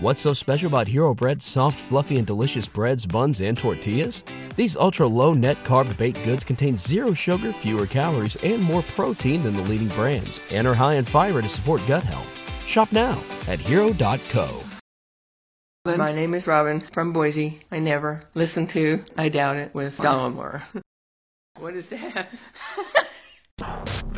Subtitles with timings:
[0.00, 4.22] What's so special about Hero Bread's soft, fluffy, and delicious breads, buns, and tortillas?
[4.54, 9.42] These ultra low net carb baked goods contain zero sugar, fewer calories, and more protein
[9.42, 12.32] than the leading brands, and are high in fiber to support gut health.
[12.64, 14.60] Shop now at hero.co.
[15.84, 17.60] My name is Robin from Boise.
[17.72, 20.62] I never listen to I Doubt It with Dollamore.
[21.58, 22.28] what is that?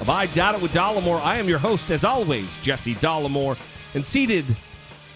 [0.00, 1.20] Of I Doubt It with Dollamore.
[1.20, 3.58] I am your host, as always, Jesse Dollamore.
[3.92, 4.56] And seated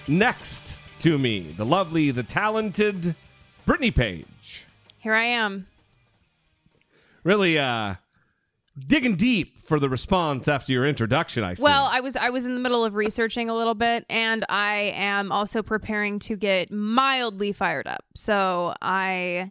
[0.06, 3.15] next to me, the lovely, the talented
[3.65, 4.67] Brittany Page.
[4.98, 5.67] Here I am.
[7.23, 7.95] Really uh
[8.86, 11.62] digging deep for the response after your introduction, I see.
[11.62, 14.92] Well, I was I was in the middle of researching a little bit and I
[14.95, 18.05] am also preparing to get mildly fired up.
[18.14, 19.51] So I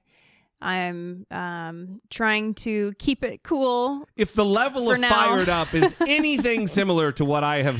[0.64, 4.08] I'm um trying to keep it cool.
[4.16, 5.10] if the level of now.
[5.10, 7.78] fired up is anything similar to what I have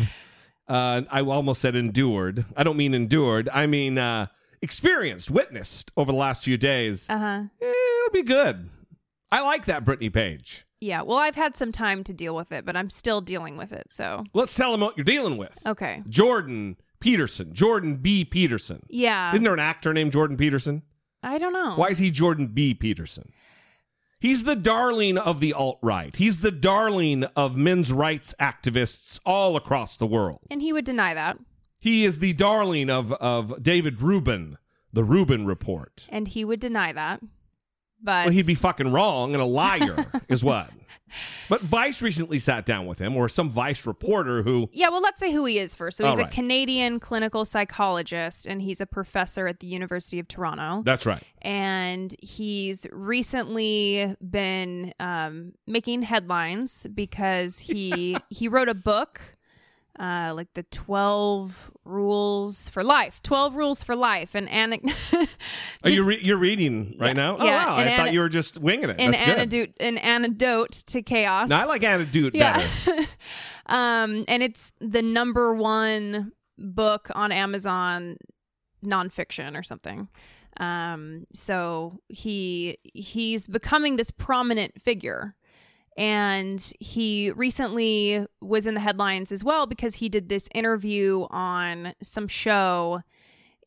[0.68, 2.46] uh I almost said endured.
[2.56, 3.50] I don't mean endured.
[3.54, 4.28] I mean uh
[4.62, 7.06] experienced, witnessed over the last few days.
[7.10, 7.44] Uh-huh.
[7.62, 7.66] eh,
[8.00, 8.70] it'll be good.
[9.32, 10.66] I like that Brittany Page.
[10.80, 13.72] Yeah, well, I've had some time to deal with it, but I'm still dealing with
[13.72, 13.88] it.
[13.92, 15.58] So, Let's tell them what you're dealing with.
[15.66, 16.04] okay.
[16.10, 18.24] Jordan Peterson, Jordan B.
[18.26, 18.84] Peterson.
[18.90, 19.32] Yeah.
[19.32, 20.82] Isn't there an actor named Jordan Peterson?
[21.24, 21.74] I don't know.
[21.76, 22.74] Why is he Jordan B.
[22.74, 23.32] Peterson?
[24.20, 26.16] He's the darling of the alt right.
[26.16, 30.40] He's the darling of men's rights activists all across the world.
[30.50, 31.38] And he would deny that.
[31.80, 34.58] He is the darling of, of David Rubin,
[34.94, 36.06] the Rubin Report.
[36.08, 37.20] And he would deny that.
[38.02, 40.70] But Well, he'd be fucking wrong and a liar, is what.
[41.50, 45.20] But Vice recently sat down with him, or some Vice reporter who Yeah, well, let's
[45.20, 45.98] say who he is first.
[45.98, 46.28] So he's right.
[46.28, 50.84] a Canadian clinical psychologist, and he's a professor at the University of Toronto.
[50.84, 51.24] That's right.
[51.42, 59.22] and he's recently been um, making headlines because he he wrote a book,
[60.00, 64.92] uh, like the Twelve Rules for Life, Twelve Rules for Life, and anic-
[65.84, 67.38] Are you re- you're reading right Yeah, now?
[67.38, 67.76] Oh yeah, wow!
[67.76, 69.00] I an thought you were just winging it.
[69.00, 69.74] an That's good.
[69.80, 71.50] an antidote to chaos.
[71.50, 72.68] No, I like antidote Yeah.
[72.86, 73.08] better.
[73.68, 78.18] um, and it's the number one book on Amazon
[78.84, 80.08] nonfiction or something.
[80.58, 85.36] Um, so he he's becoming this prominent figure.
[85.98, 91.94] And he recently was in the headlines as well because he did this interview on
[92.02, 93.02] some show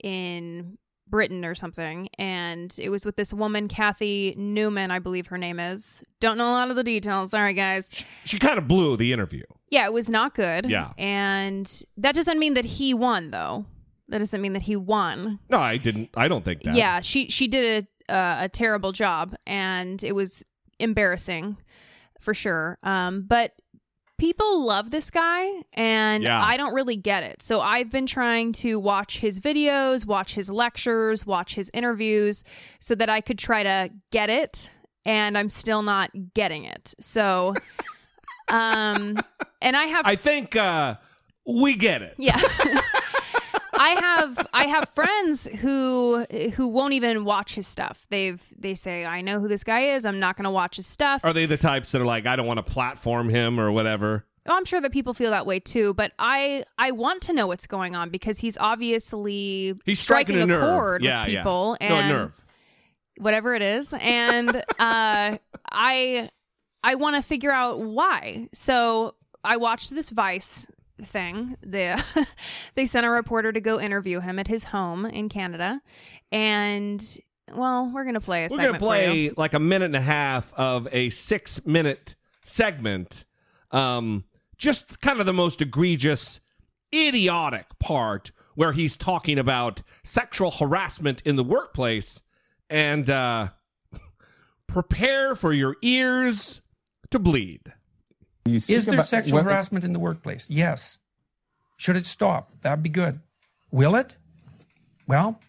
[0.02, 0.78] in
[1.08, 2.08] Britain or something.
[2.18, 6.02] And it was with this woman, Kathy Newman, I believe her name is.
[6.20, 7.30] Don't know a lot of the details.
[7.30, 7.90] Sorry, guys.
[8.24, 9.44] She kind of blew the interview.
[9.70, 10.68] Yeah, it was not good.
[10.68, 10.90] Yeah.
[10.98, 13.66] And that doesn't mean that he won, though.
[14.08, 15.40] That doesn't mean that he won.
[15.48, 16.10] No, I didn't.
[16.16, 16.74] I don't think that.
[16.74, 20.44] Yeah, she she did a uh, a terrible job, and it was
[20.78, 21.56] embarrassing
[22.20, 22.78] for sure.
[22.82, 23.52] Um, but
[24.18, 26.42] people love this guy, and Yeah.
[26.42, 27.42] I don't really get it.
[27.42, 32.42] So I've been trying to watch his videos, watch his lectures, watch his interviews,
[32.80, 34.70] so that I could try to get it,
[35.04, 36.94] and I'm still not getting it.
[37.00, 37.54] So,
[38.48, 39.18] um,
[39.60, 40.96] and I have I think uh,
[41.46, 42.14] we get it.
[42.18, 42.40] yeah.
[43.78, 48.06] I have I have friends who who won't even watch his stuff.
[48.10, 50.04] They've they say I know who this guy is.
[50.04, 51.24] I'm not going to watch his stuff.
[51.24, 54.24] Are they the types that are like, I don't want to platform him or whatever?
[54.48, 57.66] I'm sure that people feel that way too, but I I want to know what's
[57.66, 60.62] going on because he's obviously He's striking, a, nerve.
[60.62, 61.86] chord yeah, with people yeah.
[61.86, 62.44] and no, a nerve.
[63.18, 65.38] whatever it is, and uh,
[65.72, 66.30] I
[66.84, 68.48] I want to figure out why.
[68.54, 70.66] So I watched this Vice
[71.02, 71.56] thing.
[71.62, 72.02] The
[72.74, 75.80] they sent a reporter to go interview him at his home in Canada,
[76.32, 77.18] and
[77.54, 80.52] well, we're gonna play a We're segment gonna play like a minute and a half
[80.54, 82.14] of a six minute
[82.44, 83.24] segment.
[83.70, 84.24] Um,
[84.56, 86.40] just kind of the most egregious,
[86.94, 92.22] idiotic part where he's talking about sexual harassment in the workplace
[92.70, 93.48] and uh,
[94.66, 96.62] prepare for your ears
[97.10, 97.72] to bleed.
[98.46, 100.48] Is there about- sexual what- harassment in the workplace?
[100.50, 100.98] Yes.
[101.76, 102.50] Should it stop?
[102.62, 103.20] That'd be good.
[103.70, 104.16] Will it?
[105.06, 105.40] Well,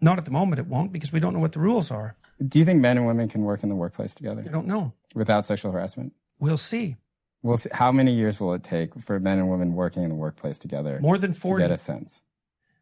[0.00, 2.16] not at the moment, it won't because we don't know what the rules are.
[2.46, 4.42] Do you think men and women can work in the workplace together?
[4.46, 4.92] I don't know.
[5.14, 6.12] without sexual harassment?
[6.38, 6.96] We'll see.
[7.42, 7.70] We'll see.
[7.72, 10.98] How many years will it take for men and women working in the workplace together
[11.00, 11.64] More than to 40.
[11.64, 12.22] get a sense?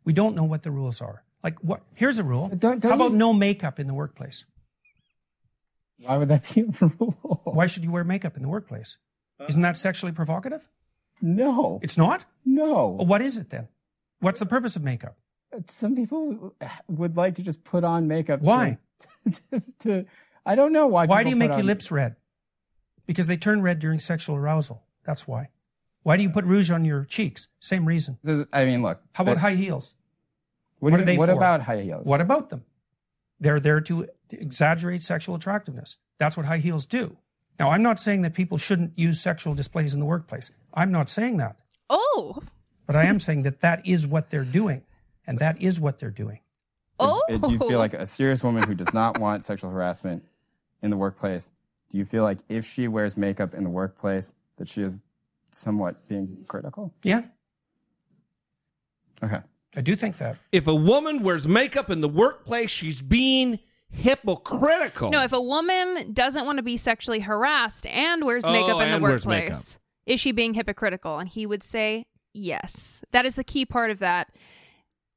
[0.05, 1.25] We don't know what the rules are.
[1.43, 1.83] Like what?
[1.95, 2.49] Here's a rule.
[2.49, 4.45] Don't- don't How about you- no makeup in the workplace?
[5.99, 7.41] Why would that be a rule?
[7.45, 8.97] Why should you wear makeup in the workplace?
[9.49, 10.69] Isn't that sexually provocative?
[11.21, 11.81] No.
[11.83, 12.25] It's not.
[12.45, 12.89] No.
[12.89, 13.69] What is it then?
[14.21, 15.17] What's the purpose of makeup?
[15.69, 16.55] Some people
[16.89, 18.41] would like to just put on makeup.
[18.41, 18.79] to- Why?
[19.51, 20.07] To, to-
[20.45, 21.07] I don't know why.
[21.07, 22.17] Why do you make your lips red?
[23.07, 24.83] Because they turn red during sexual arousal.
[25.05, 25.51] That's why.
[26.03, 27.49] Why do you put rouge on your cheeks?
[27.61, 28.19] Same reason.
[28.53, 29.01] I mean, look.
[29.13, 29.95] How about high heels?
[30.79, 31.35] What, what are they you- What for?
[31.37, 32.07] about high heels?
[32.07, 32.65] What about them?
[33.41, 35.97] They're there to exaggerate sexual attractiveness.
[36.19, 37.17] That's what high heels do.
[37.59, 40.51] Now, I'm not saying that people shouldn't use sexual displays in the workplace.
[40.75, 41.57] I'm not saying that.
[41.89, 42.43] Oh,
[42.87, 44.83] But I am saying that that is what they're doing.
[45.27, 46.41] And that is what they're doing.
[47.01, 47.23] oh.
[47.29, 50.25] If- Do you feel like a serious woman who does not want sexual harassment
[50.83, 51.51] in the workplace?
[51.91, 55.03] Do you feel like if she wears makeup in the workplace, that she is
[55.51, 56.93] somewhat being critical?
[57.03, 57.23] Yeah,
[59.23, 59.41] Okay.
[59.77, 60.37] I do think that.
[60.53, 63.59] If a woman wears makeup in the workplace, she's being
[63.91, 65.11] hypocritical.
[65.11, 68.91] No, if a woman doesn't want to be sexually harassed and wears Oh, makeup in
[68.93, 71.19] the workplace, is she being hypocritical?
[71.19, 73.03] And he would say yes.
[73.13, 74.29] That is the key part of that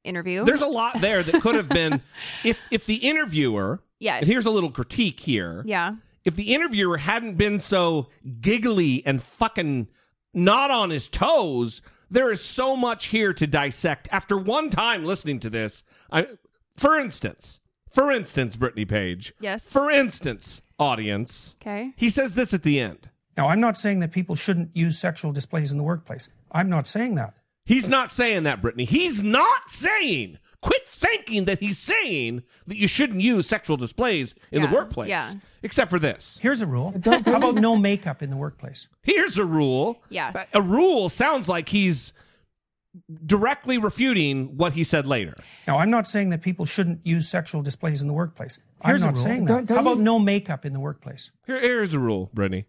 [0.04, 0.44] interview.
[0.44, 2.00] There's a lot there that could have been
[2.44, 4.16] if if the interviewer Yeah.
[4.16, 5.62] and here's a little critique here.
[5.66, 5.94] yeah.
[6.22, 8.08] If the interviewer hadn't been so
[8.42, 9.88] giggly and fucking
[10.34, 11.80] not on his toes,
[12.10, 14.06] there is so much here to dissect.
[14.12, 15.82] After one time listening to this,
[16.12, 16.26] I
[16.76, 17.59] for instance,
[17.92, 19.32] for instance, Brittany Page.
[19.40, 19.70] Yes.
[19.70, 21.54] For instance, audience.
[21.60, 21.92] Okay.
[21.96, 23.10] He says this at the end.
[23.36, 26.28] Now, I'm not saying that people shouldn't use sexual displays in the workplace.
[26.52, 27.34] I'm not saying that.
[27.64, 28.84] He's not saying that, Brittany.
[28.84, 30.38] He's not saying.
[30.62, 35.08] Quit thinking that he's saying that you shouldn't use sexual displays in Yeah, the workplace.
[35.08, 35.32] yeah.
[35.62, 36.38] Except for this.
[36.42, 36.92] Here's a rule.
[37.04, 38.86] How about no makeup in the workplace?
[39.02, 40.02] Here's a rule.
[40.10, 40.44] Yeah.
[40.52, 42.12] A rule sounds like he's
[43.24, 45.34] directly refuting what he said later.
[45.66, 48.58] Now, I'm not saying that people shouldn't use sexual displays in the workplace.
[48.84, 49.66] Here's I'm not not saying saying that.
[49.68, 49.74] that.
[49.74, 51.30] How Don't- about no makeup in the workplace?
[51.46, 52.66] Here, here's a rule, Brittany.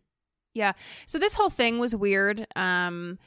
[0.53, 0.73] Yeah.
[1.05, 2.45] So this whole thing was weird.
[2.55, 3.17] Um,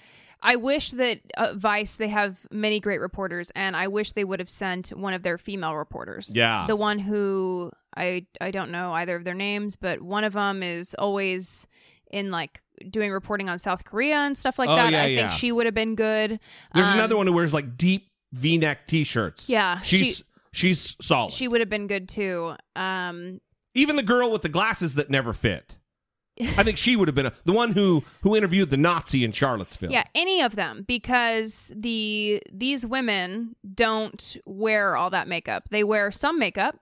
[0.42, 4.40] I wish that uh, Vice they have many great reporters, and I wish they would
[4.40, 6.32] have sent one of their female reporters.
[6.36, 6.66] Yeah.
[6.66, 10.62] the one who I I don't know either of their names, but one of them
[10.62, 11.66] is always
[12.14, 14.92] in like doing reporting on South Korea and stuff like Oh, that.
[14.92, 15.20] yeah, I yeah.
[15.28, 16.40] think she would have been good.
[16.74, 19.48] There's Um, another one who wears like deep V-neck T-shirts.
[19.48, 21.32] Yeah, she's she- she's solid.
[21.32, 22.54] She would have been good too.
[22.76, 23.40] Um,
[23.74, 25.76] Even the girl with the glasses that never fit.
[26.40, 29.30] I think she would have been a, the one who who interviewed the Nazi in
[29.30, 29.92] Charlottesville.
[29.92, 35.68] Yeah, any of them because the these women don't wear all that makeup.
[35.70, 36.80] They wear some makeup,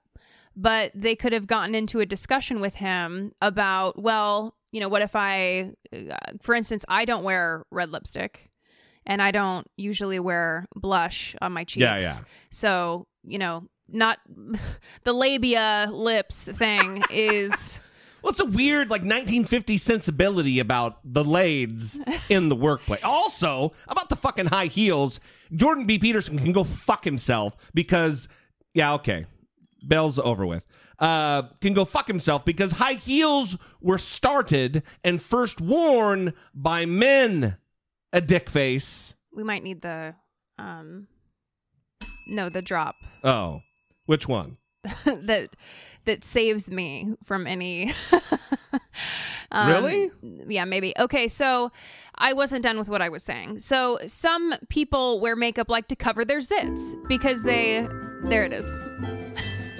[0.57, 5.03] but they could have gotten into a discussion with him about, well, you know, what
[5.03, 8.51] if I uh, for instance, I don't wear red lipstick
[9.07, 11.83] and I don't usually wear blush on my cheeks.
[11.83, 12.19] Yeah, yeah.
[12.51, 14.19] So, you know, not
[15.05, 17.81] the labia lips thing is
[18.23, 23.01] Well, it's a weird, like 1950 sensibility about the lades in the workplace.
[23.23, 25.21] Also, about the fucking high heels,
[25.55, 25.99] Jordan B.
[25.99, 28.29] Peterson can go fuck himself because,
[28.75, 29.27] yeah, okay,
[29.83, 30.65] Bell's over with.
[30.99, 37.57] Uh, can go fuck himself because high heels were started and first worn by men.
[38.13, 39.15] A dick face.
[39.35, 40.15] we might need the
[40.59, 41.07] um
[42.29, 42.95] no, the drop.
[43.25, 43.63] Oh,
[44.07, 44.59] which one?
[45.05, 45.57] that
[46.05, 47.93] that saves me from any
[49.53, 50.11] um, Really?
[50.49, 51.71] yeah maybe okay so
[52.17, 55.95] i wasn't done with what i was saying so some people wear makeup like to
[55.95, 57.87] cover their zits because they
[58.25, 58.67] there it is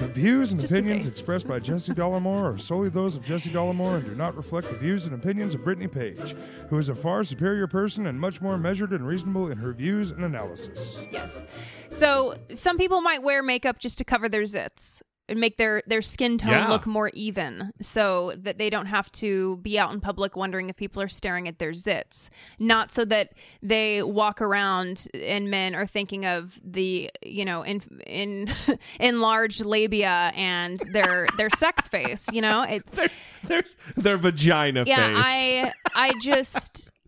[0.03, 3.99] The views and Just opinions expressed by Jesse Dollamore are solely those of Jesse Dollamore
[3.99, 6.35] and do not reflect the views and opinions of Brittany Page,
[6.71, 10.11] who is a far superior person and much more measured and reasonable in her views
[10.11, 11.05] and analysis.
[11.13, 11.45] yes.
[11.89, 16.03] So some people might wear makeup just to cover their zits and make their their
[16.03, 16.69] skin tone Yeah.
[16.69, 20.77] look more even so that they don't have to be out in public wondering if
[20.77, 23.31] people are staring at their zits not so that
[23.63, 28.53] they walk around and men are thinking of the you know in in
[29.01, 33.11] enlarged labia and their their sex face you know it There's,
[33.45, 35.73] there's their vagina yeah face.
[35.95, 36.91] i i just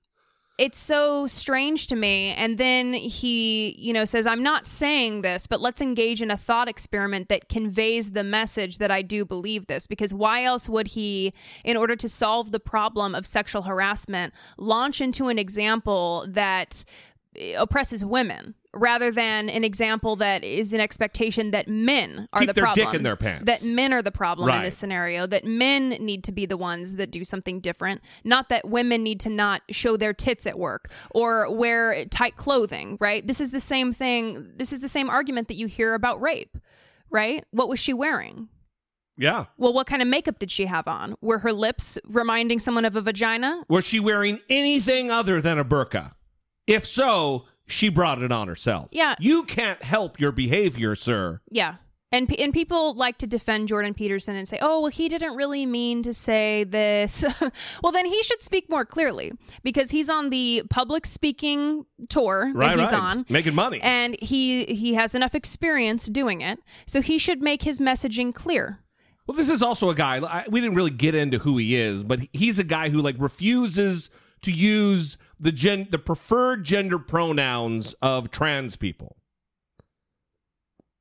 [0.57, 2.33] it's so strange to me.
[2.33, 6.37] And then he you know says i'm not saying this but let's engage in a
[6.37, 9.87] thought experiment that conveys the message that i do believe this.
[9.87, 11.33] Because why else would he
[11.65, 16.85] in order to solve the problem of sexual harassment launch into an example that
[17.37, 22.49] eh, oppresses women rather than an example that is an expectation that men are Keep
[22.49, 22.97] the their dick problem.
[22.97, 23.45] in their pants.
[23.47, 25.27] That men are the problem in this scenario.
[25.27, 28.01] That men need to be the ones that do something different.
[28.25, 32.97] Not that women need to not show their tits at work or wear tight clothing.
[33.01, 33.27] Right.
[33.27, 34.53] This is the same thing.
[34.57, 36.57] This is the same argument that you hear about rape.
[37.11, 37.45] Right.
[37.51, 38.49] What was she wearing?
[39.17, 39.45] Yeah.
[39.57, 41.15] Well, what kind of makeup did she have on?
[41.21, 43.63] Were her lips reminding someone of a vagina?
[43.69, 46.15] Was she wearing anything other than a burqa?
[46.67, 48.89] If so, she brought it on herself.
[48.93, 49.15] Yeah.
[49.19, 51.41] You can't help your behavior, sir.
[51.51, 51.77] Yeah.
[52.13, 55.67] And, and people like to defend Jordan Peterson and say, oh, well, he didn't really
[55.67, 57.25] mean to say this.
[57.83, 59.33] well, then he should speak more clearly
[59.65, 63.01] because he's on the public speaking tour Right, that he's right.
[63.01, 63.27] on.
[63.29, 63.81] Making money.
[63.83, 66.61] And he, he has enough experience doing it.
[66.87, 68.79] So he should make his messaging clear.
[69.27, 70.19] Well, this is also a guy.
[70.19, 73.17] I, we didn't really get into who he is, but he's a guy who like
[73.19, 74.09] refuses
[74.43, 79.17] to use the gen the preferred gender pronouns of trans people.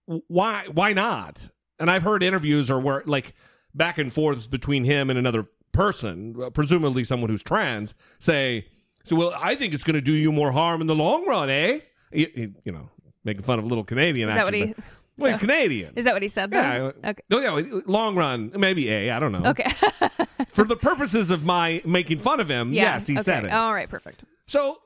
[0.06, 0.66] Why?
[0.72, 1.50] Why not?
[1.80, 3.34] And I've heard interviews or where like
[3.74, 8.68] back and forths between him and another person, uh, presumably someone who's trans, say,
[9.06, 11.50] "So, well, I think it's going to do you more harm in the long run,
[11.50, 11.80] eh?"
[12.12, 12.90] You, you- you know,
[13.24, 14.28] making fun of a little Canadian.
[14.30, 14.84] Is that what he- but-
[15.18, 15.94] well, he's Canadian.
[15.96, 16.52] Is that what he said?
[16.52, 16.92] Yeah.
[17.06, 17.22] Okay.
[17.30, 17.80] No, yeah.
[17.86, 19.12] Long run, maybe A.
[19.12, 19.50] I don't know.
[19.52, 19.72] Okay.
[20.48, 22.96] For the purposes of my making fun of him, yeah.
[22.96, 23.22] yes, he okay.
[23.24, 23.52] said it.
[23.52, 23.88] All right.
[23.88, 24.24] Perfect.
[24.48, 24.80] So,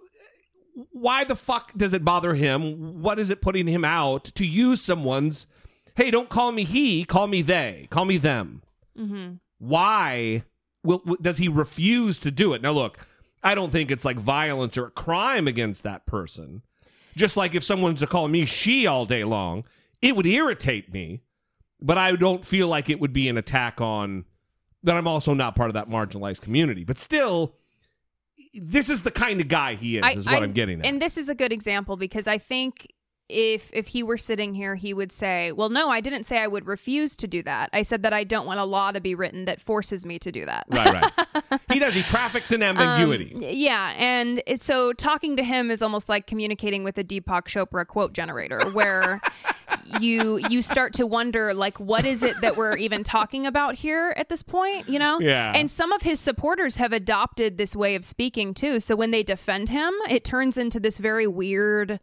[0.91, 3.01] why the fuck does it bother him?
[3.01, 5.47] What is it putting him out to use someone's?
[5.95, 7.03] Hey, don't call me he.
[7.03, 7.87] Call me they.
[7.89, 8.61] Call me them.
[8.97, 9.35] Mm-hmm.
[9.59, 10.43] Why
[10.83, 12.61] will does he refuse to do it?
[12.61, 12.99] Now, look,
[13.43, 16.61] I don't think it's like violence or a crime against that person.
[17.15, 19.63] Just like if someone's to call me she all day long,
[20.01, 21.21] it would irritate me,
[21.81, 24.25] but I don't feel like it would be an attack on
[24.83, 26.83] that I'm also not part of that marginalized community.
[26.83, 27.55] But still,
[28.61, 30.85] this is the kind of guy he is, I- is what I- I'm getting at.
[30.85, 32.87] And this is a good example because I think
[33.29, 36.47] if if he were sitting here, he would say, "Well, no, I didn't say I
[36.47, 37.69] would refuse to do that.
[37.73, 40.31] I said that I don't want a law to be written that forces me to
[40.31, 41.59] do that." right, right.
[41.73, 41.93] he does.
[41.93, 43.33] He traffics in ambiguity.
[43.35, 47.85] Um, yeah, and so talking to him is almost like communicating with a Deepak Chopra
[47.85, 49.19] quote generator, where
[49.99, 54.13] you you start to wonder like what is it that we're even talking about here
[54.17, 55.19] at this point, you know?
[55.19, 55.51] Yeah.
[55.55, 58.79] And some of his supporters have adopted this way of speaking too.
[58.79, 61.99] So when they defend him, it turns into this very weird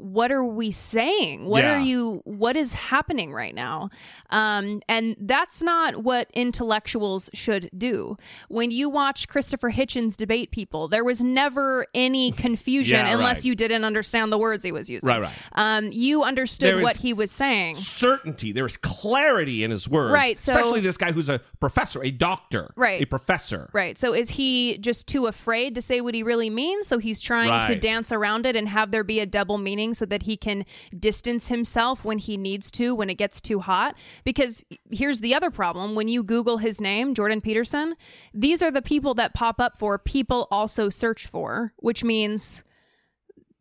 [0.00, 1.76] what are we saying what Yeah.
[1.76, 3.90] are you what is happening right now
[4.30, 8.16] um and that's not what intellectuals should do
[8.48, 13.44] when you watch christopher hitchens debate people there was never any confusion Yeah, unless right.
[13.46, 15.32] you didn't understand the words he was using Right, right.
[15.52, 18.52] um you understood what he was saying Certainty.
[18.52, 20.12] There is clarity in his words.
[20.14, 23.02] Right, so- especially this guy who's a professor, a doctor, Right.
[23.02, 23.68] a professor.
[23.72, 23.96] Right.
[23.98, 26.86] So is he just too afraid to say what he really means?
[26.86, 30.06] So he's trying to dance around it and have there be a double meaning so
[30.06, 30.64] that he can
[30.98, 33.96] distance himself when he needs to, when it gets too hot?
[34.24, 37.96] Because here's the other problem when you Google his name, Jordan Peterson,
[38.32, 42.64] these are the people that pop up for people also search for, which means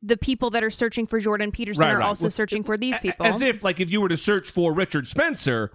[0.01, 2.05] the people that are searching for Jordan Peterson Right, are right.
[2.07, 3.25] also Well, searching for these people.
[3.25, 5.71] As if, like, if you were to search for Richard Spencer,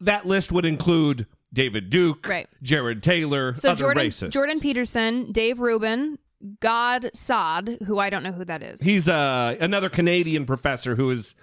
[0.00, 2.48] that list would include David Duke, Right.
[2.62, 4.30] Jared Taylor, so other Jordan racists.
[4.30, 6.18] Jordan Peterson, Dave Rubin,
[6.60, 8.80] Gad Saad, who I don't know who that is.
[8.80, 11.34] He's uh, another Canadian professor who is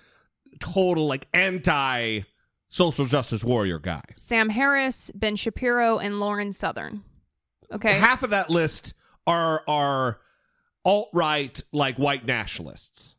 [0.59, 2.21] total like anti
[2.69, 4.03] social justice warrior guy.
[4.15, 7.03] Sam Harris, Ben Shapiro, and Lauren Southern.
[7.71, 7.93] Okay.
[7.93, 8.93] Half of that list
[9.25, 10.19] are are
[10.85, 13.15] alt right like white nationalists.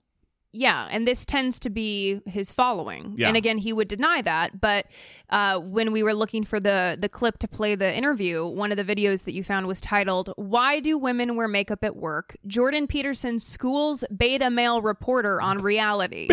[0.53, 3.15] Yeah, and this tends to be his following.
[3.17, 3.29] Yeah.
[3.29, 4.61] And again, he would deny that.
[4.61, 4.87] But
[5.29, 8.77] uh, when we were looking for the the clip to play the interview, one of
[8.77, 12.87] the videos that you found was titled "Why Do Women Wear Makeup at Work?" Jordan
[12.87, 16.29] Peterson schools beta male reporter on reality.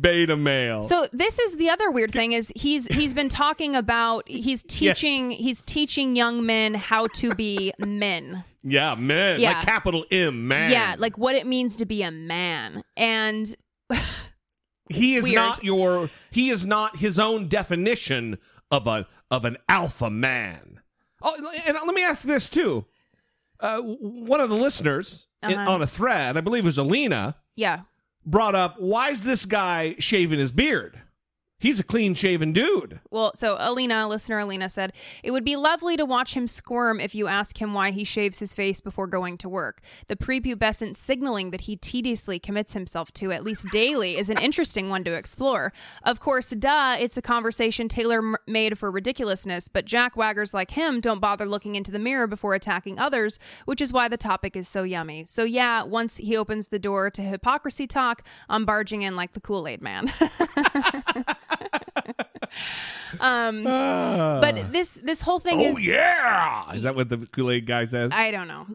[0.00, 0.82] Beta male.
[0.82, 5.30] So this is the other weird thing is he's he's been talking about he's teaching
[5.30, 8.42] he's teaching young men how to be men.
[8.68, 9.40] Yeah, man.
[9.40, 9.52] Yeah.
[9.52, 10.70] Like capital M, man.
[10.72, 12.82] Yeah, like what it means to be a man.
[12.96, 13.54] And
[14.88, 15.34] he is weird.
[15.36, 18.38] not your he is not his own definition
[18.70, 20.80] of a of an alpha man.
[21.22, 21.34] Oh,
[21.66, 22.84] and let me ask this too.
[23.58, 25.54] Uh, one of the listeners Uh-huh.
[25.70, 27.80] on a thread, I believe it was Alina, yeah.
[28.24, 31.00] brought up why is this guy shaving his beard?
[31.58, 33.00] He's a clean shaven dude.
[33.10, 37.14] Well, so Alina, listener Alina said, it would be lovely to watch him squirm if
[37.14, 39.80] you ask him why he shaves his face before going to work.
[40.08, 44.90] The prepubescent signaling that he tediously commits himself to at least daily is an interesting
[44.90, 45.72] one to explore.
[46.02, 51.00] Of course, duh, it's a conversation tailor made for ridiculousness, but jack waggers like him
[51.00, 54.68] don't bother looking into the mirror before attacking others, which is why the topic is
[54.68, 55.24] so yummy.
[55.24, 59.40] So, yeah, once he opens the door to hypocrisy talk, I'm barging in like the
[59.40, 60.12] Kool Aid man.
[63.20, 67.66] um, but this this whole thing oh is yeah, is that what the Kool Aid
[67.66, 68.12] guy says?
[68.12, 68.66] I don't know.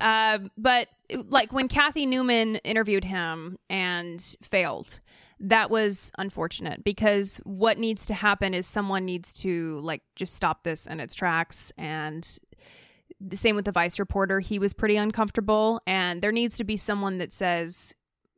[0.00, 0.88] Uh, but
[1.28, 5.00] like when Kathy Newman interviewed him and failed,
[5.40, 10.64] that was unfortunate because what needs to happen is someone needs to like just stop
[10.64, 12.38] this in its tracks and
[13.20, 16.76] the same with the vice reporter he was pretty uncomfortable and there needs to be
[16.76, 17.94] someone that says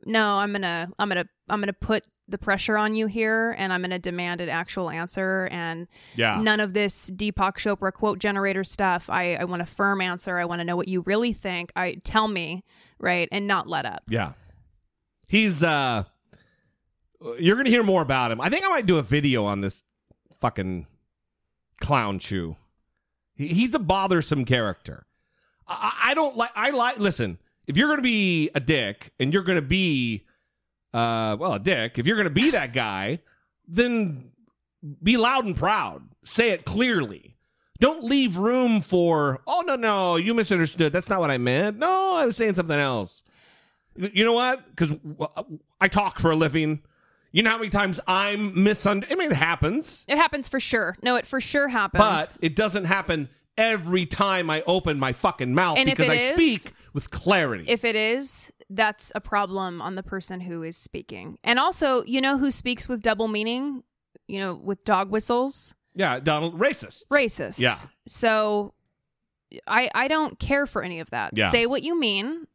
[0.07, 3.83] no i'm gonna i'm gonna i'm gonna put the pressure on you here and i'm
[3.83, 5.87] gonna demand an actual answer and
[6.17, 6.41] yeah.
[6.43, 10.45] none of this deepak chopra quote generator stuff i i want a firm answer i
[10.45, 12.65] want to know what you really think i tell me
[12.99, 14.33] right and not let up Yeah.
[15.29, 16.05] He's uh
[17.39, 18.41] you're gonna hear more about him.
[18.41, 19.85] I think I might do a video on this
[20.41, 20.87] fucking
[21.81, 22.57] clown chew.
[23.35, 25.07] He, he's a bothersome character.
[25.67, 25.75] I,
[26.05, 29.43] I I don't like I like listen, if you're gonna be a dick and you're
[29.43, 30.25] gonna be
[30.95, 33.21] uh well a dick, if you're gonna be that guy,
[33.67, 34.31] then
[35.03, 36.03] be loud and proud.
[36.25, 37.37] Say it clearly.
[37.81, 40.93] Don't leave room for, oh, no, no, you misunderstood.
[40.93, 41.79] That's not what I meant.
[41.79, 43.25] No, I was saying something else.
[43.97, 44.65] You know what?
[44.71, 44.95] Because
[45.81, 46.83] I talk for a living.
[47.33, 49.17] You know how many times I'm misunderstood?
[49.17, 52.55] I mean, it happens, it happens for sure no it for sure happens but it
[52.55, 57.11] doesn't happen every time I open my fucking mouth And because I is- speak with
[57.11, 57.65] clarity.
[57.69, 62.21] if it is that's a problem on the person who is speaking and also you
[62.21, 63.83] know who speaks with double meaning
[64.29, 67.07] you know with dog whistles yeah, Donald, racist.
[67.13, 67.77] racist Yeah.
[68.07, 68.73] so
[69.67, 71.51] i i don't care for any of that Yeah.
[71.51, 72.47] say what you mean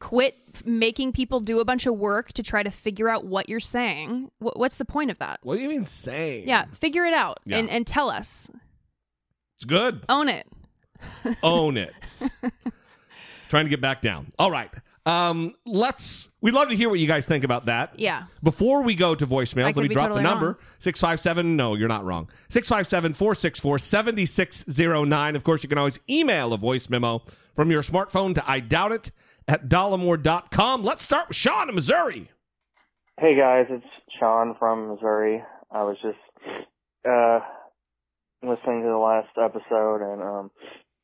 [0.00, 0.34] quit
[0.64, 4.30] making people do a bunch of work to try to figure out what you're saying
[4.38, 6.48] Wh- what's the point of that What do you mean saying?
[6.48, 7.58] yeah figure it out Yeah.
[7.58, 8.48] and, and tell us
[9.56, 10.02] It's good.
[10.08, 10.46] own it
[11.42, 12.22] Own it.
[13.50, 14.28] Trying to get back down.
[14.38, 14.70] All right.
[15.06, 16.28] Um, let's.
[16.40, 17.98] We'd love to hear what you guys think about that.
[17.98, 21.56] yeah Before we go to voicemails, let me drop totally the number 657.
[21.56, 22.28] No, you're not wrong.
[22.48, 25.36] 657 464 7609.
[25.36, 27.22] Of course, you can always email a voice memo
[27.54, 29.10] from your smartphone to I doubt it
[29.46, 30.82] at dollamore.com.
[30.82, 32.30] Let's start with Sean in Missouri.
[33.20, 33.86] Hey guys, it's
[34.18, 35.42] Sean from Missouri.
[35.70, 36.18] I was just
[37.08, 37.40] uh
[38.42, 40.50] listening to the last episode and um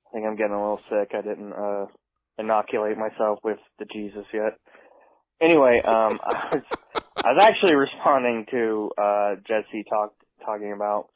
[0.08, 1.10] I think I'm getting a little sick.
[1.14, 1.86] I didn't uh
[2.40, 4.59] inoculate myself with the Jesus yet.
[5.40, 6.62] Anyway, um I was
[7.16, 10.12] I was actually responding to uh Jesse talk
[10.44, 11.09] talking about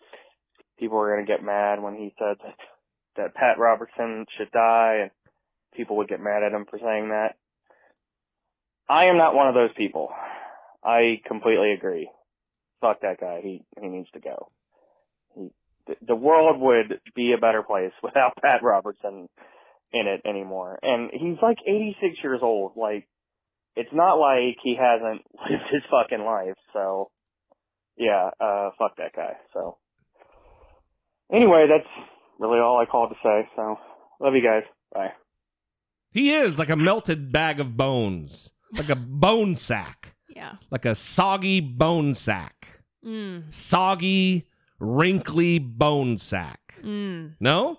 [0.79, 2.57] people were gonna get mad when he said that
[3.17, 5.11] that Pat Robertson should die and
[5.75, 7.37] people would get mad at him for saying that.
[8.89, 10.11] I am not one of those people.
[10.83, 12.11] I completely agree.
[12.81, 13.41] Fuck that guy.
[13.43, 14.51] He he needs to go.
[15.35, 15.51] He,
[16.07, 19.29] the world would be a better place without Pat Robertson
[19.95, 20.79] in it anymore.
[20.83, 22.73] And he's like 86 years old.
[22.77, 23.07] Like,
[23.77, 26.57] it's not like he hasn't lived his fucking life.
[26.73, 27.11] So,
[27.97, 29.35] yeah, uh, fuck that guy.
[29.55, 29.79] So,
[31.33, 31.89] anyway, that's
[32.39, 33.49] really all I called to say.
[33.57, 33.77] So,
[34.21, 34.65] love you guys.
[34.93, 35.13] Bye.
[36.11, 40.95] He is like a melted bag of bones, like a bone sack, yeah like a
[40.95, 42.81] soggy bone sack.
[43.05, 44.47] mm, Soggy,
[44.79, 46.61] wrinkly bone sack.
[46.83, 47.79] mm, No?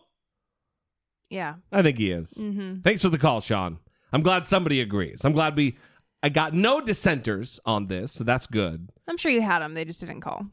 [1.29, 2.33] Yeah I think he is.
[2.33, 2.81] mm-hmm.
[2.81, 3.79] Thanks for the call, Sean.
[4.13, 5.25] I'm glad somebody agrees.
[5.25, 5.77] I'm glad we.
[6.23, 8.89] I got no dissenters on this, so that's good.
[9.07, 10.45] i'm sure you had them they just didn't call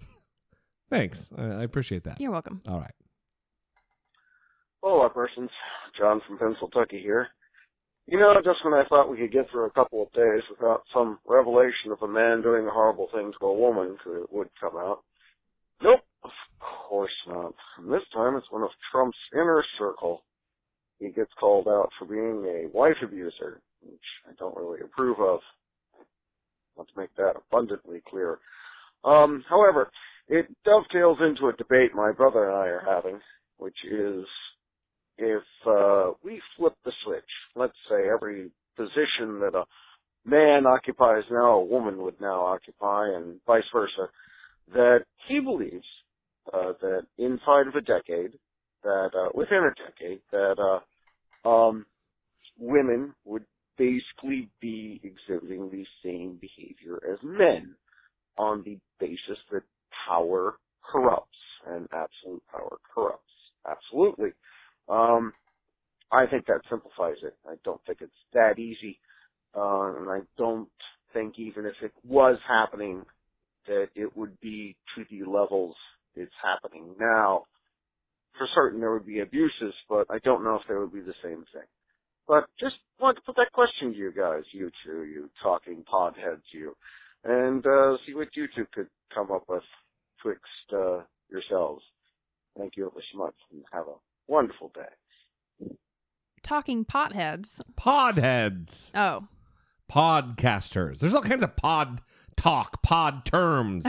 [0.91, 1.31] Thanks.
[1.37, 2.21] I, I appreciate that.
[2.21, 2.95] you're welcome All right.
[4.83, 5.51] Hello, persons.
[5.97, 7.29] John from Pennsylvania here.
[8.07, 10.83] You know, just when I thought we could get through a couple of days without
[10.93, 14.77] some revelation of a man doing a horrible thing to a woman could, would come
[14.77, 15.05] out.
[15.83, 17.55] Nope, of course not.
[17.79, 20.25] And this time it's one of Trump's inner circle.
[21.03, 25.41] He gets called out for being a wife abuser, which I don't really approve of.
[26.77, 28.39] Let's make that abundantly clear.
[29.05, 29.91] Um, however,
[30.29, 33.21] it dovetails into a debate my brother and I are having,
[33.57, 34.27] which is
[35.19, 39.65] if uh, we flip the switch, let's say every position that a
[40.25, 44.09] man occupies now, a woman would now occupy, and vice versa,
[44.73, 45.87] that he believes
[46.53, 48.39] uh, that inside of a decade,
[48.85, 50.81] that uh, within a decade, that uh,
[51.45, 51.87] um,
[52.59, 53.45] women would
[53.77, 57.75] basically be exhibiting the same behavior as men
[58.39, 59.63] on the basis that
[60.07, 63.33] power corrupts, and absolute power corrupts.
[63.69, 64.31] Absolutely.
[64.89, 65.33] Um,
[66.11, 67.35] I think that simplifies it.
[67.49, 68.99] I don't think it's that easy,
[69.57, 70.69] uh, and I don't
[71.13, 73.05] think even if it was happening,
[73.67, 75.77] that it would be to the levels
[76.15, 77.45] it's happening now.
[78.39, 81.15] For certain, there would be abuses, but I don't know if there would be the
[81.23, 81.67] same thing.
[82.27, 86.43] But just wanted to put that question to you guys, you two, you talking podheads,
[86.53, 86.77] you,
[87.25, 89.65] and uh, see what you two could come up with
[90.23, 91.85] twixt uh, yourselves.
[92.57, 93.95] Thank you ever so much, and have a
[94.29, 95.69] wonderful day.
[96.43, 97.61] Talking potheads.
[97.79, 98.91] Podheads.
[98.95, 99.29] Oh.
[99.91, 100.99] Podcasters.
[100.99, 102.01] There's all kinds of pod
[102.37, 103.85] talk, pod terms.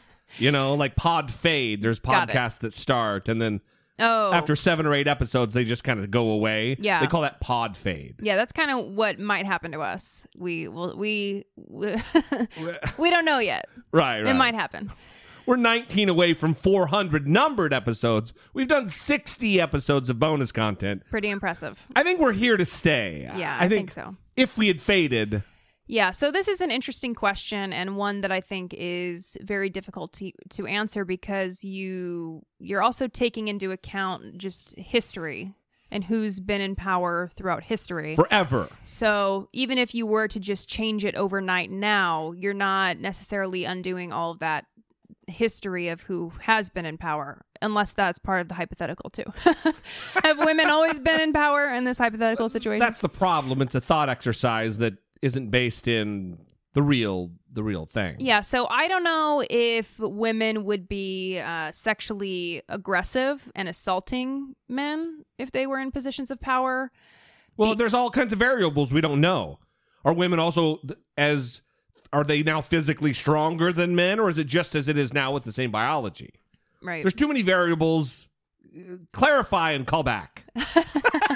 [0.38, 1.82] you know, like pod fade.
[1.82, 2.32] There's Got it.
[2.32, 3.60] podcasts that start and then
[4.00, 4.32] Oh.
[4.32, 6.76] after seven or eight episodes they just kind of go away.
[6.78, 7.00] Yeah.
[7.00, 8.16] They call that pod fade.
[8.20, 10.26] Yeah, that's kind of what might happen to us.
[10.36, 11.96] We will we we,
[12.98, 13.66] we don't know yet.
[13.92, 14.30] Right, right.
[14.30, 14.92] It might happen.
[15.46, 18.34] We're 19 away from 400 numbered episodes.
[18.52, 21.04] We've done 60 episodes of bonus content.
[21.08, 21.82] Pretty impressive.
[21.96, 23.30] I think we're here to stay.
[23.34, 24.14] Yeah, I think so.
[24.36, 25.42] If we had faded,
[25.88, 30.12] Yeah, so this is an interesting question and one that I think is very difficult
[30.14, 35.54] to to answer because you you're also taking into account just history
[35.90, 38.14] and who's been in power throughout history.
[38.14, 38.68] forever.
[38.84, 44.12] So, even if you were to just change it overnight now, you're not necessarily undoing
[44.12, 44.66] all of that
[45.26, 49.24] history of who has been in power, unless that's part of the hypothetical too.
[50.22, 52.80] Have women always been in power in this hypothetical situation?
[52.80, 53.62] That's the problem.
[53.62, 56.38] It's a thought exercise that isn't based in
[56.74, 58.16] the real the real thing.
[58.18, 65.24] Yeah, so I don't know if women would be uh, sexually aggressive and assaulting men
[65.38, 66.92] if they were in positions of power.
[67.56, 69.58] Well, there's all kinds of variables we don't know.
[70.04, 70.80] Are women also
[71.16, 71.62] as
[72.12, 75.32] are they now physically stronger than men or is it just as it is now
[75.32, 76.34] with the same biology?
[76.82, 77.02] Right.
[77.02, 78.28] There's too many variables.
[79.12, 80.44] Clarify and call back.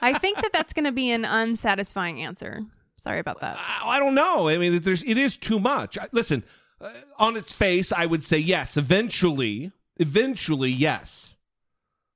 [0.00, 2.60] I think that that's going to be an unsatisfying answer.
[2.96, 3.58] Sorry about that.
[3.84, 4.48] I don't know.
[4.48, 5.96] I mean, there's it is too much.
[5.98, 6.42] I- Listen,
[6.80, 8.76] uh, on its face, I would say yes.
[8.76, 11.36] Eventually, eventually, yes,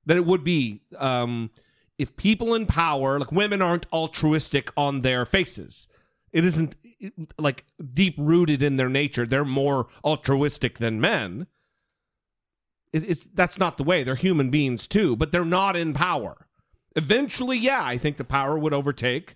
[0.05, 0.81] that it would be.
[0.97, 1.49] Um,
[1.97, 5.87] if people in power, like women, aren't altruistic on their faces,
[6.33, 6.75] it isn't
[7.39, 9.25] like deep rooted in their nature.
[9.25, 11.47] They're more altruistic than men.
[12.93, 14.03] It, it's that's not the way.
[14.03, 16.47] They're human beings too, but they're not in power.
[16.95, 19.35] Eventually, yeah, I think the power would overtake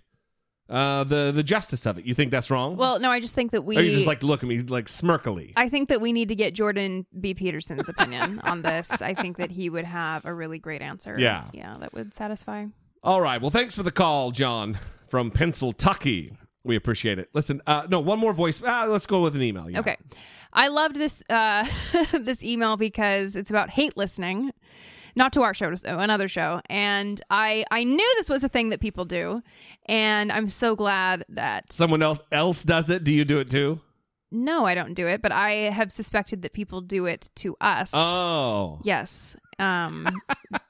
[0.68, 2.04] uh, the the justice of it.
[2.04, 2.76] You think that's wrong?
[2.76, 3.76] Well, no, I just think that we.
[3.76, 5.52] or you just like to look at me like smirkily.
[5.56, 7.34] I think that we need to get Jordan B.
[7.34, 9.02] Peterson's opinion on this.
[9.02, 11.16] I think that he would have a really great answer.
[11.18, 11.48] Yeah.
[11.52, 12.66] Yeah, that would satisfy.
[13.02, 13.40] All right.
[13.40, 16.36] Well, thanks for the call, John from Pennsylvania.
[16.62, 17.30] We appreciate it.
[17.32, 18.60] Listen, uh, no, one more voice.
[18.64, 19.68] Ah, let's go with an email.
[19.70, 19.80] Yeah.
[19.80, 19.96] Okay.
[20.52, 21.66] I loved this uh,
[22.12, 24.52] this email because it's about hate listening,
[25.16, 28.70] not to our show, to another show, and I I knew this was a thing
[28.70, 29.42] that people do,
[29.86, 33.04] and I'm so glad that Someone else else does it.
[33.04, 33.80] Do you do it too?
[34.32, 37.90] no, I don't do it, but I have suspected that people do it to us.
[37.92, 38.78] Oh.
[38.84, 39.36] Yes.
[39.60, 40.08] Um,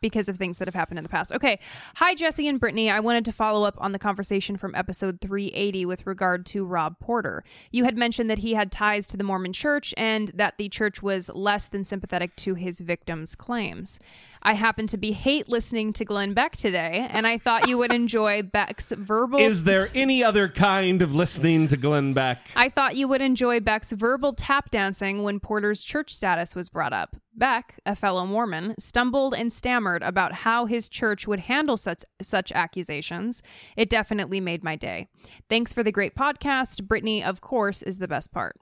[0.00, 1.32] because of things that have happened in the past.
[1.32, 1.58] Okay.
[1.96, 2.90] Hi, Jesse and Brittany.
[2.90, 6.98] I wanted to follow up on the conversation from episode 380 with regard to Rob
[6.98, 7.44] Porter.
[7.70, 11.02] You had mentioned that he had ties to the Mormon church and that the church
[11.02, 14.00] was less than sympathetic to his victims' claims.
[14.42, 17.92] I happened to be hate listening to Glenn Beck today, and I thought you would
[17.92, 19.38] enjoy Beck's verbal.
[19.38, 22.48] Is there any other kind of listening to Glenn Beck?
[22.56, 26.94] I thought you would enjoy Beck's verbal tap dancing when Porter's church status was brought
[26.94, 27.16] up.
[27.34, 32.50] Beck, a fellow Mormon, stumbled and stammered about how his church would handle such such
[32.52, 33.42] accusations.
[33.76, 35.08] It definitely made my day.
[35.50, 36.84] Thanks for the great podcast.
[36.84, 38.56] Brittany, of course, is the best part.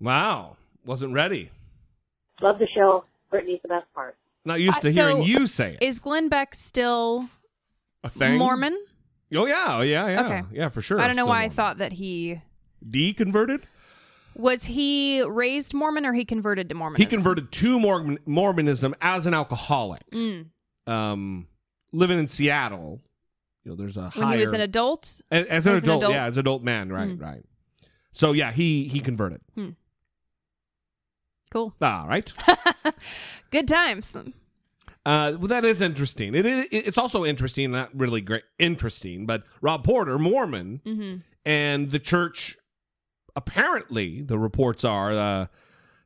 [0.00, 0.56] Wow.
[0.84, 1.50] Wasn't ready.
[2.40, 3.04] Love the show.
[3.30, 4.16] Brittany's the best part.
[4.44, 5.82] Not used to Uh, hearing so you say it.
[5.84, 7.28] Is Glenn Beck still
[8.04, 8.38] A thing?
[8.38, 8.76] Mormon?
[9.34, 10.42] Oh yeah, oh yeah, yeah, Okay.
[10.52, 10.98] yeah, for sure.
[11.00, 11.56] I don't know Still why I Mormon.
[11.56, 12.40] thought that he
[12.88, 13.62] deconverted.
[14.34, 17.00] was he raised Mormon or he converted to Mormonism?
[17.10, 20.02] He converted to Mormon, Mormonism as an alcoholic.
[20.12, 20.46] Mm.
[20.86, 21.46] Um,
[21.92, 23.02] living in Seattle,
[23.64, 25.20] you know, there's a when he was an adult.
[25.30, 26.14] as, as an, as an adult, adult?
[26.14, 27.20] yeah, as an adult man, right, Mm.
[27.20, 27.42] right.
[28.12, 29.40] So yeah, he he converted.
[29.54, 29.70] Hmm.
[31.52, 31.74] Cool.
[31.80, 32.32] All right.
[33.50, 34.14] Good times.
[34.14, 36.34] Uh, well, that is interesting.
[36.34, 41.90] It, it it's also interesting, not really great interesting, but Rob Porter, Mormon, hmm and
[41.92, 42.58] the church
[43.36, 45.46] apparently the reports are uh,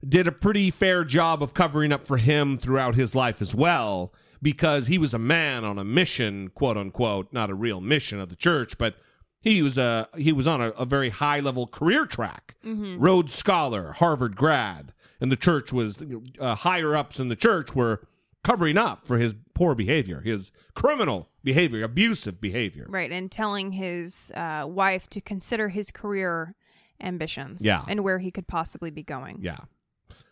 [0.07, 4.13] did a pretty fair job of covering up for him throughout his life as well
[4.41, 8.29] because he was a man on a mission quote unquote not a real mission of
[8.29, 8.97] the church but
[9.41, 12.97] he was a he was on a, a very high level career track Mhm.
[13.01, 15.97] rhodes scholar harvard grad and the church was
[16.41, 18.03] uh, higher ups in the church were
[18.43, 22.87] covering up for his poor behavior, his criminal behavior, abusive behavior.
[22.89, 26.57] Right, and telling his uh, wife to consider his career
[27.01, 27.85] ambitions Yeah.
[27.87, 29.39] and where he could possibly be going.
[29.41, 29.59] Yeah.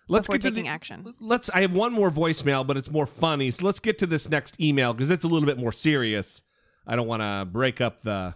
[0.09, 1.15] Let's get to taking the, action.
[1.21, 1.49] Let's.
[1.51, 3.53] I have one more voicemail, but it's more funny.
[3.53, 6.43] So let's get to this next email because it's a little bit more serious.
[6.85, 8.35] I don't want to break up the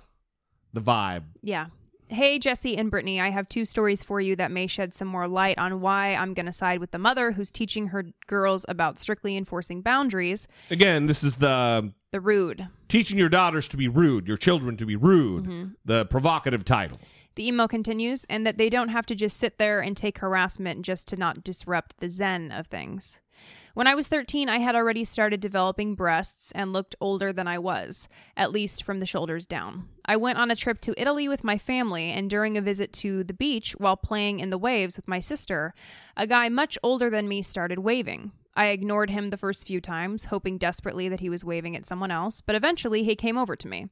[0.72, 1.24] the vibe.
[1.42, 1.66] Yeah.
[2.08, 5.26] Hey, Jesse and Brittany, I have two stories for you that may shed some more
[5.26, 8.98] light on why I'm going to side with the mother who's teaching her girls about
[8.98, 12.68] strictly enforcing boundaries, Again, this is the the rude.
[12.88, 15.44] teaching your daughters to be rude, your children to be rude.
[15.44, 15.64] Mm-hmm.
[15.84, 16.98] The provocative title.
[17.36, 20.82] The email continues, and that they don't have to just sit there and take harassment
[20.82, 23.20] just to not disrupt the zen of things.
[23.74, 27.58] When I was 13, I had already started developing breasts and looked older than I
[27.58, 29.88] was, at least from the shoulders down.
[30.04, 33.24] I went on a trip to Italy with my family, and during a visit to
[33.24, 35.74] the beach while playing in the waves with my sister,
[36.16, 38.30] a guy much older than me started waving.
[38.54, 42.12] I ignored him the first few times, hoping desperately that he was waving at someone
[42.12, 43.88] else, but eventually he came over to me.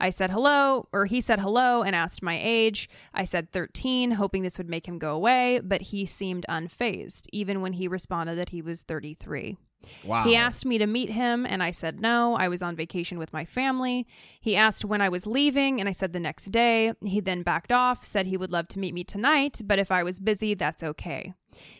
[0.00, 2.88] I said hello, or he said hello and asked my age.
[3.14, 7.60] I said 13, hoping this would make him go away, but he seemed unfazed, even
[7.60, 9.56] when he responded that he was 33.
[10.04, 10.24] Wow.
[10.24, 12.34] He asked me to meet him, and I said no.
[12.34, 14.06] I was on vacation with my family.
[14.40, 16.92] He asked when I was leaving, and I said the next day.
[17.04, 20.02] He then backed off, said he would love to meet me tonight, but if I
[20.02, 21.34] was busy, that's okay.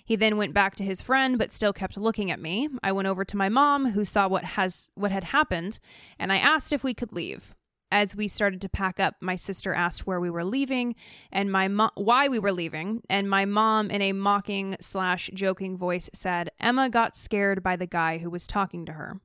[0.05, 2.69] He then went back to his friend, but still kept looking at me.
[2.83, 5.79] I went over to my mom, who saw what has what had happened,
[6.19, 7.56] and I asked if we could leave.
[7.91, 10.97] As we started to pack up, my sister asked where we were leaving
[11.31, 15.77] and my mo- why we were leaving, and my mom, in a mocking slash joking
[15.77, 19.21] voice, said Emma got scared by the guy who was talking to her.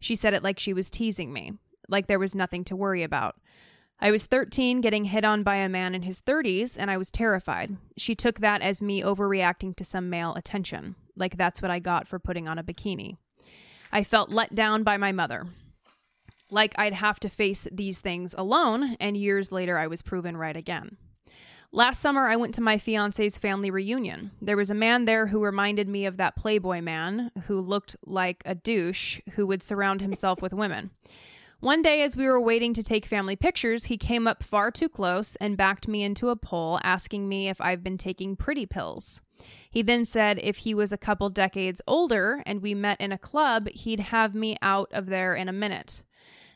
[0.00, 1.52] She said it like she was teasing me,
[1.88, 3.36] like there was nothing to worry about.
[4.00, 7.10] I was 13, getting hit on by a man in his 30s, and I was
[7.10, 7.76] terrified.
[7.96, 12.08] She took that as me overreacting to some male attention, like that's what I got
[12.08, 13.18] for putting on a bikini.
[13.92, 15.46] I felt let down by my mother
[16.50, 20.56] like I'd have to face these things alone, and years later I was proven right
[20.56, 20.96] again.
[21.70, 24.30] Last summer, I went to my fiance's family reunion.
[24.40, 28.42] There was a man there who reminded me of that Playboy man who looked like
[28.46, 30.92] a douche who would surround himself with women.
[31.60, 34.88] One day, as we were waiting to take family pictures, he came up far too
[34.88, 39.20] close and backed me into a pole, asking me if I've been taking pretty pills.
[39.70, 43.18] He then said if he was a couple decades older and we met in a
[43.18, 46.02] club, he'd have me out of there in a minute.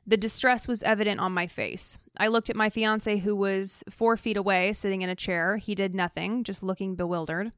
[0.07, 1.99] The distress was evident on my face.
[2.17, 5.57] I looked at my fiance, who was four feet away, sitting in a chair.
[5.57, 7.53] He did nothing, just looking bewildered.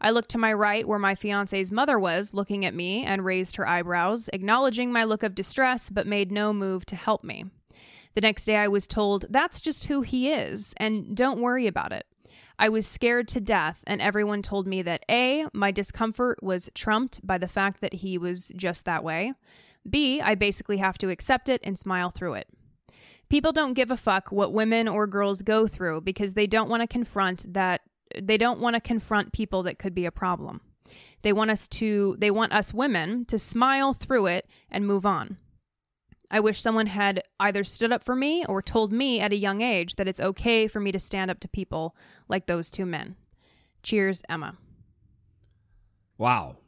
[0.00, 3.56] I looked to my right, where my fiance's mother was, looking at me, and raised
[3.56, 7.46] her eyebrows, acknowledging my look of distress, but made no move to help me.
[8.14, 11.92] The next day, I was told, That's just who he is, and don't worry about
[11.92, 12.06] it.
[12.58, 17.26] I was scared to death, and everyone told me that A, my discomfort was trumped
[17.26, 19.34] by the fact that he was just that way.
[19.88, 22.48] B, I basically have to accept it and smile through it.
[23.28, 26.82] People don't give a fuck what women or girls go through because they don't want
[26.82, 27.82] to confront that
[28.20, 30.60] they don't want to confront people that could be a problem.
[31.22, 35.36] They want us to they want us women to smile through it and move on.
[36.30, 39.62] I wish someone had either stood up for me or told me at a young
[39.62, 41.96] age that it's okay for me to stand up to people
[42.28, 43.16] like those two men.
[43.82, 44.56] Cheers, Emma.
[46.18, 46.58] Wow.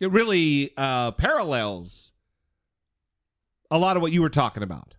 [0.00, 2.11] It really uh, parallels
[3.72, 4.94] a lot of what you were talking about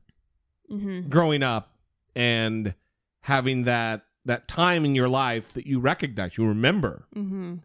[0.71, 1.07] Mm-hmm.
[1.09, 1.75] growing up
[2.15, 2.73] and
[3.21, 7.55] having that that time in your life that you recognize, you remember Mm-hmm.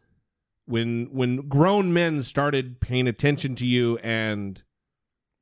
[0.66, 4.62] when when grown men started paying attention to you and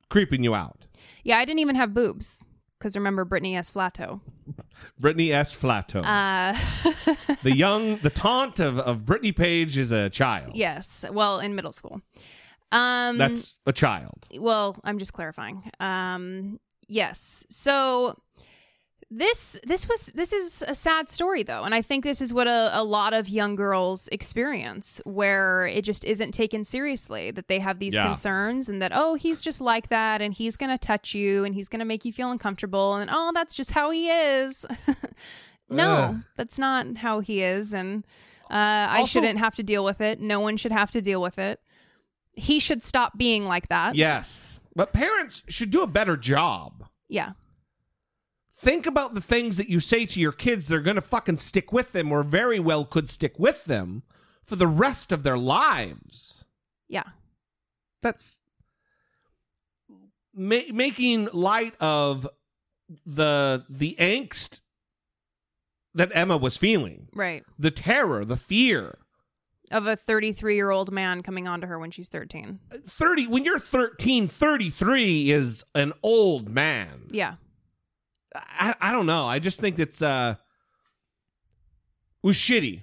[0.09, 0.87] creeping you out.
[1.23, 2.45] Yeah, I didn't even have boobs
[2.77, 3.71] because remember Brittany S.
[3.71, 4.21] Flato.
[4.99, 5.53] Brittany S.
[5.55, 6.01] Flatto.
[6.03, 6.57] Uh,
[7.43, 10.55] the young, the taunt of, of Brittany Page is a child.
[10.55, 11.03] yes.
[11.11, 12.01] Well, in middle school.
[12.71, 14.25] Um, That's a child.
[14.39, 14.75] well.
[14.83, 15.69] I'm just clarifying.
[15.79, 17.45] Um, yes.
[17.49, 18.19] So
[19.09, 22.45] this this was this is a sad story though, and I think this is what
[22.47, 27.31] a, a lot of young girls experience, where it just isn't taken seriously.
[27.31, 28.03] That they have these Yeah.
[28.03, 31.69] concerns, and that oh, he's just like that, and he's gonna touch you, and he's
[31.69, 34.65] gonna make you feel uncomfortable, and oh, that's just how he is.
[35.69, 36.15] no, Ugh.
[36.35, 38.03] that's not how he is, and
[38.51, 40.19] uh, I shouldn't have to deal with it.
[40.19, 41.61] No one should have to deal with it.
[42.37, 43.95] He should stop being like that.
[43.95, 44.59] Yes.
[44.75, 46.87] But parents should do a better job.
[47.09, 47.31] Yeah.
[48.55, 50.67] Think about the things that you say to your kids.
[50.67, 54.03] They're going to fucking stick with them or very well could stick with them
[54.43, 56.45] for the rest of their lives.
[56.87, 57.03] Yeah.
[58.01, 58.41] That's
[60.33, 62.27] ma- making light of
[63.05, 64.61] the the angst
[65.93, 67.09] that Emma was feeling.
[67.13, 67.43] Right.
[67.59, 68.99] The terror, the fear.
[69.71, 72.59] Of a 33 year old man coming on to her when she's 13.
[72.87, 77.07] 30 when you're 13, 33 is an old man.
[77.11, 77.35] Yeah.
[78.35, 79.25] I, I don't know.
[79.25, 80.35] I just think it's uh
[82.23, 82.81] it was shitty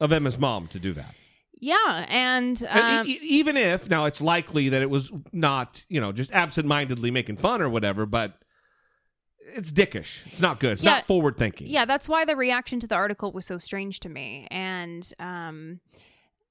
[0.00, 1.14] of Emma's mom to do that.
[1.64, 5.84] Yeah, and And um, e- e- even if now it's likely that it was not,
[5.88, 8.41] you know, just absent-mindedly making fun or whatever, but
[9.54, 10.24] it's dickish.
[10.26, 10.72] It's not good.
[10.72, 10.94] It's Yeah.
[10.96, 11.66] not forward thinking.
[11.68, 14.46] yeah, that's why the reaction to the article was so strange to me.
[14.50, 15.80] And um,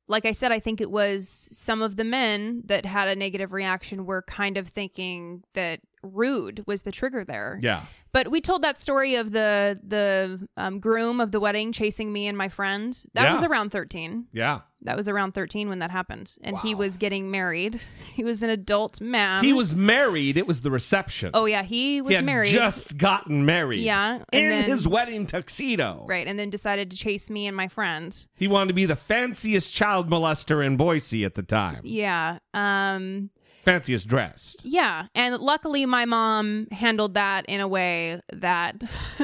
[0.08, 3.54] like I said, I think it was some of the men that had a negative
[3.54, 7.60] reaction were kind of thinking that rude was the trigger there.
[7.62, 7.84] Yeah.
[8.14, 12.28] But we told that story of the the um, groom of the wedding chasing me
[12.28, 12.94] and my friend.
[13.14, 13.32] That Yeah.
[13.32, 14.28] was around thirteen.
[14.34, 14.62] Yeah.
[14.84, 17.80] That was around thirteen when that happened, and he was getting married.
[18.14, 19.42] He was an adult man.
[19.44, 20.36] he was married.
[20.38, 21.32] It was the reception.
[21.34, 22.52] Oh yeah, he was he had married.
[22.52, 23.84] just gotten married.
[23.84, 26.06] Yeah, In then- his wedding tuxedo.
[26.10, 28.28] right, and then decided to chase me and my friend.
[28.36, 31.80] He wanted to be the fanciest child molester in Boise at the time.
[31.86, 32.40] Yeah.
[32.54, 33.30] Um.
[33.64, 34.66] Fanciest dressed.
[34.66, 38.82] Yeah, and luckily my mom handled that in a way that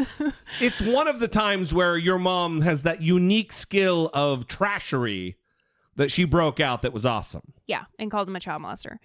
[0.61, 5.35] It's one of the times where your mom has that unique skill of trashery
[5.95, 8.97] that she broke out that was awesome yeah, and called him a child molester.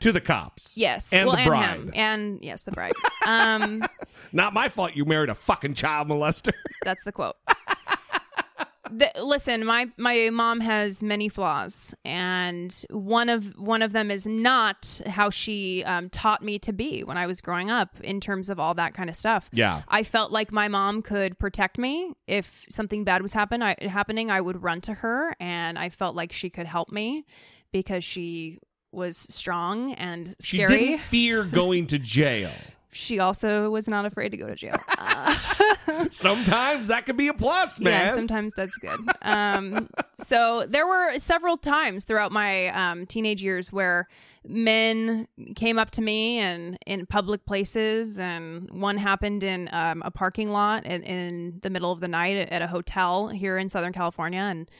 [0.00, 0.74] to the cops.
[0.76, 1.70] Yes, And well, the and bride.
[1.80, 2.92] him, and yes, the bride.
[3.26, 3.82] um,
[4.32, 6.52] Not my fault you married a fucking child molester.
[6.84, 7.36] that's the quote.
[9.20, 15.00] Listen, my my mom has many flaws, and one of one of them is not
[15.06, 18.58] how she um, taught me to be when I was growing up in terms of
[18.58, 19.48] all that kind of stuff.
[19.52, 19.82] Yeah.
[19.88, 24.30] I felt like my mom could protect me if something bad was happen I, happening.
[24.30, 27.24] I would run to her, and I felt like she could help me
[27.72, 28.58] because she
[28.92, 32.50] was strong and She didn't fear going to jail.
[32.92, 34.76] She also was not afraid to go to jail.
[34.98, 35.34] Uh,
[36.10, 38.08] Sometimes that could be a plus, man.
[38.08, 39.00] Yeah, sometimes that's good.
[39.22, 44.08] Um, so there were several times throughout my um, teenage years where
[44.46, 45.26] men
[45.56, 50.50] came up to me and in public places, and one happened in um, a parking
[50.50, 54.40] lot in, in the middle of the night at a hotel here in Southern California,
[54.40, 54.70] and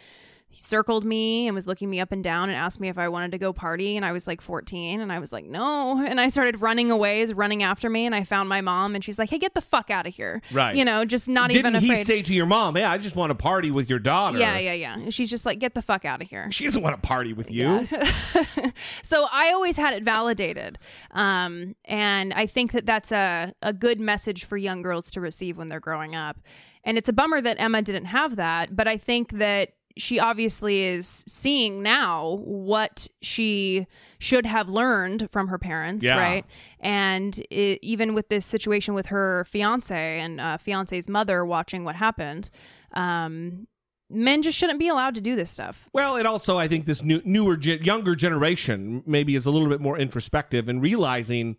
[0.53, 3.09] he circled me and was looking me up and down and asked me if I
[3.09, 3.97] wanted to go party.
[3.97, 6.05] And I was like 14 and I was like, no.
[6.05, 8.05] And I started running away, he's running after me.
[8.05, 10.43] And I found my mom and she's like, hey, get the fuck out of here.
[10.53, 10.75] Right.
[10.75, 11.99] You know, just not Didn't even afraid.
[11.99, 14.39] he say to your mom, "Hey, I just want to party with your daughter"?
[14.39, 14.95] yeah, yeah, yeah.
[14.95, 16.51] And She's just like, get the fuck out of here.
[16.51, 17.87] She doesn't want to party with you.
[19.03, 20.79] so I always had it validated.
[21.13, 25.57] Um, and I think that that's a, a good message for young girls to receive
[25.57, 26.39] when they're growing up.
[26.83, 30.83] And it's a bummer that Emma didn't have that, but I think that she obviously
[30.83, 33.87] is seeing now what she
[34.18, 36.16] should have learned from her parents, Yeah.
[36.16, 36.44] right?
[36.79, 41.96] And it, even with this situation with her fiance and uh, fiance's mother watching what
[41.96, 42.50] happened,
[42.94, 43.66] um,
[44.09, 45.88] men just shouldn't be allowed to do this stuff.
[45.92, 49.68] Well, it also, I think, this new, newer, ge- younger generation maybe is a little
[49.68, 51.57] bit more introspective and realizing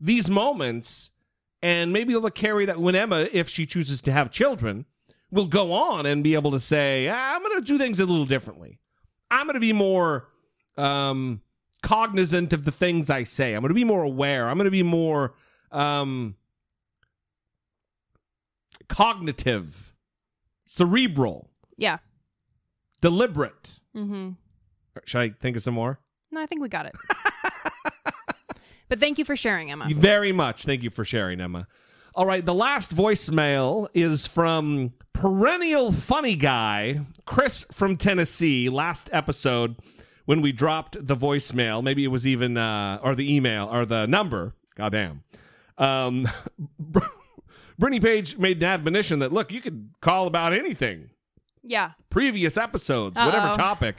[0.00, 1.10] these moments,
[1.62, 4.84] and maybe they'll carry that when Emma, if she chooses to have children,
[5.34, 8.06] will go on and be able to say, "Ah, "I'm going to do things a
[8.06, 8.78] little differently.
[9.30, 10.28] I'm going to be more
[10.78, 11.42] um,
[11.82, 13.52] cognizant of the things I say.
[13.54, 14.48] I'm going to be more aware.
[14.48, 15.34] I'm going to be more
[15.72, 16.36] um,
[18.88, 19.92] cognitive,
[20.66, 21.98] cerebral, Yeah.
[23.00, 24.30] deliberate." Mm-hmm.
[25.04, 25.98] Should I think of some more?
[26.30, 26.94] No, I think we got it.
[28.88, 29.86] but thank you for sharing, Emma.
[29.88, 30.64] Very much.
[30.64, 31.66] Thank you for sharing, Emma.
[32.16, 38.68] All right, the last voicemail is from perennial funny guy, Chris from Tennessee.
[38.68, 39.76] Last episode,
[40.24, 44.06] when we dropped the voicemail, maybe it was even, uh, or the email, or the
[44.06, 44.54] number.
[44.76, 45.24] Goddamn.
[45.76, 46.28] Um,
[47.78, 51.10] Brittany Page made an admonition that, look, you could call about anything
[51.64, 51.92] Yeah.
[52.10, 53.54] previous episodes, whatever Uh-oh.
[53.54, 53.96] topic.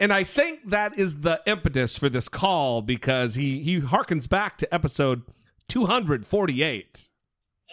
[0.00, 4.58] And I think that is the impetus for this call because he he harkens back
[4.58, 5.22] to episode
[5.68, 7.08] 248.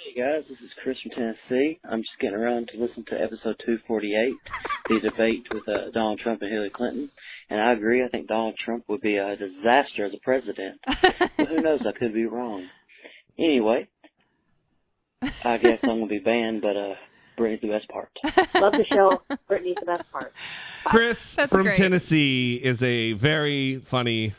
[0.04, 1.80] Hey guys, this is Chris from Tennessee.
[1.90, 4.34] I'm just getting around to listen to episode 248,
[4.90, 7.10] the debate with uh, Donald Trump and Hillary Clinton.
[7.50, 10.82] And I agree, I think Donald Trump would be a disaster as a president.
[10.86, 12.68] but who knows, I could be wrong.
[13.40, 13.88] Anyway,
[15.22, 16.96] I guess I'm going to be banned, but uh,
[17.38, 18.10] Brittany's the best part.
[18.56, 19.22] Love the show.
[19.48, 20.34] Brittany's the best part.
[20.84, 21.78] Chris That's from great.
[21.78, 24.34] Tennessee is a very funny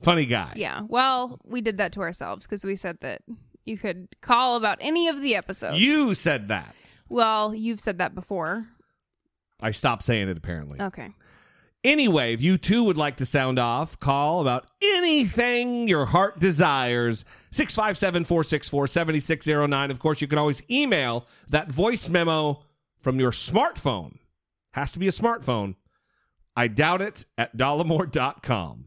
[0.00, 0.54] funny guy.
[0.56, 0.80] Yeah.
[0.88, 3.20] Well, we did that to ourselves because we said that
[3.64, 5.80] you could call about any of the episodes.
[5.80, 7.00] You said that.
[7.08, 8.68] Well, you've said that before.
[9.60, 10.80] I stopped saying it apparently.
[10.80, 11.10] Okay.
[11.82, 17.24] Anyway, if you too would like to sound off, call about anything your heart desires.
[17.52, 19.90] 657 464 7609.
[19.90, 22.62] Of course, you can always email that voice memo
[23.00, 24.16] from your smartphone.
[24.72, 25.74] Has to be a smartphone
[26.56, 28.86] I doubt it at dollemore.com.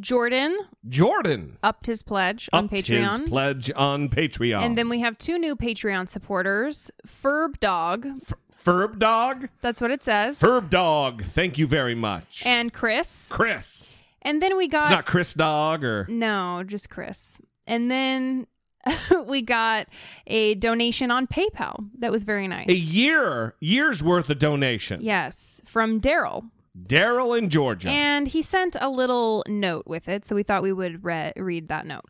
[0.00, 0.56] Jordan
[0.88, 3.20] Jordan upped his pledge on upped Patreon.
[3.20, 4.62] his pledge on Patreon.
[4.62, 8.06] And then we have two new Patreon supporters, Ferb Dog.
[8.64, 9.48] Ferb Dog?
[9.60, 10.40] That's what it says.
[10.40, 12.42] Ferb Dog, thank you very much.
[12.44, 13.28] And Chris.
[13.30, 13.98] Chris.
[14.22, 17.40] And then we got It's not Chris Dog or No, just Chris.
[17.66, 18.46] And then
[19.26, 19.86] we got
[20.26, 21.88] a donation on PayPal.
[21.98, 22.68] That was very nice.
[22.68, 25.00] a year, year's worth of donation.
[25.02, 26.50] Yes, from Daryl.
[26.76, 27.88] Daryl in Georgia.
[27.88, 31.68] And he sent a little note with it, so we thought we would re- read
[31.68, 32.04] that note.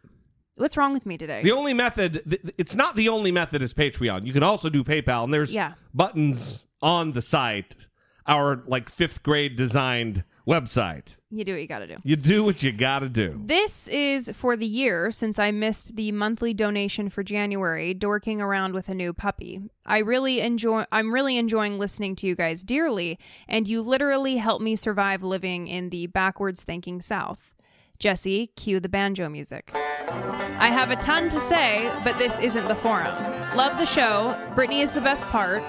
[0.57, 1.43] What's wrong with me today?
[1.43, 4.27] The only method, th- it's not the only method is Patreon.
[4.27, 5.75] You can also do PayPal, and there's Yeah.
[5.95, 7.89] buttons on the site,
[8.27, 11.17] our like fifth grade designed website.
[11.31, 11.97] you do what you got to do.
[12.03, 13.39] You do what you got to do.
[13.45, 18.73] This is for the year since I missed the monthly donation for January, dorking around
[18.73, 19.61] with a new puppy.
[19.85, 24.63] I really enjoy I'm really enjoying listening to you guys dearly, and you literally help
[24.63, 27.55] me survive living in the backwards thinking South.
[27.99, 29.73] Jesse, cue the banjo music.
[29.75, 33.13] I have a ton to say, but this isn't the forum.
[33.57, 34.39] Love the show.
[34.55, 35.63] Brittany is the best part.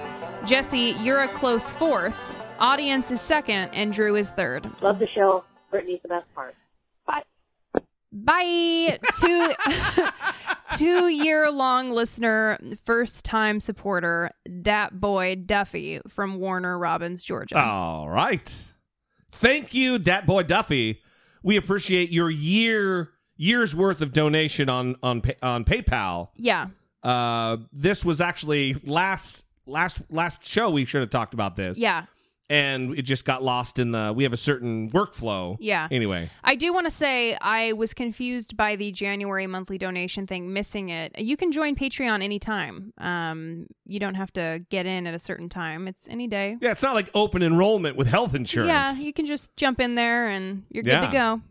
[0.45, 2.15] Jesse, you're a close fourth.
[2.59, 4.69] Audience is second, and Drew is third.
[4.81, 5.43] Love the show.
[5.71, 6.55] Brittany's the best part.
[7.05, 7.23] Bye.
[8.11, 8.99] Bye.
[9.19, 9.53] Two
[10.77, 14.31] two year long listener, first time supporter,
[14.61, 17.59] Dat Boy Duffy from Warner Robins, Georgia.
[17.59, 18.65] All right.
[19.31, 21.01] Thank you, Dat Boy Duffy.
[21.43, 26.29] We appreciate your year year's worth of donation on on on PayPal.
[26.35, 26.67] Yeah.
[27.03, 30.69] Uh, this was actually last last last show.
[30.69, 31.77] We should have talked about this.
[31.77, 32.05] Yeah.
[32.49, 34.11] And it just got lost in the.
[34.15, 35.57] We have a certain workflow.
[35.59, 35.87] Yeah.
[35.91, 40.51] Anyway, I do want to say I was confused by the January monthly donation thing,
[40.51, 41.17] missing it.
[41.19, 42.91] You can join Patreon anytime.
[42.97, 45.87] Um, you don't have to get in at a certain time.
[45.87, 46.57] It's any day.
[46.61, 48.67] yeah, it's not like open enrollment with health insurance.
[48.69, 51.05] Yeah, you can just jump in there and you're good Yeah.
[51.07, 51.41] to go.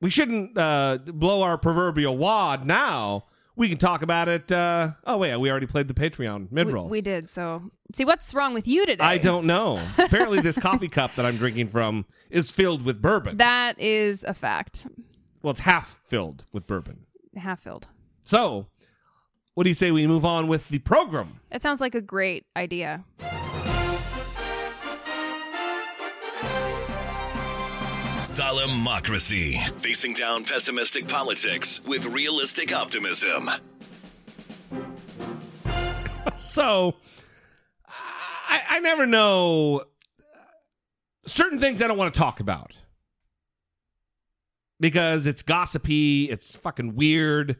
[0.00, 3.24] we shouldn't uh, blow our proverbial wad now.
[3.56, 4.50] We can talk about it.
[4.50, 6.86] Uh, oh wait, we already played the Patreon midroll.
[6.86, 7.28] We, we did.
[7.28, 7.62] So,
[7.94, 9.04] see, what's wrong with you today?
[9.04, 9.80] I don't know.
[9.98, 13.36] Apparently, this coffee cup that I'm drinking from is filled with bourbon.
[13.36, 14.86] That is a fact.
[15.42, 17.06] well, it's half filled with bourbon.
[17.36, 17.86] Half filled.
[18.24, 18.66] So,
[19.54, 21.38] what do you say we move on with the program?
[21.50, 23.04] That sounds like a great idea.
[28.54, 29.68] Dollemocracy.
[29.80, 33.50] Facing down pessimistic politics with realistic optimism.
[36.38, 36.94] So,
[38.48, 39.82] I, I never know
[41.26, 42.74] certain things I don't want to talk about
[44.78, 47.56] because it's gossipy, it's fucking weird,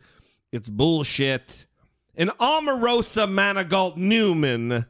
[0.53, 1.67] it's bullshit.
[2.15, 4.87] And Omarosa Manigault Newman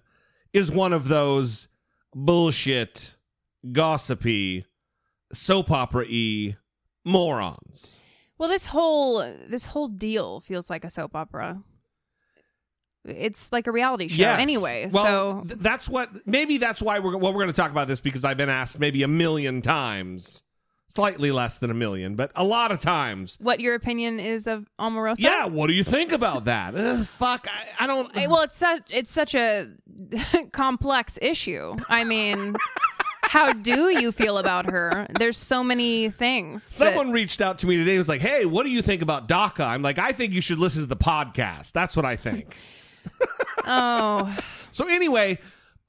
[0.53, 1.69] is one of those
[2.15, 3.15] bullshit,
[3.73, 4.67] gossipy,
[5.35, 6.57] soap opera e
[7.05, 7.99] morons.
[8.39, 9.19] Well, this whole
[9.49, 11.63] this whole deal feels like a soap opera.
[13.05, 14.41] It's like a reality show Yes.
[14.41, 14.89] anyway.
[14.91, 17.87] Well, so th- that's what maybe that's why we're well we're going to talk about
[17.87, 20.43] this because I've been asked maybe a million times,
[20.89, 23.37] slightly less than a million, but a lot of times.
[23.43, 25.17] what your opinion is of Omarosa?
[25.19, 26.75] Yeah, what do you think about that?
[26.75, 28.11] Ugh, fuck, I, I don't.
[28.17, 29.69] Well, it's such it's such a
[30.53, 31.77] complex issue.
[31.91, 32.57] I mean,
[33.35, 35.07] how do you feel about her?
[35.19, 36.67] There's so many things.
[36.69, 37.91] that- Someone reached out to me today.
[37.93, 40.41] and Was like, "Hey, what do you think about DACA?" I'm like, "I think you
[40.41, 42.57] should listen to the podcast." That's what I think.
[43.67, 44.37] oh,
[44.71, 45.39] So anyway,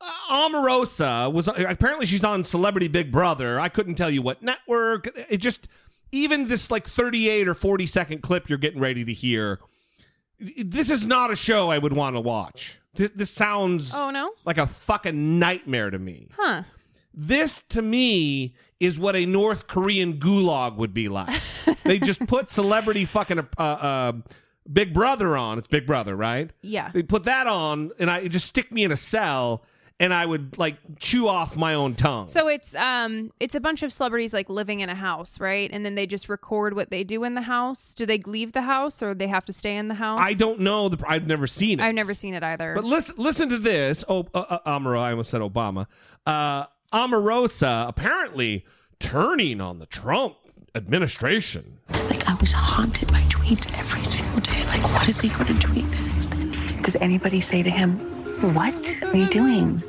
[0.01, 3.59] uh, Omarosa was apparently she's on Celebrity Big Brother.
[3.59, 5.07] I couldn't tell you what network.
[5.29, 5.67] It just
[6.11, 9.59] even this like 38 or 40 second clip you're getting ready to hear.
[10.39, 12.77] This is not a show I would want to watch.
[12.95, 16.29] This, this sounds oh no, like a fucking nightmare to me.
[16.37, 16.63] huh?
[17.16, 21.41] This to me is what a North Korean gulag would be like.
[21.84, 24.11] they just put celebrity fucking uh, uh,
[24.72, 25.57] Big Brother on.
[25.57, 26.51] It's Big Brother, right?
[26.61, 26.91] Yeah.
[26.93, 29.63] They put that on, and I just stick me in a cell,
[29.97, 32.28] and I would like chew off my own tongue.
[32.28, 35.70] So it's um it's a bunch of celebrities like living in a house, right?
[35.72, 37.93] And then they just record what they do in the house.
[37.93, 40.20] Do they leave the house or they have to stay in the house?
[40.22, 40.89] I don't know.
[40.89, 41.84] The, I've never seen it.
[41.84, 42.74] I've never seen it either.
[42.76, 44.03] But listen, listen to this.
[44.09, 45.88] Oh, uh, uh, Amaro, I almost said Obama.
[46.26, 48.65] Uh, Omarosa apparently
[48.99, 50.37] turning on the Trump
[50.73, 51.79] administration.
[51.89, 54.65] Like, I was haunted by tweets every single day.
[54.67, 56.27] Like, what is he going to tweet next?
[56.83, 57.99] Does anybody say to him,
[58.55, 59.83] What are you doing?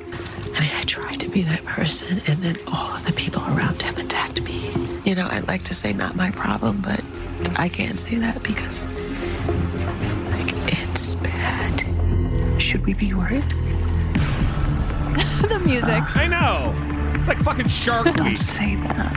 [0.57, 3.83] I mean, I tried to be that person, and then all of the people around
[3.83, 4.73] him attacked me.
[5.05, 7.01] You know, I'd like to say not my problem, but
[7.55, 8.85] I can't say that because,
[10.33, 12.61] like, it's bad.
[12.61, 13.45] Should we be worried?
[15.49, 16.03] the music.
[16.17, 16.96] I know.
[17.27, 19.13] It's like fucking Shark Don't say that.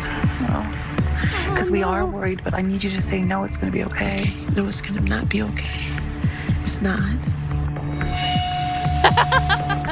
[0.50, 1.54] No.
[1.54, 3.84] Because we are worried, but I need you to say, no, it's going to be
[3.84, 4.34] okay.
[4.56, 5.92] No, it's going to not be okay.
[6.64, 7.08] It's not.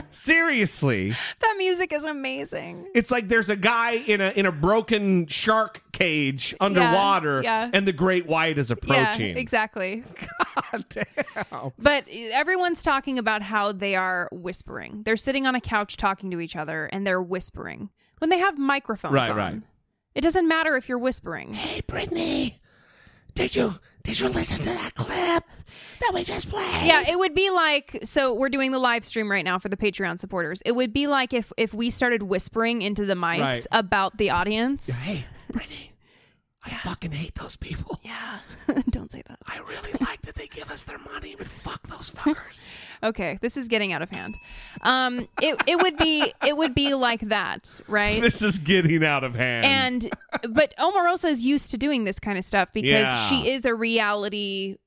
[0.11, 1.11] Seriously.
[1.41, 2.87] That music is amazing.
[2.95, 7.69] It's like there's a guy in a in a broken shark cage underwater yeah.
[7.71, 9.35] and the great white is approaching.
[9.35, 10.03] Yeah, exactly.
[10.71, 11.71] God damn.
[11.77, 15.03] But everyone's talking about how they are whispering.
[15.05, 18.57] They're sitting on a couch talking to each other and they're whispering when they have
[18.57, 19.35] microphones Right, on.
[19.37, 19.61] right.
[20.15, 21.53] It doesn't matter if you're whispering.
[21.53, 22.59] Hey, Brittany,
[23.35, 25.43] did you did you listen to that clip
[25.99, 26.85] that we just played?
[26.87, 29.77] Yeah, it would be like so we're doing the live stream right now for the
[29.77, 30.61] Patreon supporters.
[30.65, 33.67] It would be like if if we started whispering into the mics Right.
[33.71, 34.95] about the audience.
[34.97, 35.91] Hey, Brittany,
[36.67, 37.99] I fucking hate those people.
[38.03, 38.39] Yeah.
[38.89, 39.39] Don't say that.
[39.47, 42.75] I really like that they give us their money, but fuck those fuckers.
[43.03, 44.33] Okay, this is getting out of hand.
[44.81, 48.19] Um it it would be it would be like that, right?
[48.21, 49.65] this is getting out of hand.
[49.65, 53.15] and but Omarosa is used to doing this kind of stuff because Yeah.
[53.29, 54.77] she is a reality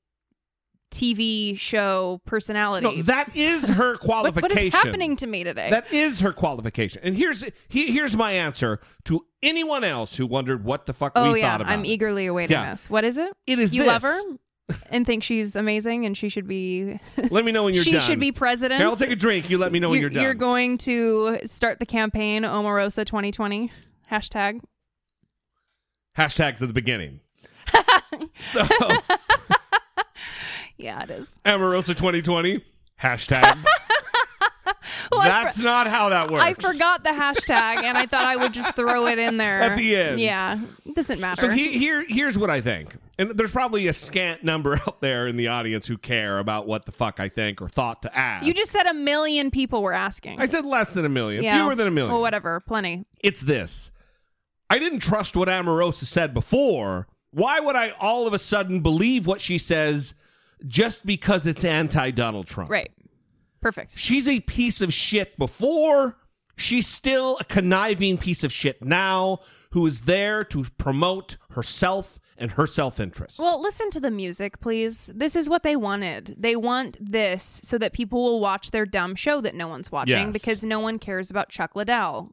[0.91, 2.97] TV show personality.
[2.97, 4.55] no, that is her What- qualification.
[4.55, 5.69] what is happening to me today?
[5.71, 7.01] That is her qualification.
[7.03, 11.31] And here's he, here's my answer to anyone else who wondered what the fuck oh
[11.31, 11.73] we yeah, thought about it.
[11.73, 11.89] I'm it.
[11.89, 12.71] eagerly awaiting Yeah.
[12.71, 12.89] this.
[12.89, 13.31] What is it?
[13.47, 14.21] It is you love her
[14.89, 16.99] and think she's amazing and she should be.
[17.29, 18.01] Let me know when you're she done.
[18.01, 18.79] She should be president.
[18.79, 19.49] Here, I'll take a drink.
[19.49, 20.23] You let me know when you're done.
[20.23, 23.71] You're going to start the campaign Omarosa 2020
[24.11, 24.61] hashtag.
[26.17, 27.21] Hashtags at the beginning.
[28.39, 28.63] so
[30.81, 31.31] Yeah, it is.
[31.45, 32.63] Omarosa 2020
[33.01, 33.57] hashtag.
[35.11, 36.43] Well, That's not how that works.
[36.43, 39.77] I forgot the hashtag and I thought I would just throw it in there At
[39.77, 40.19] the end.
[40.19, 41.39] Yeah, it doesn't matter.
[41.41, 45.27] So he, here, here's what I think, and there's probably a scant number out there
[45.27, 48.45] in the audience who care about what the fuck I think or thought to ask.
[48.45, 50.39] you just said a million people were asking.
[50.39, 51.57] I said less than a million, Yeah.
[51.61, 52.13] fewer than a million.
[52.13, 53.05] Well, whatever, plenty.
[53.21, 53.91] It's this.
[54.69, 57.07] I didn't trust what Omarosa said before.
[57.31, 60.13] Why would I all of a sudden believe what she says
[60.67, 62.69] just because it's anti Donald Trump?
[62.69, 62.91] Right.
[63.61, 63.97] Perfect.
[63.97, 66.17] She's a piece of shit before.
[66.57, 69.39] She's still a conniving piece of shit now
[69.71, 73.37] who is there to promote herself and her self interest.
[73.39, 75.11] Well, listen to the music, please.
[75.13, 76.35] This is what they wanted.
[76.39, 80.17] They want this so that people will watch their dumb show that no one's watching
[80.27, 80.33] Yes.
[80.33, 82.31] because no one cares about Chuck Liddell.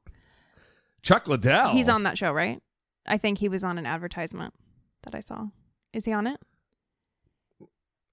[1.03, 1.71] Chuck Liddell.
[1.71, 2.61] He's on that show, right?
[3.07, 4.55] I think he was on an advertisement
[5.03, 5.47] that I saw.
[5.93, 6.41] Is he on it?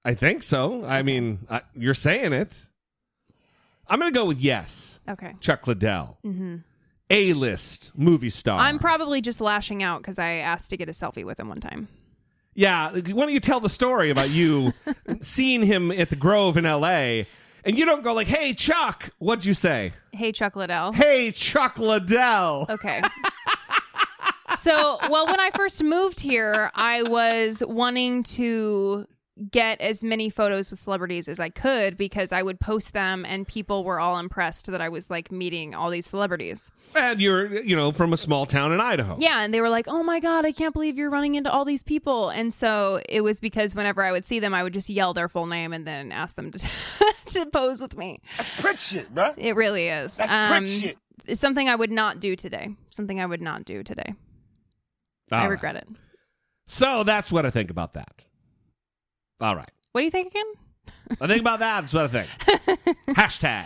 [0.05, 0.85] I think so.
[0.85, 2.67] I mean, I, you're saying it.
[3.87, 4.99] I'm going to go with yes.
[5.09, 5.33] Okay.
[5.41, 6.17] Chuck Liddell.
[6.23, 6.57] hmm
[7.09, 8.59] A list movie star.
[8.59, 11.59] I'm probably just lashing out because I asked to get a selfie with him one
[11.59, 11.87] time.
[12.53, 14.71] Yeah, why don't you tell the story about you
[15.21, 17.27] seeing him at the Grove in L.A.
[17.65, 19.91] and you don't go like, "Hey, Chuck," what'd you say?
[20.13, 20.93] Hey, Chuck Liddell.
[20.93, 22.65] Hey, Chuck Liddell.
[22.69, 23.01] Okay.
[24.57, 29.05] so, well, when I first moved here, I was wanting to
[29.51, 33.45] get as many photos with celebrities as I could because I would post them and
[33.45, 36.71] people were all impressed that I was like meeting all these celebrities.
[36.95, 39.17] And you're, you know, from a small town in Idaho.
[39.19, 41.65] Yeah, and they were like, "Oh my god, I can't believe you're running into all
[41.65, 44.89] these people." And so it was because whenever I would see them, I would just
[44.89, 46.67] yell their full name and then ask them to
[47.27, 48.21] to pose with me.
[48.37, 49.33] That's prick shit, bro.
[49.35, 50.15] It really is.
[50.15, 51.37] That's um, prick shit.
[51.37, 52.75] Something I would not do today.
[52.91, 54.13] Something I would not do today.
[55.31, 55.49] All I right.
[55.49, 55.87] regret it.
[56.67, 58.24] So that's what I think about that.
[59.41, 59.69] All right.
[59.91, 60.45] What do you think again?
[61.21, 61.81] I think about that.
[61.81, 62.97] That's what I think.
[63.09, 63.65] Hashtag.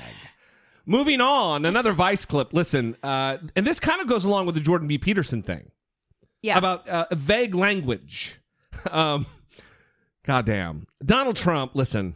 [0.86, 2.54] Moving on, another Vice clip.
[2.54, 4.98] Listen, uh, and this kind of goes along with the Jordan B.
[4.98, 5.72] Peterson thing.
[6.42, 6.58] Yeah.
[6.58, 8.36] About uh, vague language.
[8.90, 9.26] Um,
[10.26, 10.88] goddamn.
[11.04, 12.16] Donald Trump, listen,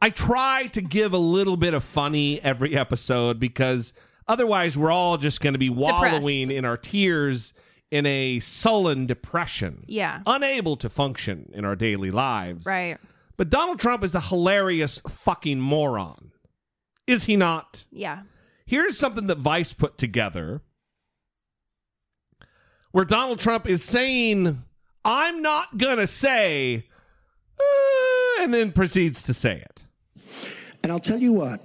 [0.00, 3.92] I try to give a little bit of funny every episode because
[4.26, 7.52] otherwise we're all just going to be wallowing in our tears
[7.90, 9.84] in a sullen depression.
[9.86, 10.20] Yeah.
[10.26, 12.66] Unable to function in our daily lives.
[12.66, 12.98] Right.
[13.36, 16.32] But Donald Trump is a hilarious fucking moron.
[17.06, 17.86] Is he not?
[17.90, 18.22] Yeah.
[18.66, 20.60] Here's something that Vice put together
[22.92, 24.62] where Donald Trump is saying,
[25.04, 26.84] I'm not going to say,
[27.58, 29.86] uh," and then proceeds to say it.
[30.82, 31.60] And I'll tell you what,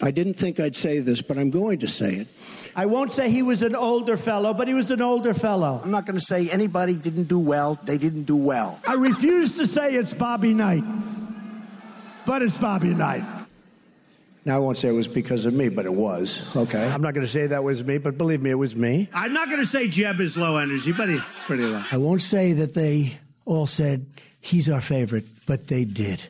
[0.00, 2.28] I didn't think I'd say this, but I'm going to say it.
[2.76, 5.80] I won't say he was an older fellow, but he was an older fellow.
[5.82, 7.74] I'm not going to say anybody didn't do well.
[7.74, 8.78] They didn't do well.
[8.86, 10.84] I refuse to say it's Bobby Knight,
[12.26, 13.24] but it's Bobby Knight.
[14.44, 16.56] Now, I won't say it was because of me, but it was.
[16.56, 16.82] Okay.
[16.82, 19.08] I'm not going to say that was me, but believe me, it was me.
[19.12, 21.82] I'm not going to say Jeb is low energy, but he's pretty low.
[21.90, 24.06] I won't say that they all said
[24.40, 26.22] he's our favorite, but they did.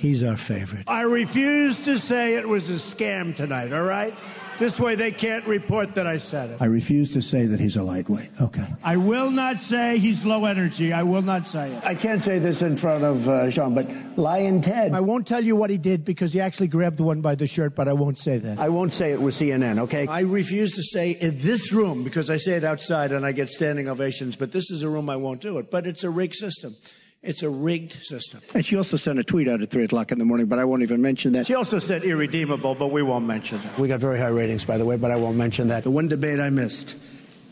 [0.00, 0.84] He's our favorite.
[0.88, 4.14] I refuse to say it was a scam tonight, all right?
[4.56, 6.56] This way they can't report that I said it.
[6.58, 8.30] I refuse to say that he's a lightweight.
[8.40, 8.66] Okay.
[8.82, 10.90] I will not say he's low energy.
[10.92, 11.84] I will not say it.
[11.84, 14.94] I can't say this in front of uh, Sean, but Lion Ted.
[14.94, 17.74] I won't tell you what he did because he actually grabbed one by the shirt,
[17.74, 18.58] but I won't say that.
[18.58, 20.06] I won't say it was CNN, okay?
[20.06, 23.50] I refuse to say in this room because I say it outside and I get
[23.50, 25.70] standing ovations, but this is a room I won't do it.
[25.70, 26.74] But it's a rigged system.
[27.22, 28.40] It's a rigged system.
[28.54, 30.64] And she also sent a tweet out at 3 o'clock in the morning, but I
[30.64, 31.46] won't even mention that.
[31.46, 33.78] She also said irredeemable, but we won't mention that.
[33.78, 35.84] We got very high ratings, by the way, but I won't mention that.
[35.84, 36.96] The one debate I missed.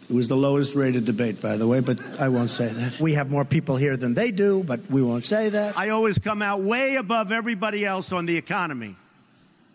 [0.08, 2.98] It was the lowest rated debate, by the way, but I won't say that.
[2.98, 5.76] We have more people here than they do, but we won't say that.
[5.76, 8.96] I always come out way above everybody else on the economy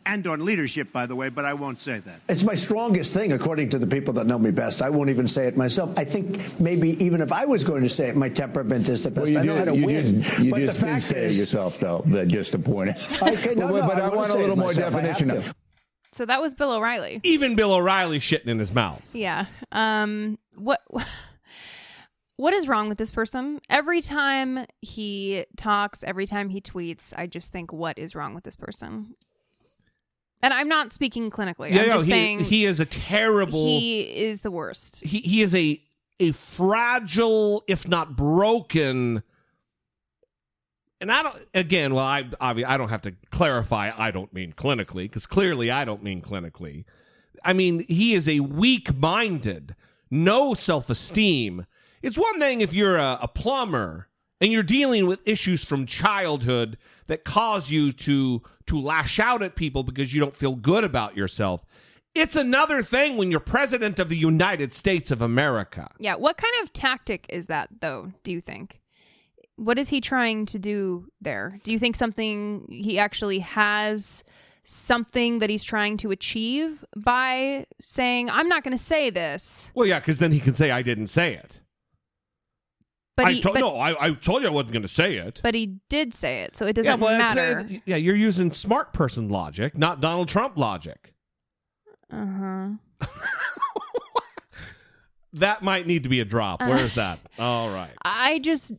[0.06, 2.20] and on leadership, by the way, but I won't say that.
[2.30, 4.82] It's my strongest thing, according to the people that know me best.
[4.82, 5.92] I won't even say it myself.
[5.98, 9.12] I think maybe even if I was going to say it, my temperament is the
[9.12, 9.24] best.
[9.24, 10.22] Well, you I know did, how to you win.
[10.22, 12.60] Just, you but just the did fact say is, it yourself, though, but just to
[12.60, 12.98] point it.
[13.24, 14.94] Okay, no, but, no, but I I, wanna a little more myself.
[14.94, 15.56] Definition of
[16.12, 17.20] So that was Bill O'Reilly.
[17.24, 19.08] Even Bill O'Reilly shitting in his mouth.
[19.14, 19.46] Yeah.
[19.72, 20.82] Um what
[22.36, 23.60] what is wrong with this person?
[23.70, 28.44] Every time he talks, every time he tweets, I just think what is wrong with
[28.44, 29.16] this person?
[30.44, 31.72] And I'm not speaking clinically.
[31.72, 33.66] Yeah, I'm no, just he, saying he is a terrible.
[33.66, 35.02] he is the worst.
[35.02, 35.82] he he is a
[36.20, 39.24] a fragile, if not broken.
[41.00, 41.48] And I don't.
[41.54, 43.92] Again, well, I I don't have to clarify.
[43.98, 46.84] I don't mean clinically because clearly I don't mean clinically.
[47.46, 49.76] I mean he is a weak-minded,
[50.12, 51.66] no self-esteem.
[52.02, 54.10] It's one thing if you're a, a plumber
[54.44, 56.78] and you're dealing with issues from childhood
[57.08, 61.16] that cause you to to lash out at people because you don't feel good about
[61.16, 61.66] yourself.
[62.14, 65.90] It's another thing when you're president of the United States of America.
[65.98, 68.82] Yeah, what kind of tactic is that though, do you think?
[69.56, 71.60] What is he trying to do there?
[71.64, 74.26] Do you think something he actually has
[74.66, 79.88] something that he's trying to achieve by saying, "I'm not going to say this." Well,
[79.88, 81.62] yeah, because then he can say I didn't say it.
[83.16, 85.18] But I he, to- but, no, I, I told you I wasn't going to say
[85.18, 85.40] it.
[85.44, 87.60] but he did say it, so it doesn't well, it's, matter.
[87.60, 91.14] uh, yeah, you're using smart person logic, not Donald Trump logic.
[92.12, 93.08] Uh huh.
[95.34, 96.62] That might need to be a drop.
[96.62, 96.68] Uh.
[96.68, 97.20] Where's that?
[97.40, 97.92] All right.
[98.04, 98.74] I just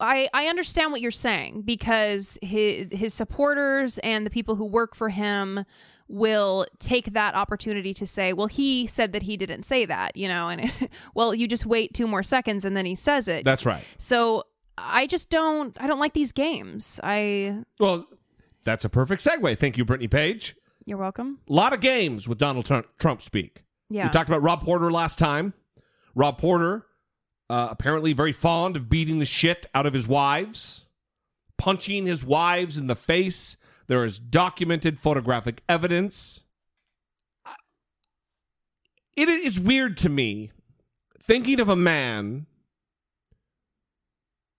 [0.00, 4.94] I I understand what you're saying because his his supporters and the people who work
[4.96, 5.64] for him
[6.12, 10.28] will take that opportunity to say, well, he said that he didn't say that, you
[10.28, 10.70] know, and
[11.14, 13.44] well, you just wait two more seconds and then he says it.
[13.44, 13.82] That's right.
[13.98, 14.44] So
[14.76, 17.00] I just don't I don't like these games.
[17.02, 18.06] I Well,
[18.64, 19.58] that's a perfect segue.
[19.58, 20.54] Thank you, Brittany Page.
[20.84, 21.38] you're welcome.
[21.48, 23.64] A lot of games with Donald Trump, Trump speak.
[23.88, 24.06] Yeah.
[24.06, 25.54] We talked about Rob Porter last time.
[26.14, 26.84] Rob Porter,
[27.48, 30.86] uh, apparently very fond of beating the shit out of his wives,
[31.56, 33.56] punching his wives in the face.
[33.92, 36.44] There is documented photographic evidence.
[39.14, 40.50] It is weird to me
[41.20, 42.46] thinking of a man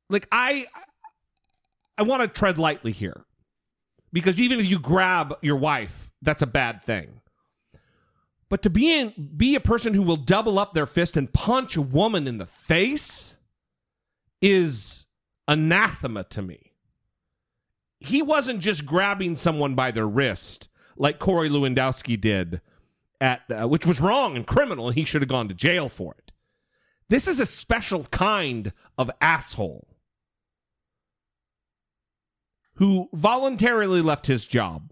[0.08, 0.68] like I
[1.98, 3.26] I want to tread lightly here
[4.12, 7.22] because even if you grab your wife, that's a bad thing.
[8.50, 11.76] But to be in, be a person who will double up their fist and punch
[11.76, 13.34] a woman in the face
[14.44, 15.08] is
[15.48, 16.73] anathema to me.
[18.04, 22.62] He wasn't just grabbing someone by their wrist like Corey Lewandowski did
[23.22, 26.16] at uh, which was wrong and criminal and he should have gone to jail for
[26.18, 26.32] it.
[27.10, 29.88] This is a special kind of asshole
[32.76, 34.92] who voluntarily left his job.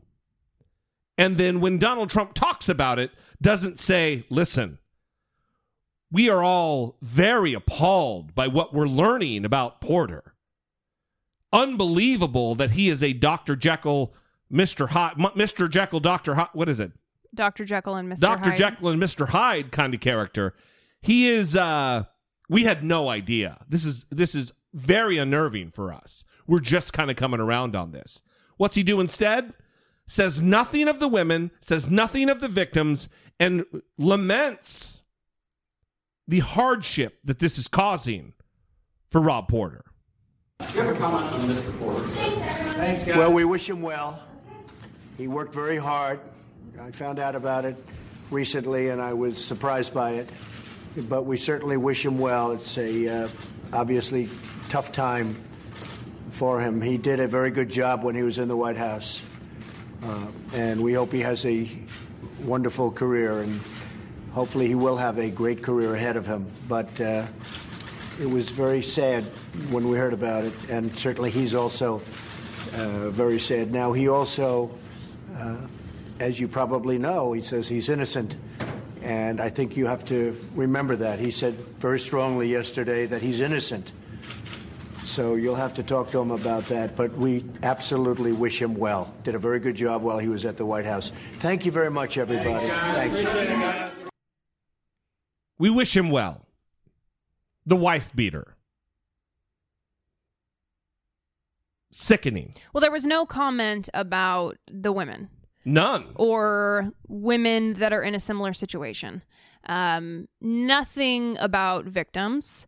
[1.18, 4.78] And then when Donald Trump talks about it, doesn't say, listen,
[6.12, 10.36] we are all very appalled by what we're learning about Porter.
[11.54, 13.56] Unbelievable that he is a Dr.
[13.56, 14.14] Jekyll,
[14.52, 14.90] Mr.
[14.90, 15.70] Hyde, Mr.
[15.70, 16.36] Jekyll, Dr.
[16.36, 16.92] Hyde, what is it?
[17.34, 17.66] Dr.
[17.66, 18.20] Jekyll and Mr.
[18.20, 18.50] Dr.
[18.50, 18.58] Hyde.
[18.58, 19.30] Jekyll and Mr.
[19.30, 20.54] Hyde kind of character.
[21.02, 22.04] He is uh
[22.50, 23.64] we had no idea.
[23.68, 26.24] This is this is very unnerving for us.
[26.48, 28.22] We're just kind of coming around on this.
[28.58, 29.54] What's he do instead?
[30.08, 33.08] Says nothing of the women, says nothing of the victims,
[33.40, 33.66] and
[33.98, 35.02] laments
[36.28, 38.34] the hardship that this is causing
[39.10, 39.86] for Rob Porter.
[40.70, 41.78] Do you have a comment on Mr.
[41.80, 42.08] Porter?
[42.08, 43.18] Thanks, guys.
[43.18, 44.22] Well, we wish him well.
[45.18, 46.20] He worked very hard.
[46.80, 47.76] I found out about it
[48.30, 50.30] recently, and I was surprised by it.
[50.96, 52.52] But we certainly wish him well.
[52.52, 53.30] It's a uh,
[53.74, 54.30] obviously
[54.70, 55.36] tough time
[56.32, 56.82] for him.
[56.82, 59.24] He did a very good job when he was in the White House,
[60.04, 61.70] uh, and we hope he has a
[62.44, 63.60] wonderful career, and
[64.34, 66.46] hopefully he will have a great career ahead of him.
[66.68, 67.26] But uh,
[68.20, 69.26] it was very sad
[69.70, 72.02] when we heard about it, and certainly he's also
[72.76, 73.72] uh, very sad.
[73.72, 74.78] Now he also,
[75.36, 75.58] uh,
[76.20, 78.36] as you probably know, he says he's innocent.
[79.02, 81.20] And I think you have to remember that.
[81.20, 83.92] He said very strongly yesterday that he's innocent.
[85.04, 86.96] So you'll have to talk to him about that.
[86.96, 89.12] But we absolutely wish him well.
[89.24, 91.12] Did a very good job while he was at the White House.
[91.40, 92.70] Thank you very much, everybody.
[92.70, 94.08] Thank you.
[95.58, 96.46] We wish him well.
[97.66, 98.56] The wife beater.
[101.92, 102.56] Sickening.
[102.74, 105.30] Well, there was no comment about the women
[105.66, 106.06] None.
[106.16, 109.24] or women that are in a similar situation.
[109.68, 112.66] Um, nothing about victims.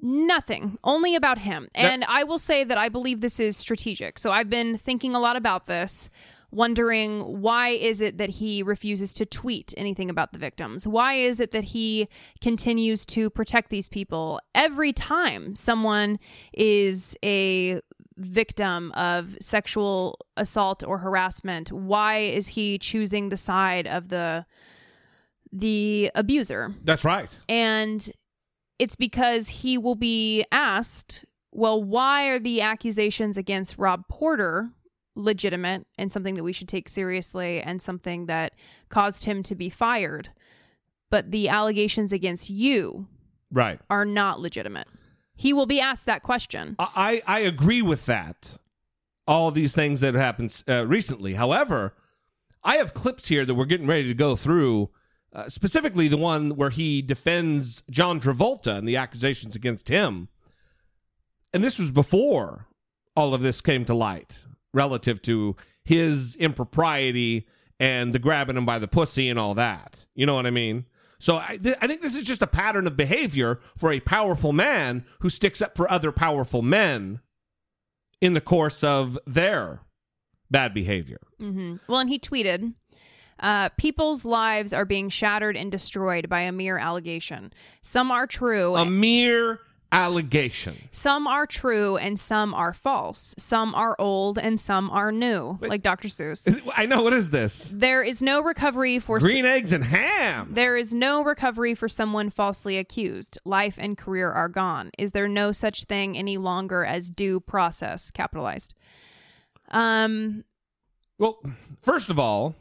[0.00, 0.78] Nothing.
[0.84, 1.68] Only about him.
[1.74, 4.18] And I will say that I believe this is strategic.
[4.18, 6.08] So I've been thinking a lot about this,
[6.50, 10.86] wondering why is it that he refuses to tweet anything about the victims?
[10.86, 12.08] Why is it that he
[12.40, 16.18] continues to protect these people every time someone
[16.52, 17.80] is a
[18.18, 21.70] victim of sexual assault or harassment?
[21.72, 24.46] Why is he choosing the side of the
[25.52, 26.74] the abuser?
[26.84, 27.36] That's right.
[27.48, 28.10] And
[28.78, 34.70] it's because he will be asked, well, why are the accusations against Rob Porter
[35.14, 38.52] legitimate and something that we should take seriously and something that
[38.90, 40.30] caused him to be fired?
[41.10, 43.06] But the allegations against you
[43.50, 43.78] Right.
[43.88, 44.88] are not legitimate.
[45.36, 46.76] He will be asked that question.
[46.78, 48.58] I, I agree with that.
[49.28, 51.34] All these things that happened uh, recently.
[51.34, 51.94] However,
[52.64, 54.90] I have clips here that we're getting ready to go through.
[55.32, 60.28] Uh, specifically, the one where he defends John Travolta and the accusations against him.
[61.52, 62.66] And this was before
[63.14, 67.46] all of this came to light relative to his impropriety
[67.78, 70.06] and the grabbing him by the pussy and all that.
[70.14, 70.86] You know what I mean?
[71.18, 74.52] So I, th- I think this is just a pattern of behavior for a powerful
[74.52, 77.20] man who sticks up for other powerful men
[78.20, 79.80] in the course of their
[80.50, 81.20] bad behavior.
[81.38, 82.74] hmm Well, and he tweeted,
[83.40, 87.52] uh, "People's lives are being shattered and destroyed by a mere allegation.
[87.82, 89.60] Some are true, A mere
[89.96, 90.76] allegation.
[90.90, 93.34] some are true, and some are false.
[93.38, 96.08] Some are old, and some are new." like Dr.
[96.08, 96.60] Seuss.
[96.76, 97.02] I know.
[97.02, 97.70] What is this?
[97.74, 100.48] There is no recovery for Green eggs and ham.
[100.52, 103.38] There is no recovery for someone falsely accused.
[103.44, 104.90] Life and career are gone.
[104.98, 108.10] Is there no such thing any longer as due process?
[108.10, 108.74] Capitalized.
[109.70, 110.44] Um.
[111.18, 111.40] Well,
[111.82, 112.54] first of all,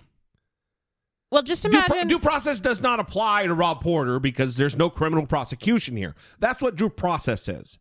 [1.35, 2.07] Well, just due, pro- imagine.
[2.07, 6.15] due process does not apply to Rob Porter because there's no criminal prosecution here.
[6.39, 7.77] That's what due process is.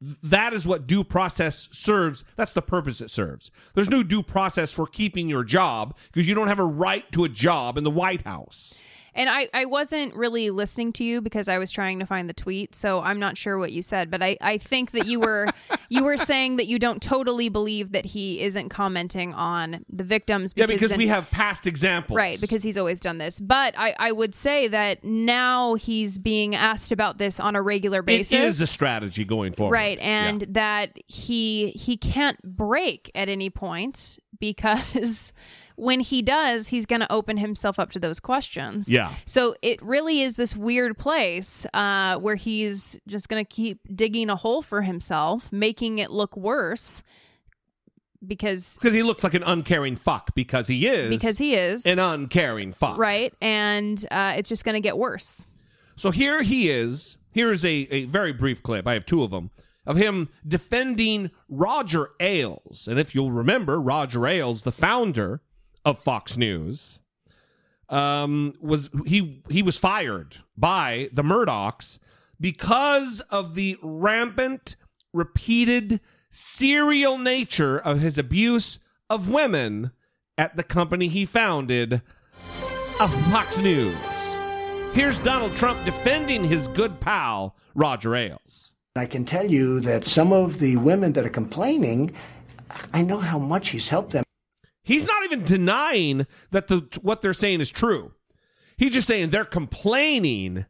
[0.00, 2.24] That is what due process serves.
[2.34, 3.50] That's the purpose it serves.
[3.74, 7.24] There's no due process for keeping your job because you don't have a right to
[7.24, 8.80] a job in the White House.
[9.16, 12.34] And I, I wasn't really listening to you because I was trying to find the
[12.34, 14.10] tweet, so I'm not sure what you said.
[14.10, 15.48] But I, I think that you were
[15.88, 20.52] you were saying that you don't totally believe that he isn't commenting on the victims.
[20.54, 22.16] yeah, because then- we have past examples.
[22.16, 23.40] Right, because he's always done this.
[23.40, 28.02] But I, I would say that now he's being asked about this on a regular
[28.02, 28.32] basis.
[28.32, 29.72] it is a strategy going forward.
[29.72, 35.32] Right, and that he he can't break at any point because
[35.76, 38.90] when he does, he's going to open himself up to those questions.
[38.90, 39.14] Yeah.
[39.26, 44.30] So it really is this weird place uh, where he's just going to keep digging
[44.30, 47.02] a hole for himself, making it look worse
[48.26, 51.10] because Because he looks like an uncaring fuck because he is.
[51.10, 52.98] because he is an uncaring fuck.
[52.98, 55.46] right, and uh, it's just going to get worse.
[55.96, 57.18] So here he is.
[57.32, 58.86] Here is a, a very brief clip.
[58.86, 59.50] I have two of them
[59.86, 62.88] of him defending Roger Ailes.
[62.88, 65.42] And if you'll remember, Roger Ailes, the founder
[65.86, 66.98] of Fox News,
[67.88, 71.98] um, was he he was fired by the Murdochs
[72.38, 74.76] because of the rampant,
[75.14, 79.92] repeated, serial nature of his abuse of women
[80.36, 82.02] at the company he founded,
[83.00, 84.36] of Fox News.
[84.92, 88.72] Here's Donald Trump defending his good pal, Roger Ailes.
[88.96, 92.12] I can tell you that some of the women that are complaining,
[92.92, 94.25] I know how much he's helped them.
[94.86, 98.12] He's not even denying that the what they're saying is true.
[98.78, 100.64] He's just saying they're complaining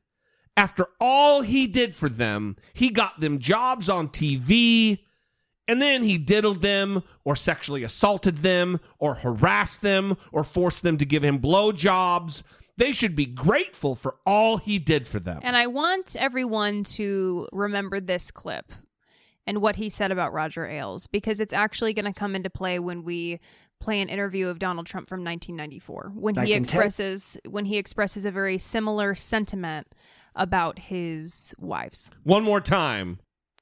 [0.57, 2.57] after all he did for them.
[2.73, 5.01] He got them jobs on TV
[5.69, 10.97] And then he diddled them or sexually assaulted them or harassed them or forced them
[10.99, 12.43] to give him blowjobs.
[12.77, 15.41] They should be grateful for all he did for them.
[15.43, 18.73] And I want everyone to remember this clip
[19.47, 22.79] and what he said about Roger Ailes because it's actually going to come into play
[22.79, 23.41] when we
[23.87, 27.67] play an interview of Donald Trump from 1994 when I he can tell- expresses when
[27.67, 29.95] he expresses a very similar sentiment
[30.35, 32.11] about his wives.
[32.25, 33.21] One more time.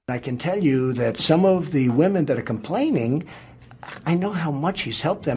[0.08, 3.26] I can tell you that some of the women that are complaining,
[4.06, 5.36] I know how much he's helped them.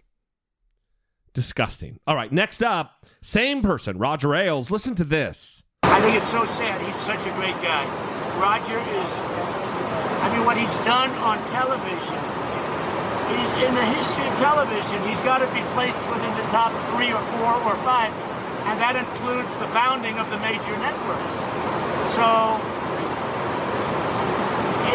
[1.33, 1.99] Disgusting.
[2.07, 4.71] All right, next up, same person, Roger Ailes.
[4.71, 5.63] Listen to this.
[5.83, 6.79] I think it's so sad.
[6.81, 7.83] He's such a great guy.
[8.39, 9.11] Roger is,
[10.23, 12.36] I mean, what he's done on television
[13.31, 17.11] is in the history of television, he's got to be placed within the top three
[17.11, 18.11] or four or five,
[18.65, 21.35] and that includes the founding of the major networks.
[22.11, 22.59] So,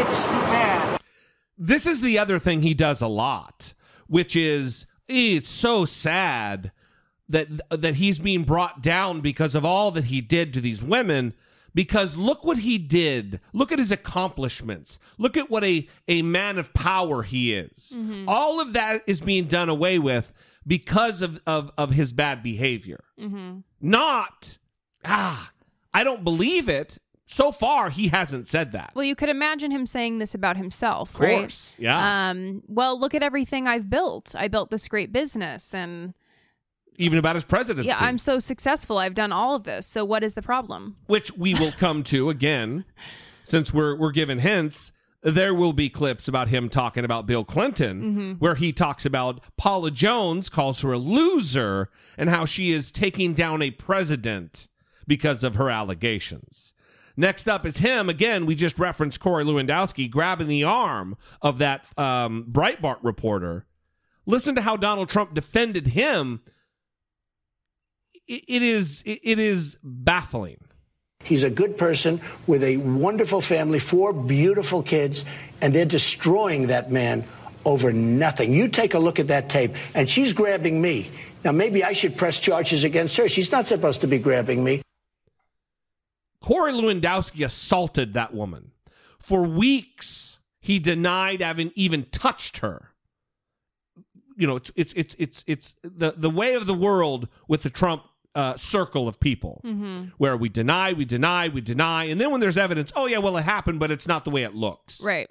[0.00, 1.00] it's too bad.
[1.58, 3.74] This is the other thing he does a lot,
[4.06, 6.72] which is it's so sad
[7.28, 11.34] that that he's being brought down because of all that he did to these women
[11.74, 16.58] because look what he did look at his accomplishments look at what a a man
[16.58, 18.24] of power he is Mm-hmm.
[18.28, 20.32] all of that is being done away with
[20.66, 23.58] because of of of his bad behavior Mm-hmm.
[23.80, 24.58] not
[25.04, 25.50] ah
[25.94, 29.86] i don't believe it so far he hasn't said that Well, you could imagine him
[29.86, 31.38] saying this about himself, Of right?
[31.40, 32.28] course, yeah.
[32.30, 34.34] Um, well, look at everything I've built.
[34.36, 36.12] I built this great business, and
[36.96, 38.98] even about his presidency yeah, I'm so successful.
[38.98, 39.86] I've done all of this.
[39.86, 40.96] So what is the problem?
[41.06, 42.84] which we will come to again
[43.44, 44.92] since we're we're given hints
[45.24, 48.40] there will be clips about him talking about Bill Clinton Mhm.
[48.40, 53.32] where he talks about Paula Jones calls her a loser and how she is taking
[53.32, 54.66] down a president
[55.06, 56.72] because of her allegations.
[57.16, 58.46] Next up is him again.
[58.46, 63.66] We just referenced Corey Lewandowski grabbing the arm of that um, Breitbart reporter.
[64.26, 66.40] Listen to how Donald Trump defended him.
[68.26, 70.58] It- is it is baffling.
[71.24, 75.24] He's a good person with a wonderful family, four beautiful kids,
[75.60, 77.24] and they're destroying that man
[77.64, 78.52] over nothing.
[78.52, 81.10] You take a look at that tape, and she's grabbing me.
[81.44, 83.28] Now, maybe I should press charges against her.
[83.28, 84.82] She's not supposed to be grabbing me.
[86.40, 88.72] Corey Lewandowski assaulted that woman.
[89.18, 92.90] For weeks, he denied having even touched her.
[94.36, 97.70] You know, it's it's it's it's, it's the the way of the world with the
[97.70, 98.02] Trump
[98.34, 100.12] uh, circle of people, Mhm.
[100.18, 103.36] where we deny, we deny, we deny, and then when there's evidence, oh yeah, well
[103.36, 105.02] it happened, but it's not the way it looks.
[105.02, 105.28] Right.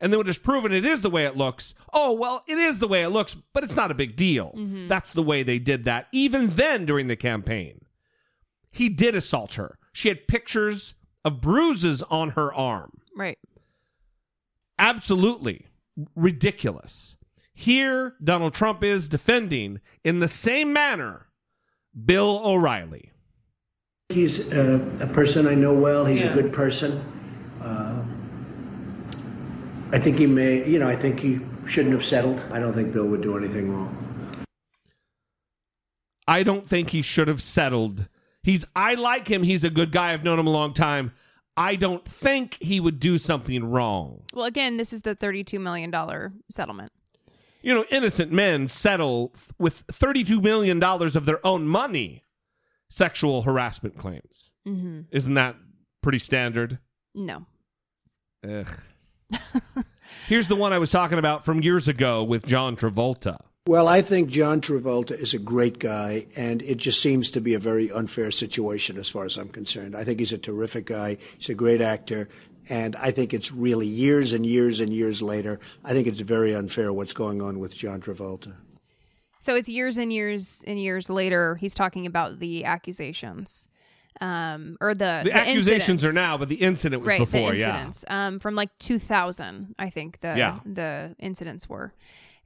[0.00, 2.80] And then when it's proven it is the way it looks, oh well, it is
[2.80, 4.52] the way it looks, but it's not a big deal.
[4.56, 4.88] Mhm.
[4.88, 6.08] That's the way they did that.
[6.10, 7.84] Even then, during the campaign,
[8.72, 9.78] he did assault her.
[9.92, 12.98] She had pictures of bruises on her arm.
[13.14, 13.38] Right.
[14.78, 15.66] Absolutely
[16.16, 17.16] ridiculous.
[17.54, 21.26] Here, Donald Trump is defending in the same manner
[22.04, 23.10] Bill O'Reilly.
[24.08, 26.04] He's a, a person I know well.
[26.04, 26.98] He's a good person.
[27.62, 28.04] Uh,
[29.92, 32.40] I think he may, you know, I think he shouldn't have settled.
[32.50, 33.96] I don't think Bill would do anything wrong.
[36.26, 38.08] I don't think he should have settled.
[38.42, 39.42] He's I like him.
[39.42, 40.12] He's a good guy.
[40.12, 41.12] I've known him a long time.
[41.56, 44.22] I don't think he would do something wrong.
[44.32, 45.92] Well, again, this is the $32 million
[46.50, 46.92] settlement.
[47.62, 52.24] You know, innocent men settle with $32 million of their own money
[52.90, 54.50] sexual harassment claims.
[54.66, 55.02] Mm-hmm.
[55.10, 55.56] Isn't that
[56.02, 56.78] pretty standard?
[57.14, 57.46] No.
[58.46, 58.68] Ugh.
[60.28, 63.38] Here's the one I was talking about from years ago with John Travolta.
[63.66, 67.54] Well, I think John Travolta is a great guy, and it just seems to be
[67.54, 69.94] a very unfair situation as far as I'm concerned.
[69.94, 71.16] I think he's a terrific guy.
[71.38, 72.28] He's a great actor,
[72.68, 75.58] and I think it's really years and years and years later.
[75.84, 78.54] I think it's very unfair what's going on with John Travolta.
[79.40, 81.56] So it's years and years and years later.
[81.56, 83.66] He's talking about the accusations,
[84.20, 86.04] um, or the The, accusations incidents.
[86.04, 87.90] are now, but the incident was right, before, the yeah.
[88.06, 90.60] um, from like 2000, I think the Yeah.
[90.64, 91.92] the incidents were,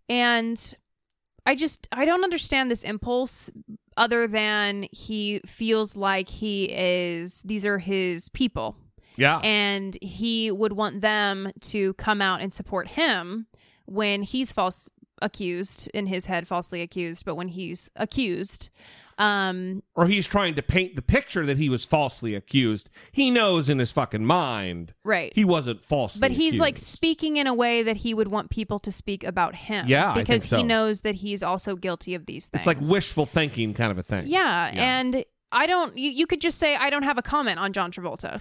[0.08, 0.74] and
[1.44, 3.50] I just I don't understand this impulse
[3.98, 8.76] other than he feels like he is these are his people.
[9.16, 9.38] Yeah.
[9.38, 13.46] And he would want them to come out and support him
[13.86, 14.90] when he's false
[15.22, 18.68] accused in his head falsely accused, but when he's accused
[19.18, 22.90] um Or he's trying to paint the picture that he was falsely accused.
[23.12, 25.32] He knows in his fucking mind Right.
[25.34, 28.78] he wasn't falsely but he's like speaking in a way that he would want people
[28.80, 30.58] to speak about him Yeah, because so.
[30.58, 33.96] he knows that he's also guilty of these things It's like wishful thinking kind of
[33.96, 34.24] a thing.
[34.26, 37.72] yeah, and i don't you, you could just say i don't have a comment on
[37.72, 38.40] john travolta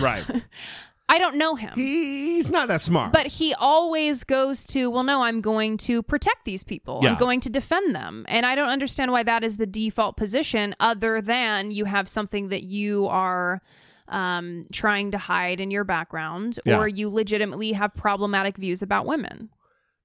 [0.00, 0.24] Right.
[1.08, 1.72] I don't know him.
[1.74, 3.12] He's not that smart.
[3.12, 7.00] But he always goes to, well, no, I'm going to protect these people.
[7.02, 7.10] Yeah.
[7.10, 8.24] I'm going to defend them.
[8.28, 12.48] And I don't understand why that is the default position, other than you have something
[12.48, 13.60] that you are
[14.08, 16.78] um, trying to hide in your background, Yeah.
[16.78, 19.50] or you legitimately have problematic views about women.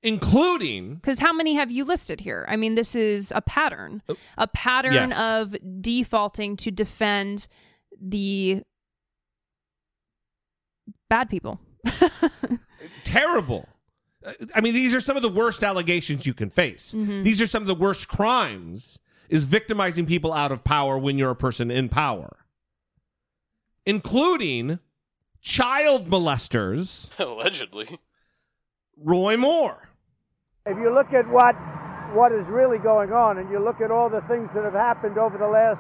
[0.04, 2.46] including Because how many have you listed here?
[2.50, 4.02] I mean, this is a pattern,
[4.38, 5.20] a pattern Yes.
[5.20, 7.48] of defaulting to defend
[8.00, 8.64] the
[11.10, 11.60] bad people.
[13.04, 13.68] terrible.
[14.26, 16.94] Uh, I mean, these are some of the worst allegations you can face.
[16.94, 17.24] Mhm.
[17.24, 19.00] These are some of the worst crimes
[19.30, 22.38] is victimizing people out of power when you're a person in power.
[23.86, 24.80] Including
[25.42, 28.00] child molesters Allegedly.
[28.98, 29.90] Roy Moore.
[30.66, 31.56] If you look at what
[32.14, 35.18] what is really going on, and you look at all the things that have happened
[35.18, 35.78] over the last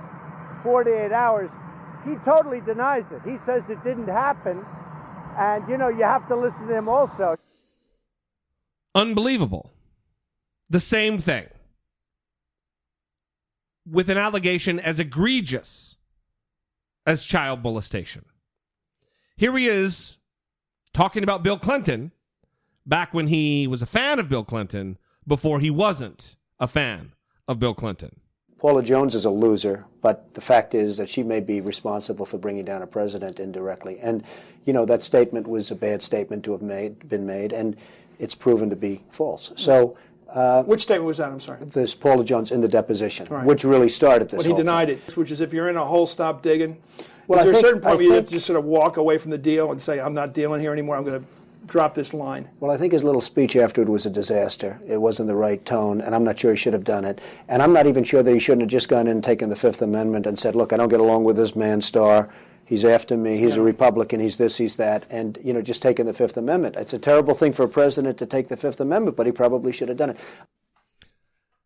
[0.62, 1.50] 48 hours,
[2.04, 3.22] he totally denies it.
[3.24, 4.60] He says it didn't happen,
[5.38, 7.36] and you know you have to listen to him also.
[8.96, 9.72] Unbelievable.
[10.70, 11.48] The same thing.
[13.90, 15.98] With an allegation as egregious
[17.06, 18.26] as child molestation.
[19.38, 20.18] Here he is
[20.94, 22.12] talking about Bill Clinton
[22.86, 27.14] back when he was a fan of Bill Clinton before he wasn't a fan
[27.48, 28.20] of Bill Clinton.
[28.60, 32.38] Paula Jones is a loser, but the fact is that she may be responsible for
[32.38, 34.00] bringing down a president indirectly.
[34.02, 34.24] And,
[34.66, 37.78] you know, that statement was a bad statement to have made, been made, and
[38.20, 39.52] it's proven to be false.
[39.56, 39.96] So,
[40.30, 41.30] uh, Which statement was that?
[41.30, 41.60] I'm sorry.
[41.66, 43.46] this Paula Jones in the deposition, Right.
[43.46, 44.66] which really started this But he whole thing.
[44.66, 46.78] denied it, which is if you're in a hole, stop digging.
[47.28, 48.66] Well, is there think- a certain point I where you have to just sort of
[48.66, 51.26] walk away from the deal and say, I'm not dealing here anymore, I'm going to
[51.66, 52.50] drop this line?
[52.60, 54.80] Well, I think his little speech afterward was a disaster.
[54.88, 57.20] It wasn't the right tone, and I'm not sure he should have done it.
[57.48, 59.56] And I'm not even sure that he shouldn't have just gone in and taken the
[59.56, 62.30] Fifth Amendment and said, "Look, I don't get along with this man, Starr.
[62.66, 63.38] He's after me.
[63.38, 64.20] He's a Republican.
[64.20, 64.58] He's this.
[64.58, 66.76] He's that." And you know, just taking the Fifth Amendment.
[66.76, 69.72] It's a terrible thing for a president to take the Fifth Amendment, but he probably
[69.72, 70.18] should have done it.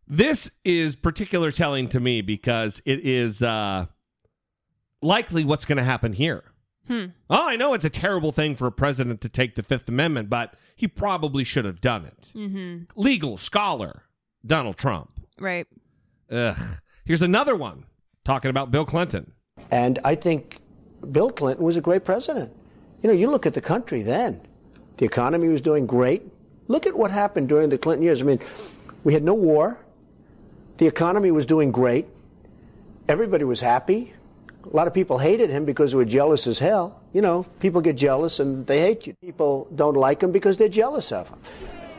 [0.08, 3.86] This is particular telling to me because it is uh,
[5.02, 6.51] likely what's going to happen here.
[6.92, 7.06] Hmm.
[7.30, 10.30] Oh, I know it's a terrible thing for a president to take the Fifth Amendment,
[10.30, 12.34] but he probably should have done it.
[12.36, 13.00] Mm-hmm.
[13.00, 14.04] Legal scholar
[14.46, 15.10] Donald Trump.
[15.39, 15.68] Right.
[16.30, 16.58] Ugh.
[17.06, 17.86] Here's another one
[18.26, 19.32] talking about Bill Clinton.
[19.72, 20.58] And I think
[21.14, 22.52] Bill Clinton was a great president.
[23.02, 24.42] You know, you look at the country then.
[24.98, 26.24] The economy was doing great.
[26.68, 28.22] Look at what happened during the Clinton years.
[28.22, 28.39] I mean,
[29.06, 29.80] we had no war.
[30.76, 32.06] The economy was doing great.
[33.08, 34.14] Everybody was happy.
[34.64, 37.01] A lot of people hated him because they were jealous as hell.
[37.14, 39.14] You know, people get jealous and they hate you.
[39.22, 41.39] People don't like him because they're jealous of him.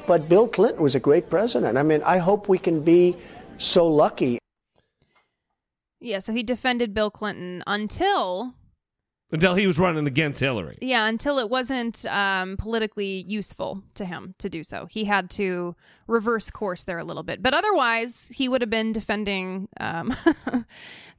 [0.06, 1.76] But Bill Clinton was a great president.
[1.76, 3.16] I mean, I hope we can be
[3.58, 4.38] so lucky
[6.00, 8.54] Yeah, so he defended Bill Clinton until
[9.32, 10.78] Until he was running against Hillary.
[10.82, 14.86] yeah, until it wasn't um, politically useful to him to do so.
[14.90, 15.74] He had to
[16.06, 20.14] reverse course there a little bit, but otherwise he would have been defending um,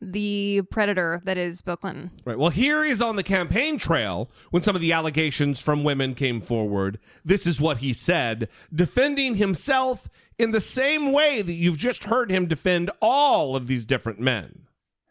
[0.01, 2.11] the predator that is Bill Clinton.
[2.23, 2.37] Right.
[2.37, 6.39] Well, here is on the campaign trail when some of the allegations from women came
[6.39, 6.99] forward.
[7.25, 10.07] This is what he said, defending himself
[10.37, 14.62] in the same way that you've just heard him defend all of these different men.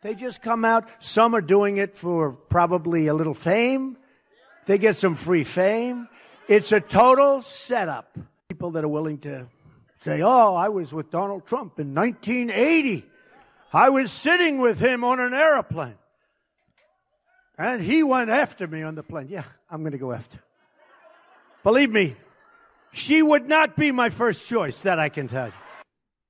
[0.02, 0.88] They just come out.
[0.98, 3.96] Some are doing it for probably a little fame.
[4.66, 6.08] They get some free fame.
[6.48, 8.18] It's a total setup.
[8.48, 9.48] People that are willing to
[9.98, 13.06] say, oh, I was with Donald Trump in 1980.
[13.72, 15.96] I was sitting with him on an airplane.
[17.56, 19.28] And he went after me on the plane.
[19.28, 20.40] Yeah, I'm going to go after.
[21.62, 22.16] Believe me,
[22.92, 25.52] she would not be my first choice, that I can tell you.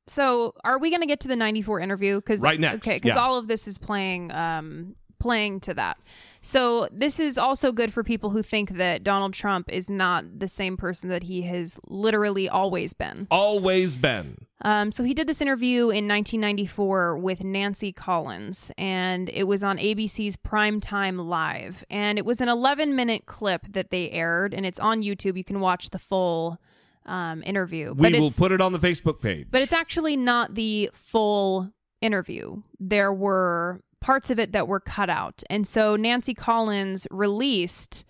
[0.07, 3.11] So, are we going to get to the 94 interview cuz Right next, Okay, cuz
[3.11, 3.19] yeah.
[3.19, 5.99] all of this is playing um playing to that.
[6.41, 10.49] So, this is also good for people who think that Donald Trump is not the
[10.49, 13.29] same person that he has literally always been.
[13.31, 14.37] Always been.
[14.65, 19.77] Um, so he did this interview in 1994 with Nancy Collins, and it was on
[19.79, 21.85] ABC's Primetime Live.
[21.91, 25.37] And it was an 11 minute clip that they aired, and it's on YouTube.
[25.37, 26.59] You can watch the full
[27.07, 27.93] um, interview.
[27.95, 29.49] We will it's- put it on the Facebook page.
[29.51, 32.63] but it's actually not the full interview.
[32.81, 35.43] There were parts of it that were cut out.
[35.49, 38.05] And so Nancy Collins released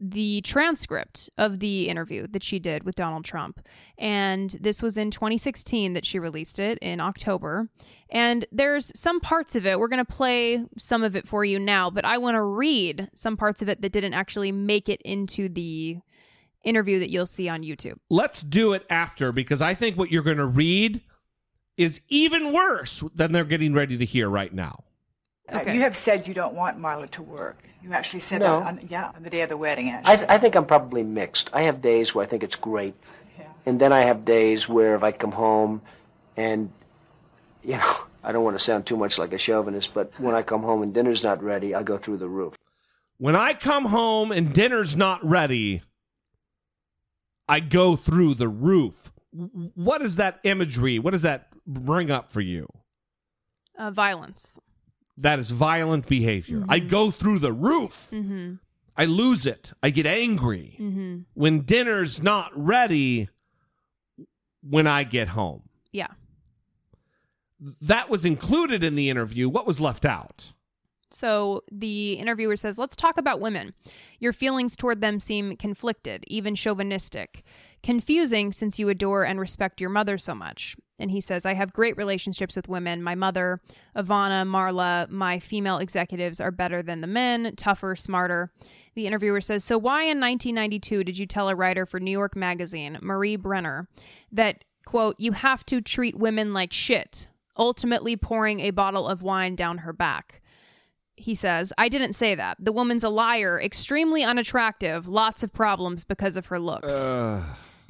[0.00, 3.60] the transcript of the interview that she did with Donald Trump.
[3.98, 7.68] And this was in 2016 that she released it in October.
[8.08, 11.58] And there's some parts of it, we're going to play some of it for you
[11.58, 15.02] now, but I want to read some parts of it that didn't actually make it
[15.02, 15.98] into the
[16.64, 17.98] interview that you'll see on YouTube.
[18.10, 21.00] Let's do it after because I think what you're going to read
[21.76, 24.84] is even worse than they're getting ready to hear right now.
[25.50, 27.62] Uh, You have said you don't want Marla to work.
[27.82, 28.60] You actually said No.
[28.60, 30.12] that on, yeah, on the day of the wedding, actually.
[30.12, 31.48] I, th- I think I'm probably mixed.
[31.52, 32.94] I have days where I think it's great,
[33.64, 35.80] and then I have days where if I come home,
[36.36, 36.70] and
[37.62, 37.94] you know,
[38.24, 40.82] I don't want to sound too much like a chauvinist, but when I come home
[40.82, 42.56] and dinner's not ready, I go through the roof.
[43.18, 45.82] When I come home and dinner's not ready,
[47.48, 49.12] I go through the roof.
[49.74, 50.98] What is that imagery?
[50.98, 52.68] What does that bring up for you?
[53.78, 54.58] Uh, violence.
[55.16, 56.64] That is violent behavior.
[56.68, 58.08] I go through the roof.
[58.12, 58.54] Mm-hmm.
[58.96, 59.72] I lose it.
[59.82, 60.76] I get angry.
[60.80, 61.18] Mm-hmm.
[61.34, 63.28] When dinner's not ready
[64.60, 65.62] when I get home.
[65.92, 66.08] Yeah.
[67.80, 69.48] That was included in the interview.
[69.48, 70.52] What was left out?
[71.10, 73.74] So the interviewer says, Let's talk about women.
[74.18, 77.44] Your feelings toward them seem conflicted, even chauvinistic.
[77.82, 80.76] Confusing since you adore and respect your mother so much.
[80.98, 83.02] And he says, I have great relationships with women.
[83.02, 83.60] My mother,
[83.96, 88.52] Ivana, Marla, my female executives are better than the men, tougher, smarter.
[88.94, 92.34] The interviewer says, So why in 1992 did you tell a writer for New York
[92.34, 93.88] Magazine, Marie Brenner,
[94.32, 99.54] that, quote, you have to treat women like shit, ultimately pouring a bottle of wine
[99.54, 100.42] down her back?
[101.18, 102.56] He says, I didn't say that.
[102.60, 106.94] The woman's a liar, extremely unattractive, lots of problems because of her looks.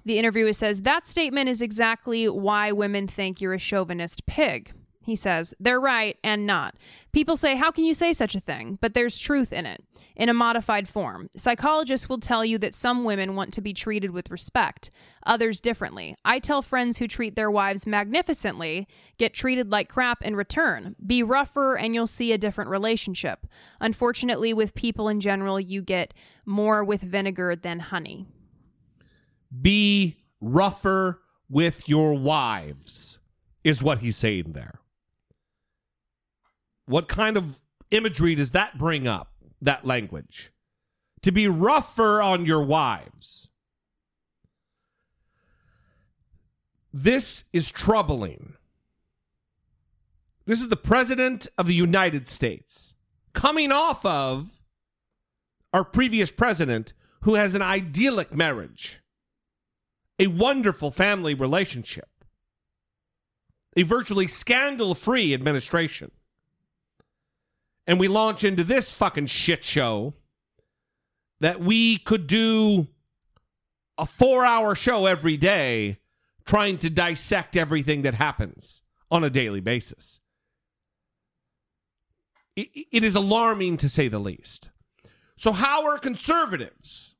[0.04, 4.72] The interviewer says, That statement is exactly why women think you're a chauvinist pig.
[5.08, 6.74] He says, They're right and not.
[7.12, 8.76] People say, How can you say such a thing?
[8.82, 9.82] But there's truth in it,
[10.14, 11.30] in a modified form.
[11.34, 14.90] Psychologists will tell you that some women want to be treated with respect,
[15.24, 16.14] others differently.
[16.26, 18.86] I tell friends who treat their wives magnificently
[19.16, 20.94] get treated like crap in return.
[21.06, 23.46] Be rougher and you'll see a different relationship.
[23.80, 26.12] Unfortunately, with people in general, you get
[26.44, 28.26] more with vinegar than honey.
[29.62, 33.18] Be rougher with your wives,
[33.64, 34.80] is what he's saying there.
[36.88, 37.60] What kind of
[37.90, 39.30] imagery does that bring up,
[39.60, 40.50] that language?
[41.20, 43.50] To be rougher on your wives.
[46.90, 48.54] This is troubling.
[50.46, 52.94] This is the President of the United States
[53.34, 54.62] coming off of
[55.74, 59.00] our previous president who has an idyllic marriage,
[60.18, 62.08] a wonderful family relationship,
[63.76, 66.10] a virtually scandal free administration.
[67.88, 70.12] And we launch into this fucking shit show
[71.40, 72.88] that we could do
[73.96, 75.98] a four hour show every day
[76.44, 80.20] trying to dissect everything that happens on a daily basis.
[82.54, 84.70] It, it is alarming to say the least.
[85.38, 87.14] So, how are conservatives,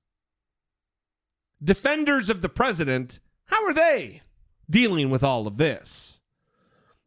[1.62, 4.22] defenders of the president, how are they
[4.68, 6.17] dealing with all of this?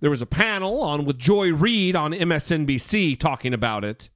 [0.01, 4.09] There was a panel on with Joy Reid on MSNBC talking about it,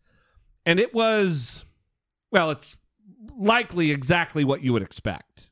[0.65, 1.63] and it was,
[2.31, 2.77] well, it's
[3.37, 5.49] likely exactly what you would expect.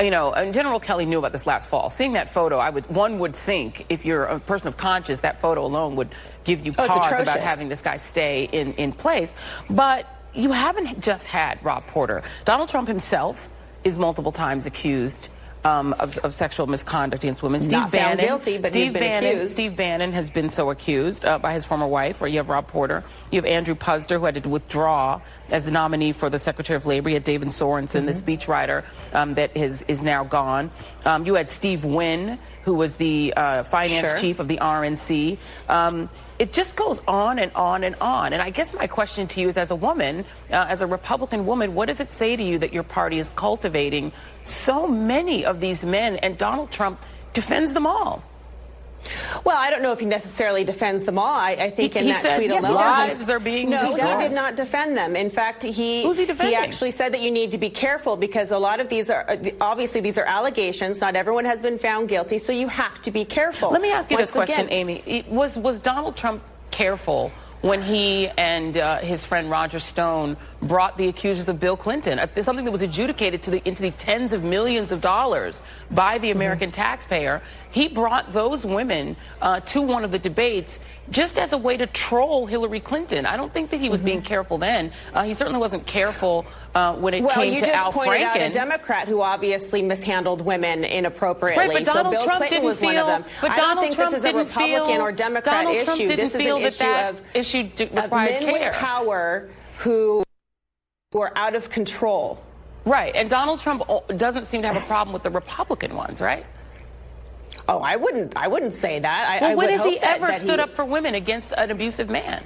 [0.00, 1.88] you know, and General Kelly knew about this last fall.
[1.88, 5.40] Seeing that photo, I would one would think if you're a person of conscience, that
[5.40, 6.10] photo alone would
[6.44, 9.34] give you Oh, pause about having this guy stay in, in place.
[9.70, 12.22] But you haven't just had Rob Porter.
[12.44, 13.48] Donald Trump himself
[13.84, 15.28] is multiple times accused.
[15.66, 17.60] Um, of, of sexual misconduct against women.
[17.60, 19.52] Steve Not Bannon, guilty, but Steve Bannon, accused.
[19.54, 22.22] Steve Bannon has been so accused uh, by his former wife.
[22.22, 23.02] Or you have Rob Porter,
[23.32, 26.86] you have Andrew Puzder, who had to withdraw as the nominee for the Secretary of
[26.86, 27.08] Labor.
[27.08, 28.84] You had David Sorensen, the speechwriter
[29.14, 30.70] um, that is is now gone.
[31.04, 34.18] Um, you had Steve Wynn, who was the uh, finance Sure.
[34.18, 35.38] chief of the RNC.
[35.68, 38.32] Um, it just goes on and on and on.
[38.32, 41.46] And I guess my question to you is, as a woman, uh, as a Republican
[41.46, 45.60] woman, what does it say to you that your party is cultivating so many of
[45.60, 47.00] these men, and Donald Trump
[47.32, 48.22] defends them all?
[49.44, 51.26] Well, I don't know if he necessarily defends them all.
[51.34, 53.84] I, I think He- in he that said, tweet yes, alone, lives are being no,
[53.94, 53.96] he
[54.28, 55.16] did not defend them.
[55.16, 56.56] In fact, he Who's he defending?
[56.56, 59.36] actually said that you need to be careful because a lot of these are uh,
[59.60, 61.00] obviously these are allegations.
[61.00, 63.70] Not everyone has been found guilty, so you have to be careful.
[63.70, 65.02] Let me ask you Once this question, again- Amy.
[65.06, 67.30] It- Was was Donald Trump careful
[67.62, 72.64] when he and uh, his friend Roger Stone brought the accusers of Bill Clinton, something
[72.64, 76.70] that was adjudicated to the, into the tens of millions of dollars by the American
[76.70, 77.42] taxpayer?
[77.70, 80.80] He brought those women uh, to one of the debates
[81.10, 83.26] just as a way to troll Hillary Clinton.
[83.26, 84.92] I don't think that he was being careful then.
[85.12, 87.96] Uh, he certainly wasn't careful uh, when it well, came to Al Franken.
[87.96, 91.74] Well, you just pointed out a Democrat who obviously mishandled women inappropriately.
[91.74, 93.24] Right, but so Bill Trump Clinton was feel, one of them.
[93.40, 95.84] But I Donald don't think Trump this is a Republican feel, or Democrat Donald issue.
[95.84, 98.52] Trump didn't this is feel an that issue that of, issue d- of men care.
[98.52, 100.25] with power who
[101.12, 102.42] who are out of control.
[102.84, 103.82] Right, and Donald Trump
[104.16, 106.46] doesn't seem to have a problem with the Republican ones, right?
[107.68, 108.36] Oh, I wouldn't.
[108.36, 109.28] I wouldn't say that.
[109.28, 111.70] I, well, I when has he that- ever that stood up for women against an
[111.70, 112.44] abusive man?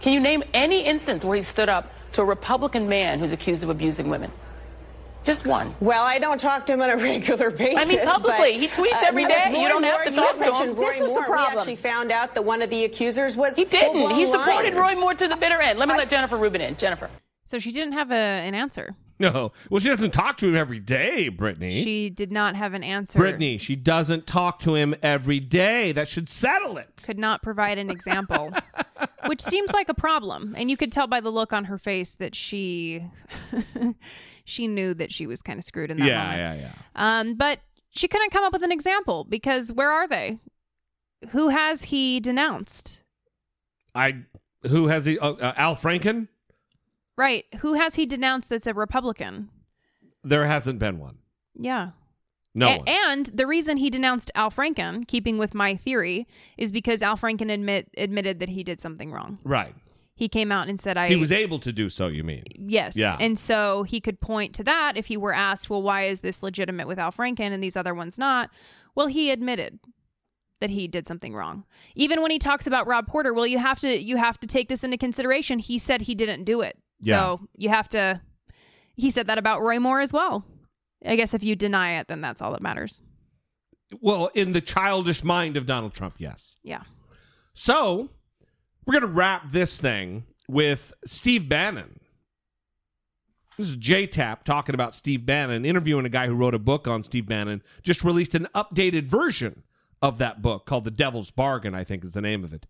[0.00, 3.62] Can you name any instance where he stood up to a Republican man who's accused
[3.64, 4.30] of abusing women?
[5.24, 5.74] Just one.
[5.80, 7.78] Well, I don't talk to him on a regular basis.
[7.78, 8.52] I mean, publicly.
[8.52, 9.52] but, He tweets uh, every but day.
[9.52, 10.74] Roy You don't have to Moore, talk to him.
[10.74, 11.24] Roy This is the Moore.
[11.24, 11.54] problem.
[11.54, 13.92] We actually found out that one of the accusers was He didn't.
[13.92, 14.32] full-blown He lying.
[14.32, 15.78] supported Roy Moore to the bitter end.
[15.78, 16.76] Let me let Jennifer Rubin in.
[16.76, 17.10] Jennifer.
[17.50, 18.94] So she didn't have a, an answer.
[19.18, 19.50] No.
[19.68, 21.82] Well, she doesn't talk to him every day, Brittany.
[21.82, 23.18] She did not have an answer.
[23.18, 25.90] Brittany, she doesn't talk to him every day.
[25.90, 27.02] That should settle it.
[27.04, 28.52] could not provide an example,
[29.26, 30.54] which seems like a problem.
[30.56, 33.04] And you could tell by the look on her face that she
[34.44, 36.38] she knew that she was kind of screwed in that Yeah, moment.
[36.38, 36.72] yeah, yeah.
[37.20, 37.58] Um, but
[37.90, 40.38] she couldn't come up with an example because where are they?
[41.30, 43.00] Who has he denounced?
[43.92, 44.18] I
[44.68, 45.18] who has he?
[45.18, 46.28] Uh, uh, Al Franken.
[47.20, 47.44] Right.
[47.58, 49.50] Who has he denounced that's a Republican?
[50.24, 51.18] There hasn't been one.
[51.54, 51.90] Yeah.
[52.54, 52.88] No A- one.
[52.88, 56.26] and the reason he denounced Al Franken, keeping with my theory,
[56.56, 59.38] is because Al Franken admit admitted that he did something wrong.
[59.44, 59.74] Right.
[60.14, 62.06] He came out and said, "I." he was able to do so.
[62.06, 62.44] You mean?
[62.56, 62.96] Yes.
[62.96, 63.18] Yeah.
[63.20, 66.42] And so he could point to that if he were asked, well, why is this
[66.42, 68.48] legitimate with Al Franken and these other ones not?
[68.94, 69.78] Well, he admitted
[70.60, 71.64] that he did something wrong.
[71.94, 74.70] Even when he talks about Rob Porter, well, you have to you have to take
[74.70, 75.58] this into consideration.
[75.58, 76.78] He said he didn't do it.
[77.02, 77.16] Yeah.
[77.16, 78.20] So you have to
[78.96, 80.44] he said that about Roy Moore as well.
[81.04, 83.02] I guess if you deny it, then that's all that matters.
[84.00, 86.56] Well, in the childish mind of Donald Trump, yes.
[86.62, 86.82] Yeah.
[87.54, 88.10] So
[88.84, 92.00] we're going to wrap this thing with Steve Bannon.
[93.56, 96.86] This is J Tap talking about Steve Bannon, interviewing a guy who wrote a book
[96.86, 99.64] on Steve Bannon, just released an updated version
[100.00, 102.66] of that book called The Devil's Bargain, I think is the name of it.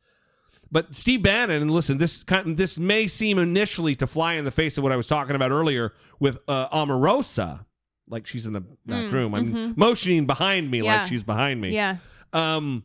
[0.73, 4.51] But Steve Bannon, and listen, this kind this may seem initially to fly in the
[4.53, 7.65] face of what I was talking about earlier with uh, Omarosa,
[8.09, 9.35] like she's in the back Mm, room.
[9.35, 9.77] I'm mhm.
[9.77, 11.01] motioning behind me Yeah.
[11.01, 11.75] like she's behind me.
[11.75, 11.97] Yeah.
[12.33, 12.85] Um,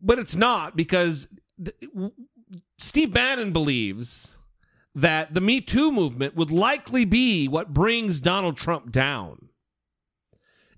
[0.00, 1.28] but it's not because
[1.62, 2.12] th- w-
[2.78, 4.38] Steve Bannon believes
[4.94, 9.48] that the Me Too movement would likely be what brings Donald Trump down.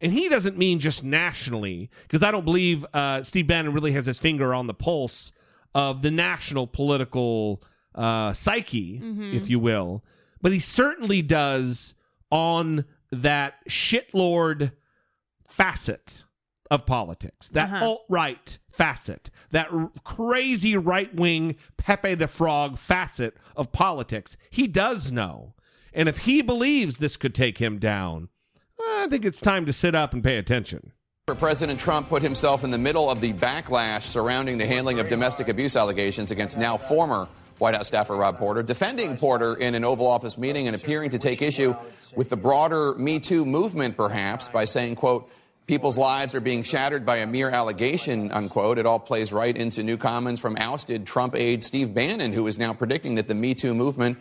[0.00, 4.06] And he doesn't mean just nationally, because I don't believe uh, Steve Bannon really has
[4.06, 5.32] his finger on the pulse
[5.74, 7.62] of the national political
[7.94, 9.34] uh, psyche, Mhm.
[9.34, 10.04] if you will.
[10.42, 11.94] But he certainly does
[12.30, 14.72] on that shitlord
[15.48, 16.24] facet
[16.70, 17.84] of politics, that Uh-huh.
[17.84, 24.36] alt right facet, that r- crazy right wing Pepe the Frog facet of politics.
[24.50, 25.54] He does know.
[25.92, 28.28] And if he believes this could take him down,
[28.84, 30.92] I think it's time to sit up and pay attention.
[31.32, 35.48] President Trump put himself in the middle of the backlash surrounding the handling of domestic
[35.48, 40.06] abuse allegations against now former White House staffer Rob Porter, defending Porter in an Oval
[40.06, 41.74] Office meeting and appearing to take issue
[42.14, 45.30] with the broader Me Too movement, perhaps, by saying, quote,
[45.66, 48.76] people's lives are being shattered by a mere allegation, unquote.
[48.76, 52.58] It all plays right into new comments from ousted Trump aide Steve Bannon, who is
[52.58, 54.18] now predicting that the Me Too movement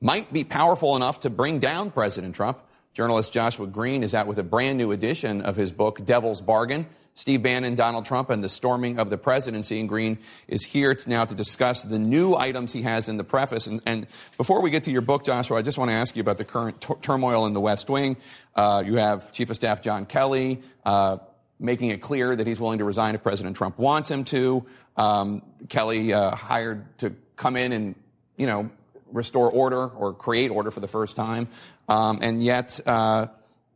[0.00, 2.62] might be powerful enough to bring down President Trump.
[2.96, 6.86] Journalist Joshua Green is out with a brand new edition of his book, Devil's Bargain.
[7.12, 9.80] Steve Bannon, Donald Trump, and the storming of the presidency.
[9.80, 10.16] And Green
[10.48, 13.66] is here to now to discuss the new items he has in the preface.
[13.66, 14.06] And, and
[14.38, 16.46] before we get to your book, Joshua, I just want to ask you about the
[16.46, 18.16] current t- turmoil in the West Wing.
[18.54, 21.18] Uh, you have Chief of Staff John Kelly uh,
[21.60, 24.64] making it clear that he's willing to resign if President Trump wants him to.
[24.96, 27.94] Um, Kelly uh, hired to come in and,
[28.38, 28.70] you know,
[29.12, 31.48] restore order or create order for the first time.
[31.88, 33.28] Um, and yet, uh,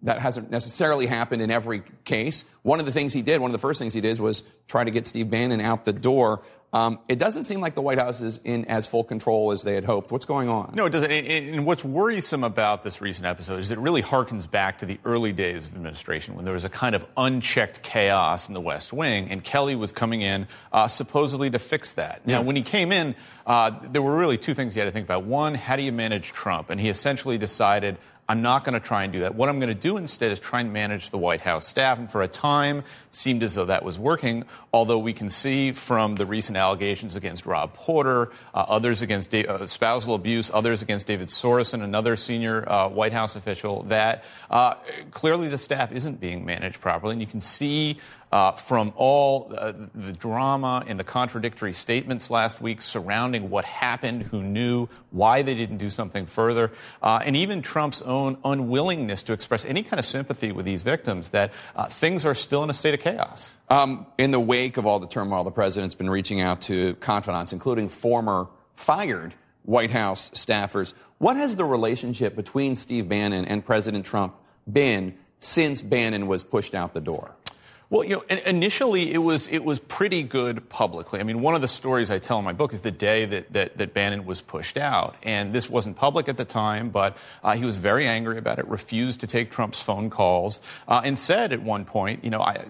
[0.02, 2.44] that hasn't necessarily happened in every case.
[2.62, 4.84] One of the things he did, one of the first things he did was try
[4.84, 6.42] to get Steve Bannon out the door.
[6.72, 9.74] Um, it doesn't seem like the White House is in as full control as they
[9.74, 10.12] had hoped.
[10.12, 10.72] What's going on?
[10.74, 11.10] No, it doesn't.
[11.10, 15.32] And- what's worrisome about this recent episode is it really harkens back to the early
[15.32, 19.30] days of administration when there was a kind of unchecked chaos in the West Wing,
[19.30, 22.24] and Kelly was coming in uh, supposedly to fix that.
[22.24, 22.44] Now, Yeah.
[22.46, 23.16] when he came in,
[23.46, 25.24] uh, there were really two things you had to think about.
[25.24, 26.70] One, how do you manage Trump?
[26.70, 27.98] And he essentially decided.
[28.30, 29.34] I'm not going to try and do that.
[29.34, 31.98] What I'm going to do instead is try and manage the White House staff.
[31.98, 34.44] And for a time, seemed as though that was working.
[34.72, 39.46] Although we can see from the recent allegations against Rob Porter, uh, others against da-
[39.46, 44.22] uh, spousal abuse, others against David Sorensen, and another senior uh, White House official, that
[44.48, 44.74] uh,
[45.10, 47.14] clearly the staff isn't being managed properly.
[47.14, 47.98] And you can see
[48.32, 54.22] uh, from all uh, the drama and the contradictory statements last week surrounding what happened,
[54.22, 56.70] who knew, why they didn't do something further,
[57.02, 61.30] uh, and even Trump's own unwillingness to express any kind of sympathy with these victims,
[61.30, 63.56] that uh, things are still in a state of chaos.
[63.68, 67.52] Um, in the wake of all the turmoil, the president's been reaching out to confidants,
[67.52, 69.34] including former fired
[69.64, 70.94] White House staffers.
[71.18, 74.34] What has the relationship between Steve Bannon and President Trump
[74.70, 77.34] been since Bannon was pushed out the door?
[77.90, 81.18] Well, you know, initially it was it was pretty good publicly.
[81.18, 83.52] I mean, one of the stories I tell in my book is the day that
[83.52, 87.56] that, that Bannon was pushed out, and this wasn't public at the time, but uh,
[87.56, 91.52] he was very angry about it, refused to take Trump's phone calls, uh, and said
[91.52, 92.64] at one point, you know, I,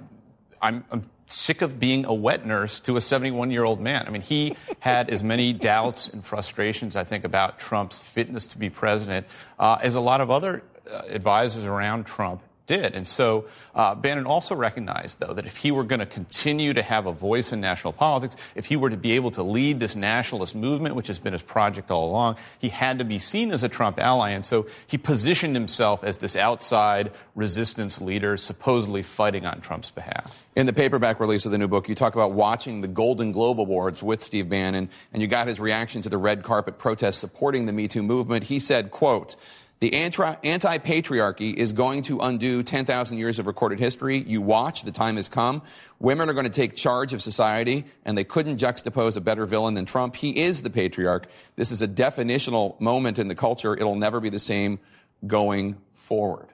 [0.60, 0.84] I'm.
[0.90, 4.04] I'm Sick of being a wet nurse to a 71 year old man.
[4.04, 8.58] I mean, he had as many doubts and frustrations, I think, about Trump's fitness to
[8.58, 12.94] be president uh, as a lot of other uh, advisors around Trump did.
[12.94, 16.82] And so uh, Bannon also recognized, though, that if he were going to continue to
[16.82, 19.96] have a voice in national politics, if he were to be able to lead this
[19.96, 23.64] nationalist movement, which has been his project all along, he had to be seen as
[23.64, 24.30] a Trump ally.
[24.30, 30.46] And so he positioned himself as this outside resistance leader, supposedly fighting on Trump's behalf.
[30.54, 33.60] In the paperback release of the new book, you talk about watching the Golden Globe
[33.60, 37.66] Awards with Steve Bannon, and you got his reaction to the red carpet protests supporting
[37.66, 38.44] the Me Too movement.
[38.44, 39.34] He said, quote,
[39.80, 44.18] the anti patriarchy is going to undo 10,000 years of recorded history.
[44.18, 45.62] You watch, the time has come.
[45.98, 49.72] Women are going to take charge of society, and they couldn't juxtapose a better villain
[49.72, 50.16] than Trump.
[50.16, 51.28] He is the patriarch.
[51.56, 53.74] This is a definitional moment in the culture.
[53.74, 54.80] It'll never be the same
[55.26, 56.48] going forward.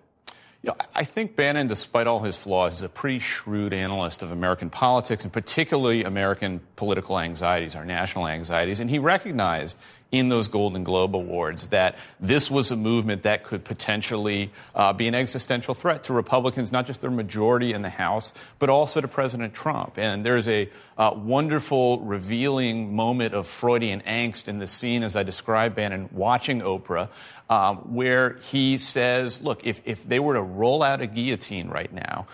[0.62, 4.32] You know, I think Bannon, despite all his flaws, is a pretty shrewd analyst of
[4.32, 8.80] American politics and particularly American political anxieties, our national anxieties.
[8.80, 9.76] And he recognized
[10.18, 15.08] in those Golden Globe Awards that this was a movement that could potentially uh, be
[15.08, 19.08] an existential threat to Republicans, not just their majority in the House, but also to
[19.08, 19.98] President Trump.
[19.98, 20.68] And there's a
[20.98, 26.60] uh, wonderful, revealing moment of Freudian angst in the scene, as I described Bannon watching
[26.60, 27.08] Oprah,
[27.50, 31.92] um, where he says, Look, if, if they were to roll out a guillotine right
[31.92, 32.26] now,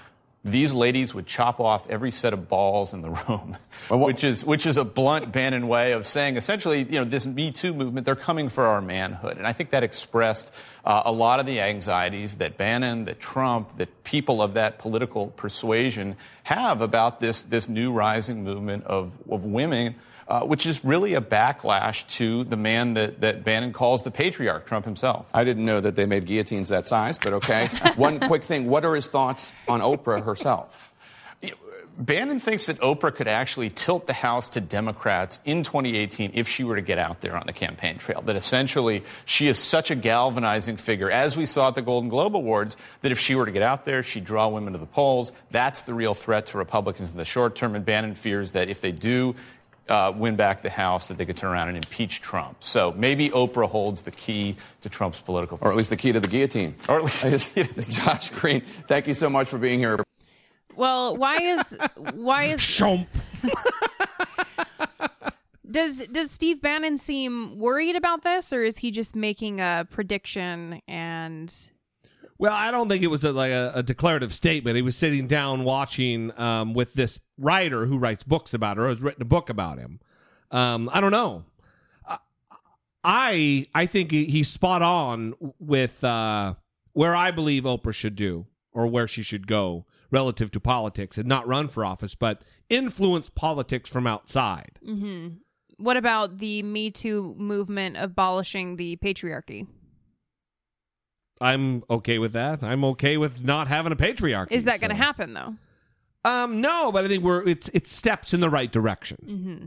[0.44, 3.56] these ladies would chop off every set of balls in the room,
[3.90, 7.52] which is which is a blunt Bannon way of saying essentially, you know, this Me
[7.52, 10.52] Too movement, they're coming for our manhood, and I think that expressed
[10.84, 15.28] uh, a lot of the anxieties that Bannon, that Trump, that people of that political
[15.28, 19.94] persuasion have about this this new rising movement of of women
[20.28, 24.66] uh, which is really a backlash to the man that, that Bannon calls the patriarch,
[24.66, 25.28] Trump himself.
[25.34, 27.66] I didn't know that they made guillotines that size, but okay.
[27.96, 30.92] One quick thing what are his thoughts on Oprah herself?
[31.98, 36.64] Bannon thinks that Oprah could actually tilt the House to Democrats in 2018 if she
[36.64, 38.22] were to get out there on the campaign trail.
[38.22, 42.34] That essentially she is such a galvanizing figure, as we saw at the Golden Globe
[42.34, 45.32] Awards, that if she were to get out there, she'd draw women to the polls.
[45.50, 47.74] That's the real threat to Republicans in the short term.
[47.74, 49.34] And Bannon fears that if they do
[49.88, 52.56] uh, win back the House, that they could turn around and impeach Trump.
[52.60, 56.20] So maybe Oprah holds the key to Trump's political, or at least the key to
[56.20, 57.54] the guillotine, or at least
[57.90, 58.60] Josh Green.
[58.60, 60.02] Thank you so much for being here.
[60.74, 61.76] Well, why is
[62.14, 63.06] why is Chomp.
[65.70, 70.80] does does Steve Bannon seem worried about this, or is he just making a prediction
[70.88, 71.70] and?
[72.42, 74.74] Well, I don't think it was a, like a, a, declarative statement.
[74.74, 78.88] He was sitting down watching um, with this writer who writes books about her, or
[78.88, 80.00] has written a book about him.
[80.50, 81.44] Um, I don't know.
[83.04, 86.54] I I think he's spot on with uh,
[86.94, 91.28] where I believe Oprah should do or where she should go relative to politics and
[91.28, 94.80] not run for office, but influence politics from outside.
[94.84, 95.36] Mm-hmm.
[95.76, 99.68] What about the Me Too movement abolishing the patriarchy?
[101.42, 102.62] I'm okay with that.
[102.62, 104.52] I'm okay with not having a patriarchy.
[104.52, 104.86] Is that so.
[104.86, 105.54] going to happen though?
[106.24, 109.18] Um, no, but I think we're it's it's steps in the right direction.
[109.26, 109.66] Mm-hmm.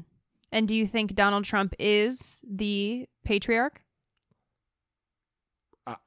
[0.52, 3.82] And do you think Donald Trump is the patriarch?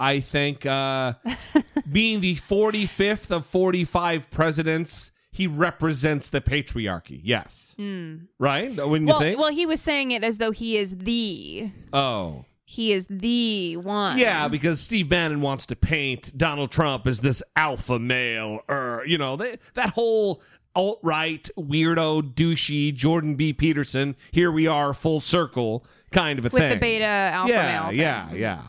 [0.00, 1.14] I think uh,
[1.92, 7.20] being the 45th of 45 presidents, he represents the patriarchy.
[7.22, 7.76] Yes.
[7.78, 8.26] Mm.
[8.38, 8.70] Right?
[8.70, 9.38] Wouldn't well, you think?
[9.38, 11.70] Well, he was saying it as though he is the.
[11.92, 12.44] Oh.
[12.70, 14.18] He is the one.
[14.18, 19.16] Yeah, because Steve Bannon wants to paint Donald Trump as this alpha male, or you
[19.16, 20.42] know, they, that whole
[20.74, 23.54] alt right weirdo douchey Jordan B.
[23.54, 24.16] Peterson.
[24.32, 26.68] Here we are, full circle kind of a With thing.
[26.68, 27.92] With the beta alpha yeah, male.
[27.94, 28.38] Yeah, thing.
[28.38, 28.62] yeah,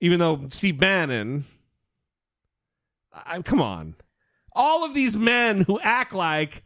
[0.00, 1.46] Even though Steve Bannon,
[3.12, 3.94] I, come on,
[4.54, 6.64] all of these men who act like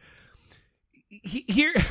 [1.11, 1.75] he, here.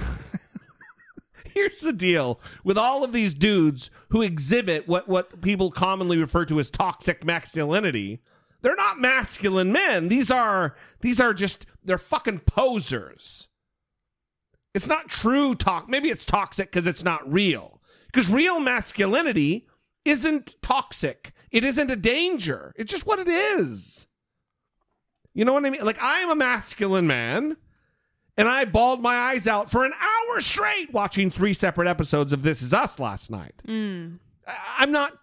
[1.53, 2.39] here's the deal.
[2.63, 7.23] With all of these dudes who exhibit what what people commonly refer to as toxic
[7.23, 8.21] masculinity
[8.63, 10.07] they're not masculine men.
[10.07, 13.49] These are these are just they're fucking posers.
[14.73, 17.81] It's not true talk maybe it's toxic because it's not real.
[18.07, 19.67] Because real masculinity
[20.05, 21.33] isn't toxic.
[21.51, 22.73] It isn't a danger.
[22.75, 24.07] It's just what it is.
[25.33, 25.83] You know what i mean?
[25.83, 27.57] Like i'm a masculine man
[28.37, 32.43] and I bawled my eyes out for an hour straight watching three separate episodes of
[32.43, 33.63] This Is Us last night.
[33.67, 34.19] Mm.
[34.77, 35.13] I'm not,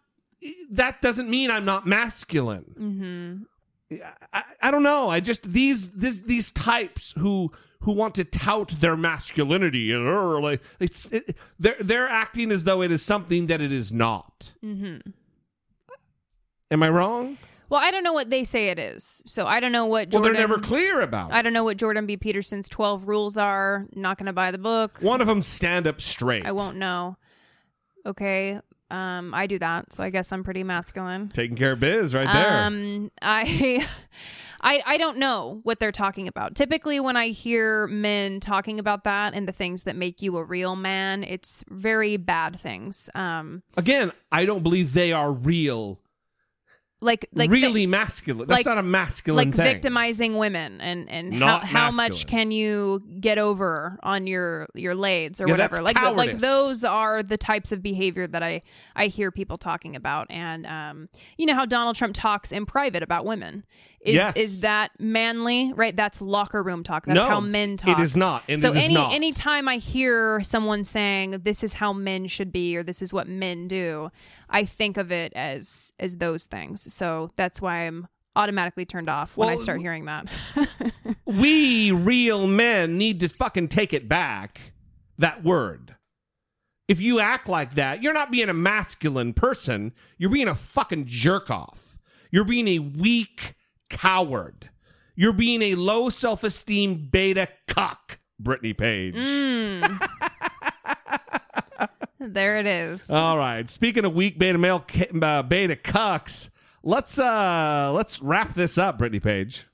[0.70, 2.74] that doesn't mean I'm not masculine.
[2.78, 4.02] Mm-hmm.
[4.32, 5.08] I, I don't know.
[5.08, 7.50] I just these this these types who
[7.80, 10.06] who want to tout their masculinity and
[10.42, 14.52] like it's it, they're they're acting as though it is something that it is not.
[14.64, 15.10] Mm-hmm.
[16.70, 17.38] Am I wrong?
[17.70, 20.12] Well, I don't know what they say it is, so I don't know what.
[20.12, 21.32] Well, they're never clear about.
[21.32, 22.16] I don't know what Jordan B.
[22.16, 23.86] Peterson's twelve rules are.
[23.94, 24.98] Not going to buy the book.
[25.00, 26.44] One of them stand up straight.
[26.44, 27.16] I won't know.
[28.04, 28.58] Okay,
[28.90, 31.28] um, I do that, so I guess I'm pretty masculine.
[31.28, 32.64] Taking care of biz right there.
[32.64, 33.86] Um, I,
[34.60, 36.54] I, I don't know what they're talking about.
[36.54, 40.44] Typically, when I hear men talking about that and the things that make you a
[40.44, 43.08] real man, it's very bad things.
[43.14, 46.00] Um, Again, I don't believe they are real.
[47.02, 48.46] Like like really vi- masculine.
[48.46, 49.64] That's like- not a masculine like thing.
[49.64, 54.94] victimizing women and and Not how, how much can you get over on your your
[54.94, 55.82] lades or Yeah, whatever.
[55.82, 58.60] Like like those are the types of behavior that i
[58.96, 60.26] i hear people talking about.
[60.30, 61.08] And um
[61.38, 63.64] you know how donald trump talks in private about women
[64.02, 64.32] is Yes.
[64.36, 68.42] is that manly right that's locker room talk that's No, how men talk is not,
[68.48, 69.12] and so it any not.
[69.12, 73.28] anytime i hear someone saying this is how men should be or this is what
[73.28, 74.10] men do
[74.48, 79.36] i think of it as as those things so that's why i'm automatically turned off
[79.36, 80.26] when i start hearing that
[81.26, 84.72] we real men need to fucking take it back.
[85.18, 85.96] That word.
[86.88, 89.92] If you act like that, you're not being a masculine person.
[90.18, 91.98] You're being a fucking jerk off.
[92.30, 93.54] You're being a weak
[93.90, 94.70] coward.
[95.14, 99.14] You're being a low self esteem beta cuck, Brittany Page.
[99.16, 100.00] Mm.
[102.20, 103.68] there it is All right.
[103.68, 106.48] Speaking of weak beta male ca- uh, beta cucks,
[106.82, 109.66] let's uh let's wrap this up, Brittany Page.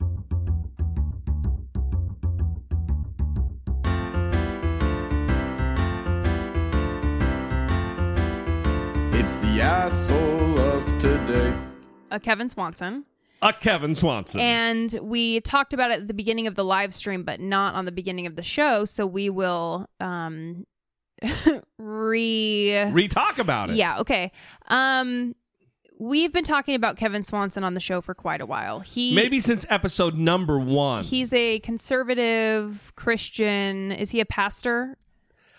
[9.18, 11.52] It's the asshole of today.
[12.12, 13.04] uh, kevin swanson
[13.48, 14.40] A Kevin Swanson.
[14.40, 17.84] and we talked about it at the beginning of the live stream but not on
[17.84, 20.66] the beginning of the show so we will um
[21.78, 23.76] re Re-talk about it.
[23.76, 24.32] Yeah, okay.
[24.68, 25.34] Um
[25.98, 28.80] we've been talking about Kevin Swanson on the show for quite a while.
[28.80, 31.04] He Maybe since episode number one.
[31.04, 33.92] he's a conservative Christian.
[33.92, 34.98] Is he a pastor?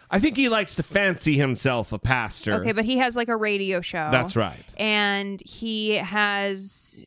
[0.09, 2.61] I think he likes to fancy himself a pastor.
[2.61, 4.07] Okay, but he has like a radio show.
[4.11, 4.63] That's right.
[4.77, 6.99] And he has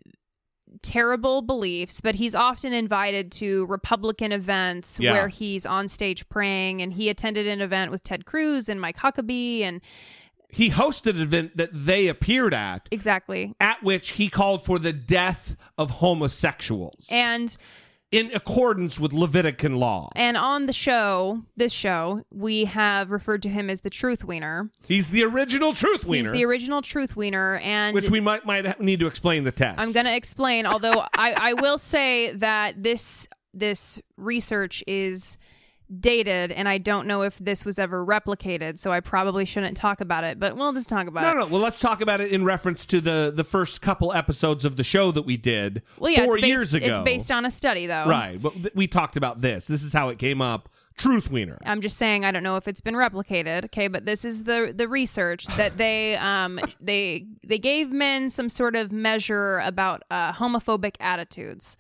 [0.83, 5.13] terrible beliefs, but he's often invited to Republican events Yeah.
[5.13, 8.97] where he's on stage praying and he attended an event with Ted Cruz and Mike
[8.99, 9.81] Huckabee and
[10.53, 13.55] He hosted an event that they appeared at, exactly.
[13.61, 17.57] at which he called for the death of homosexuals And
[18.13, 20.11] in accordance with Levitican law.
[20.17, 24.71] And on the show, this show, we have referred to him as the Truth Wiener.
[24.87, 28.81] He's the original truth wiener, He's the original Truth Wiener, and which we might might
[28.81, 29.79] need to explain the test.
[29.79, 30.67] I'm going to explain.
[30.67, 35.39] Although I, I will say that this this research is
[35.99, 40.01] dated, and I don't know if this was ever replicated, so I probably shouldn't talk
[40.01, 40.39] about it.
[40.39, 41.27] But we'll just talk about it.
[41.27, 41.47] No, it.
[41.47, 41.53] no.
[41.53, 44.85] Well, let's talk about it in reference to the the first couple episodes of the
[44.85, 46.87] show that we did Well, yeah, four it's based, years ago.
[46.87, 48.07] It's based on a study, though.
[48.07, 49.67] right, but th- we talked about this.
[49.67, 50.69] This is how it came up.
[50.97, 51.59] Truth wiener.
[51.65, 53.65] I'm just saying I don't know if it's been replicated.
[53.67, 58.49] Okay, but this is the the research that they um they they gave men some
[58.51, 61.77] sort of measure about uh, homophobic attitudes,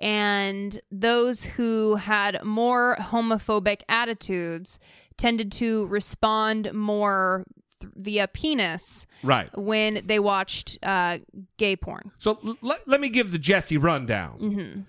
[0.00, 4.78] and those who had more homophobic attitudes
[5.16, 7.44] tended to respond more
[7.80, 9.50] th- via penis Right.
[9.58, 11.18] when they watched uh,
[11.58, 12.10] gay porn.
[12.18, 14.38] So l- let, me give the Jesse rundown.
[14.38, 14.80] hmm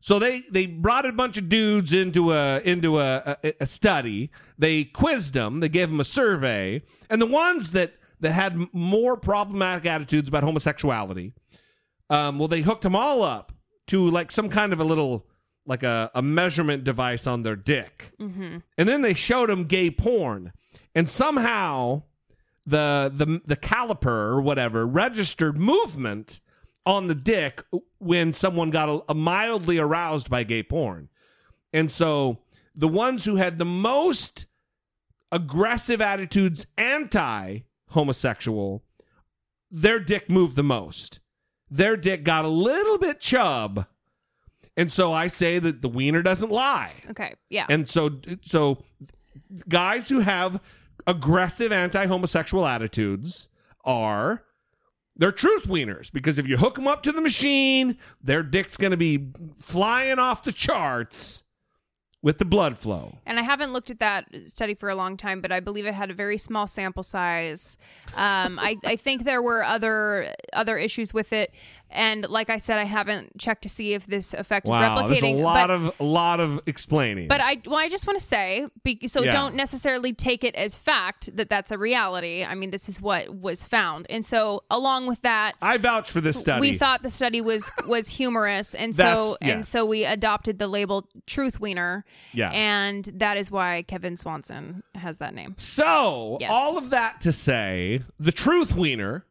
[0.00, 4.30] So they they brought a bunch of dudes into a into a, a, a study.
[4.58, 5.60] They quizzed them.
[5.60, 10.42] They gave them a survey, and the ones that that had more problematic attitudes about
[10.42, 11.34] homosexuality,
[12.10, 13.52] um, well, they hooked them all up
[13.88, 15.26] to like some kind of a little
[15.66, 19.90] like a, a measurement device on their dick, hmm and then they showed them gay
[19.90, 20.52] porn,
[20.94, 22.02] and somehow
[22.66, 26.40] the the the caliper or whatever registered movement
[26.84, 27.62] on the dick
[27.98, 31.08] when someone got a, a mildly aroused by gay porn.
[31.72, 32.38] And so
[32.74, 34.46] the ones who had the most
[35.30, 37.60] aggressive attitudes anti
[37.90, 38.82] homosexual,
[39.70, 41.20] their dick moved the most.
[41.72, 43.86] Their dick got a little bit chub.
[44.76, 46.92] And so I say that the wiener doesn't lie.
[47.10, 47.34] Okay.
[47.48, 47.64] Yeah.
[47.70, 48.10] And so
[48.42, 48.84] so
[49.68, 50.60] guys who have
[51.06, 53.48] aggressive anti-homosexual attitudes
[53.86, 54.44] are
[55.16, 58.90] they're truth wieners because if you hook them up to the machine, their dick's going
[58.90, 61.42] to be flying off the charts
[62.22, 63.18] with the blood flow.
[63.26, 65.94] And I haven't looked at that study for a long time, but I believe it
[65.94, 67.76] had a very small sample size.
[68.14, 71.52] Um, I, I think there were other other issues with it,
[71.92, 75.20] and like I said, I haven't checked to see if this effect Wow, is there's
[75.22, 75.38] replicating.
[75.38, 77.28] a lot but, of a lot of explaining.
[77.28, 79.32] but I well, I just want to say, be, so Yeah.
[79.32, 82.44] don't necessarily take it as fact that that's a reality.
[82.44, 86.20] I mean, this is what was found, and so along with that, I vouch for
[86.20, 86.60] this study.
[86.60, 90.68] we thought the study was was humorous, and so That's- and so we adopted the
[90.68, 92.50] label "Truth Wiener." Yeah.
[92.50, 95.54] and that is why Kevin Swanson has that name.
[95.58, 96.50] So, Yes.
[96.50, 99.24] all of that to say, the Truth Wiener,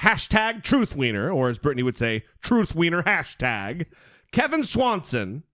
[0.00, 3.86] hashtag Truth Wiener, or as Brittany would say, Truth Wiener hashtag,
[4.32, 5.44] Kevin Swanson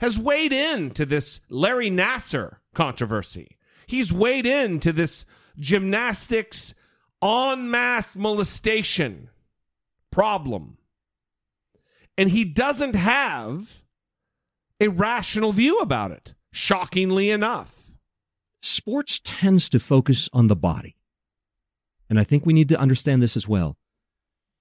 [0.00, 3.56] has weighed in to this Larry Nassar controversy.
[3.86, 5.24] He's weighed in to this
[5.58, 6.74] gymnastics
[7.22, 9.28] en masse molestation
[10.10, 10.78] problem.
[12.18, 13.82] And he doesn't have
[14.80, 17.92] a rational view about it, shockingly enough.
[18.62, 20.96] sports tends to focus on the body.
[22.08, 23.76] And I think we need to understand this as well.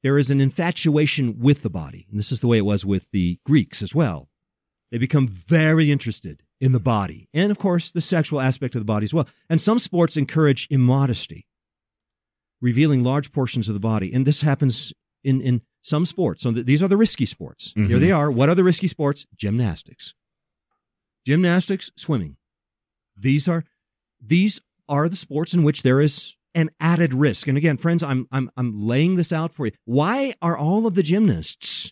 [0.04, 2.08] There is an infatuation with the body.
[2.10, 4.30] And this is the way it was with the Greeks as well.
[4.92, 7.30] They become very interested in the body.
[7.34, 9.28] And of course, the sexual aspect of the body as well.
[9.50, 11.48] And some sports encourage immodesty,
[12.62, 14.12] revealing large portions of the body.
[14.14, 16.44] And this happens in, in some sports.
[16.44, 17.72] So th- these are the risky sports.
[17.76, 18.00] Here Mhm.
[18.00, 18.30] they are.
[18.32, 19.26] What are the risky sports?
[19.36, 20.14] Gymnastics.
[21.26, 22.38] Gymnastics, swimming.
[23.16, 23.64] These are
[24.24, 27.48] these are the sports in which there is an added risk.
[27.48, 29.72] And again, friends, I'm I'm I'm laying this out for you.
[29.86, 31.92] Why are all of the gymnasts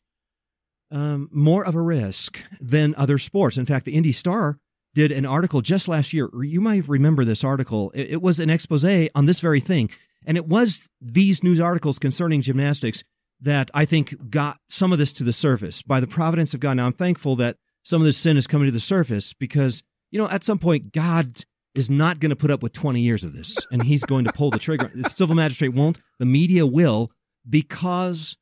[0.92, 3.58] um, more of a risk than other sports?
[3.58, 4.58] In fact, the Indy Star
[4.94, 6.30] did an article just last year.
[6.42, 7.92] You might remember this article.
[7.94, 9.90] It, it was an expose on this very thing,
[10.26, 13.04] and it was these news articles concerning gymnastics
[13.42, 16.78] that I think got some of this to the surface by the providence of God.
[16.78, 19.82] Now I'm thankful that some of this sin is coming to the surface because
[20.12, 21.44] you know at some point God
[21.76, 24.34] is not going to put up with 20 years of this and he's going to
[24.34, 24.92] pull the trigger.
[24.94, 27.12] The civil magistrate won't, the media will
[27.48, 28.38] because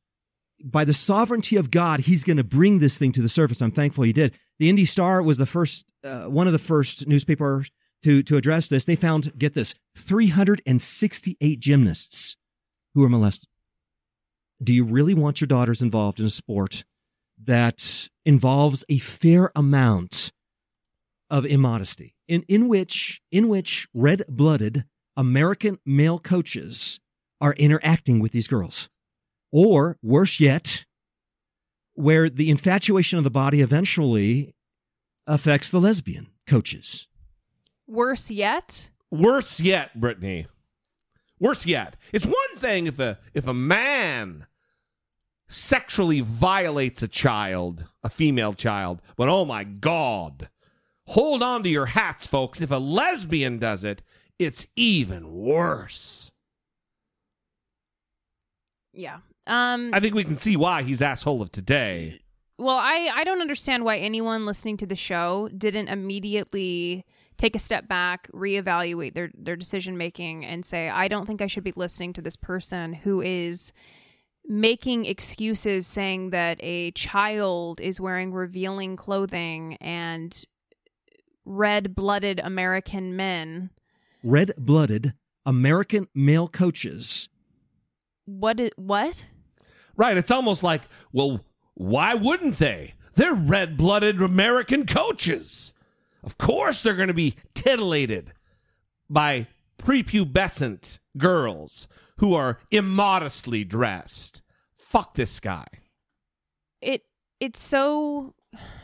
[0.63, 3.61] by the sovereignty of God, he's going to bring this thing to the surface.
[3.61, 4.33] I'm thankful he did.
[4.59, 7.69] The Indy Star was the first, uh, one of the first newspapers
[8.03, 8.85] to to address this.
[8.85, 12.35] They found, get this, 368 gymnasts
[12.93, 13.49] who were molested.
[14.63, 16.83] Do you really want your daughters involved in a sport
[17.43, 20.31] that involves a fair amount
[21.29, 24.85] of immodesty, in in which in which red blooded
[25.15, 26.99] American male coaches
[27.39, 28.89] are interacting with these girls,
[29.51, 30.85] or worse yet,
[31.93, 34.53] where the infatuation of the body eventually
[35.25, 37.07] affects the lesbian coaches.
[37.87, 40.47] Worse yet, Worse yet, Brittany.
[41.39, 41.95] Worse yet.
[42.11, 44.47] It's one thing if a if a man
[45.47, 50.49] sexually violates a child, a female child, but oh my god.
[51.07, 52.59] Hold on to your hats, folks.
[52.61, 54.03] If a lesbian does it,
[54.39, 56.31] it's even worse.
[58.93, 59.19] yeah.
[59.45, 62.19] Um, I think we can see why he's asshole of today.
[62.57, 67.05] well, I I don't understand why anyone listening to the show didn't immediately
[67.37, 71.47] take a step back, reevaluate their their decision making, and say, I don't think I
[71.47, 73.71] should be listening to this person who is
[74.45, 80.43] making excuses saying that a child is wearing revealing clothing and
[81.47, 83.69] red-blooded American men.
[84.23, 85.13] Red blooded
[85.45, 87.29] American male coaches.
[88.25, 89.27] What is what?
[89.95, 90.17] Right.
[90.17, 90.81] It's almost like,
[91.13, 92.95] well, why wouldn't they?
[93.15, 95.73] They're red blooded American coaches.
[96.23, 98.33] Of course they're going to be titillated
[99.09, 99.47] by
[99.79, 101.87] prepubescent girls
[102.17, 104.41] who are immodestly dressed.
[104.77, 105.65] Fuck this guy.
[106.81, 107.03] it
[107.39, 108.33] it's so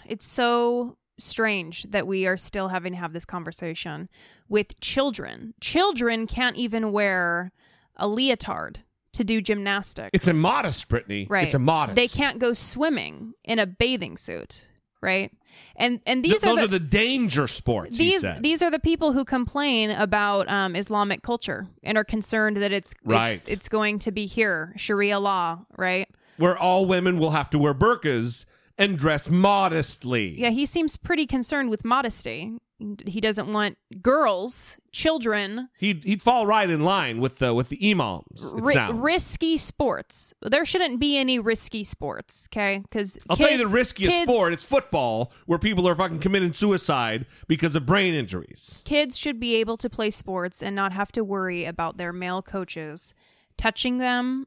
[0.05, 4.09] it's so strange that we are still having to have this conversation
[4.49, 5.53] with children.
[5.61, 7.51] Children can't even wear
[7.95, 8.79] a leotard
[9.13, 10.09] to do gymnastics.
[10.13, 11.27] It's immodest, Brittany.
[11.29, 11.45] right.
[11.45, 11.95] It's immodest.
[11.95, 14.67] They can't go swimming in a bathing suit,
[15.01, 15.31] right?
[15.75, 17.95] And and Th- these those are are the danger sports.
[17.97, 18.41] he these said.
[18.41, 22.91] these are the people who complain about um, Islamic culture and are concerned that it's
[22.93, 23.45] it's Right.
[23.47, 26.09] it's going to be here Sharia law, right?
[26.37, 28.45] where all women will have to wear burqas
[28.77, 30.35] and dress modestly.
[30.39, 32.57] Yeah, he seems pretty concerned with modesty.
[33.05, 37.91] He doesn't want girls, children, He'd he'd fall right in line with the with the
[37.91, 38.51] imams.
[38.55, 38.99] Ri- sounds.
[38.99, 40.33] risky sports.
[40.41, 42.79] There shouldn't be any risky sports, okay?
[42.79, 44.51] Because I'll tell you the riskiest sport.
[44.51, 48.81] It's football, where people are fucking committing suicide because of brain injuries.
[48.83, 52.41] Kids should be able to play sports and not have to worry about their male
[52.41, 53.13] coaches
[53.55, 54.45] touching them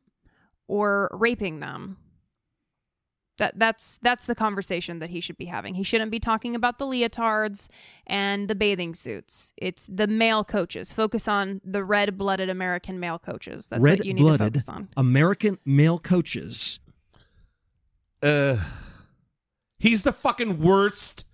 [0.68, 1.96] or raping them.
[3.38, 5.74] That that's that's the conversation that he should be having.
[5.74, 7.68] He shouldn't be talking about the leotards
[8.06, 9.52] and the bathing suits.
[9.56, 10.92] It's the male coaches.
[10.92, 13.66] Focus on the red-blooded American male coaches.
[13.66, 14.88] That's what you need to focus on.
[14.96, 16.80] American male coaches.
[18.22, 18.56] Uh,
[19.78, 21.26] he's the fucking worst.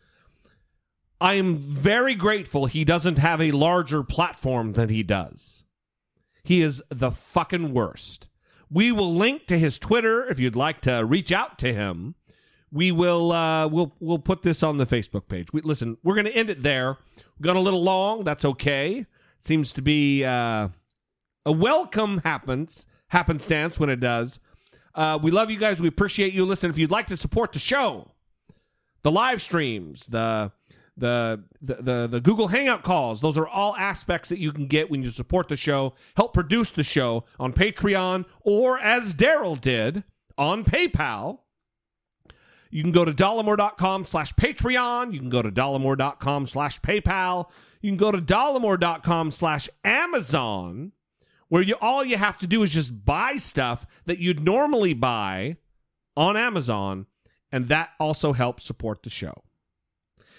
[1.20, 5.62] I am very grateful he doesn't have a larger platform than he does.
[6.42, 8.28] He is the fucking worst.
[8.72, 12.14] We will link to his Twitter if you'd like to reach out to him.
[12.70, 15.52] We will uh we'll we'll put this on the Facebook page.
[15.52, 16.96] We listen, we're going to end it there.
[17.38, 19.06] We got a little long, that's okay.
[19.38, 20.68] Seems to be uh
[21.44, 24.40] a welcome happens happenstance when it does.
[24.94, 25.80] Uh, we love you guys.
[25.80, 26.44] We appreciate you.
[26.46, 28.08] Listen, if you'd like to support the show,
[29.02, 30.52] the live streams, the
[31.02, 35.02] the, the the Google Hangout calls, those are all aspects that you can get when
[35.02, 40.04] you support the show, help produce the show on Patreon, or as Daryl did
[40.38, 41.40] on PayPal.
[42.70, 45.12] You can go to dollemore.com slash Patreon.
[45.12, 47.50] You can go to dollemore.com slash PayPal.
[47.82, 50.92] You can go to dollemore.com slash Amazon,
[51.48, 55.56] where you all you have to do is just buy stuff that you'd normally buy
[56.16, 57.06] on Amazon,
[57.50, 59.42] and that also helps support the show.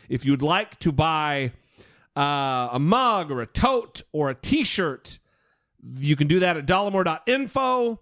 [0.09, 1.51] If you'd like to buy
[2.15, 5.19] uh, a mug or a tote or a t-shirt,
[5.99, 7.99] you can do that at dollemore.info.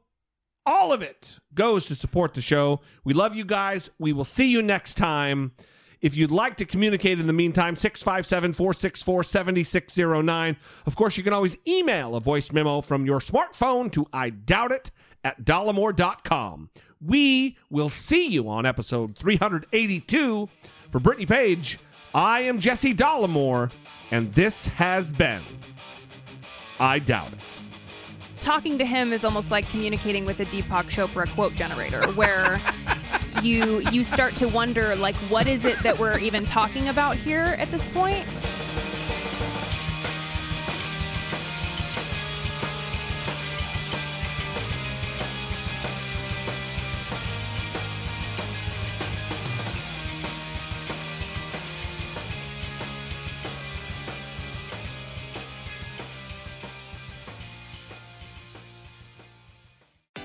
[0.65, 2.81] All of it goes to support the show.
[3.03, 3.89] We love you guys.
[3.97, 5.53] We will see you next time.
[6.01, 10.57] If you'd like to communicate in the meantime, 657 464 7609.
[10.85, 14.71] Of course, you can always email a voice memo from your smartphone to I doubt
[14.71, 14.91] it
[15.23, 16.69] at dollemore.com.
[16.99, 20.49] We will see you on episode 382.
[20.91, 21.79] For Brittany Page,
[22.13, 23.71] I am Jesse Dollemore,
[24.11, 25.41] and this has been
[26.79, 27.39] I Doubt It.
[28.41, 32.59] talking to him is almost like communicating with a Deepak Chopra quote generator, where
[33.41, 37.55] you you start to wonder like what is it that we're even talking about here
[37.59, 38.27] at this point?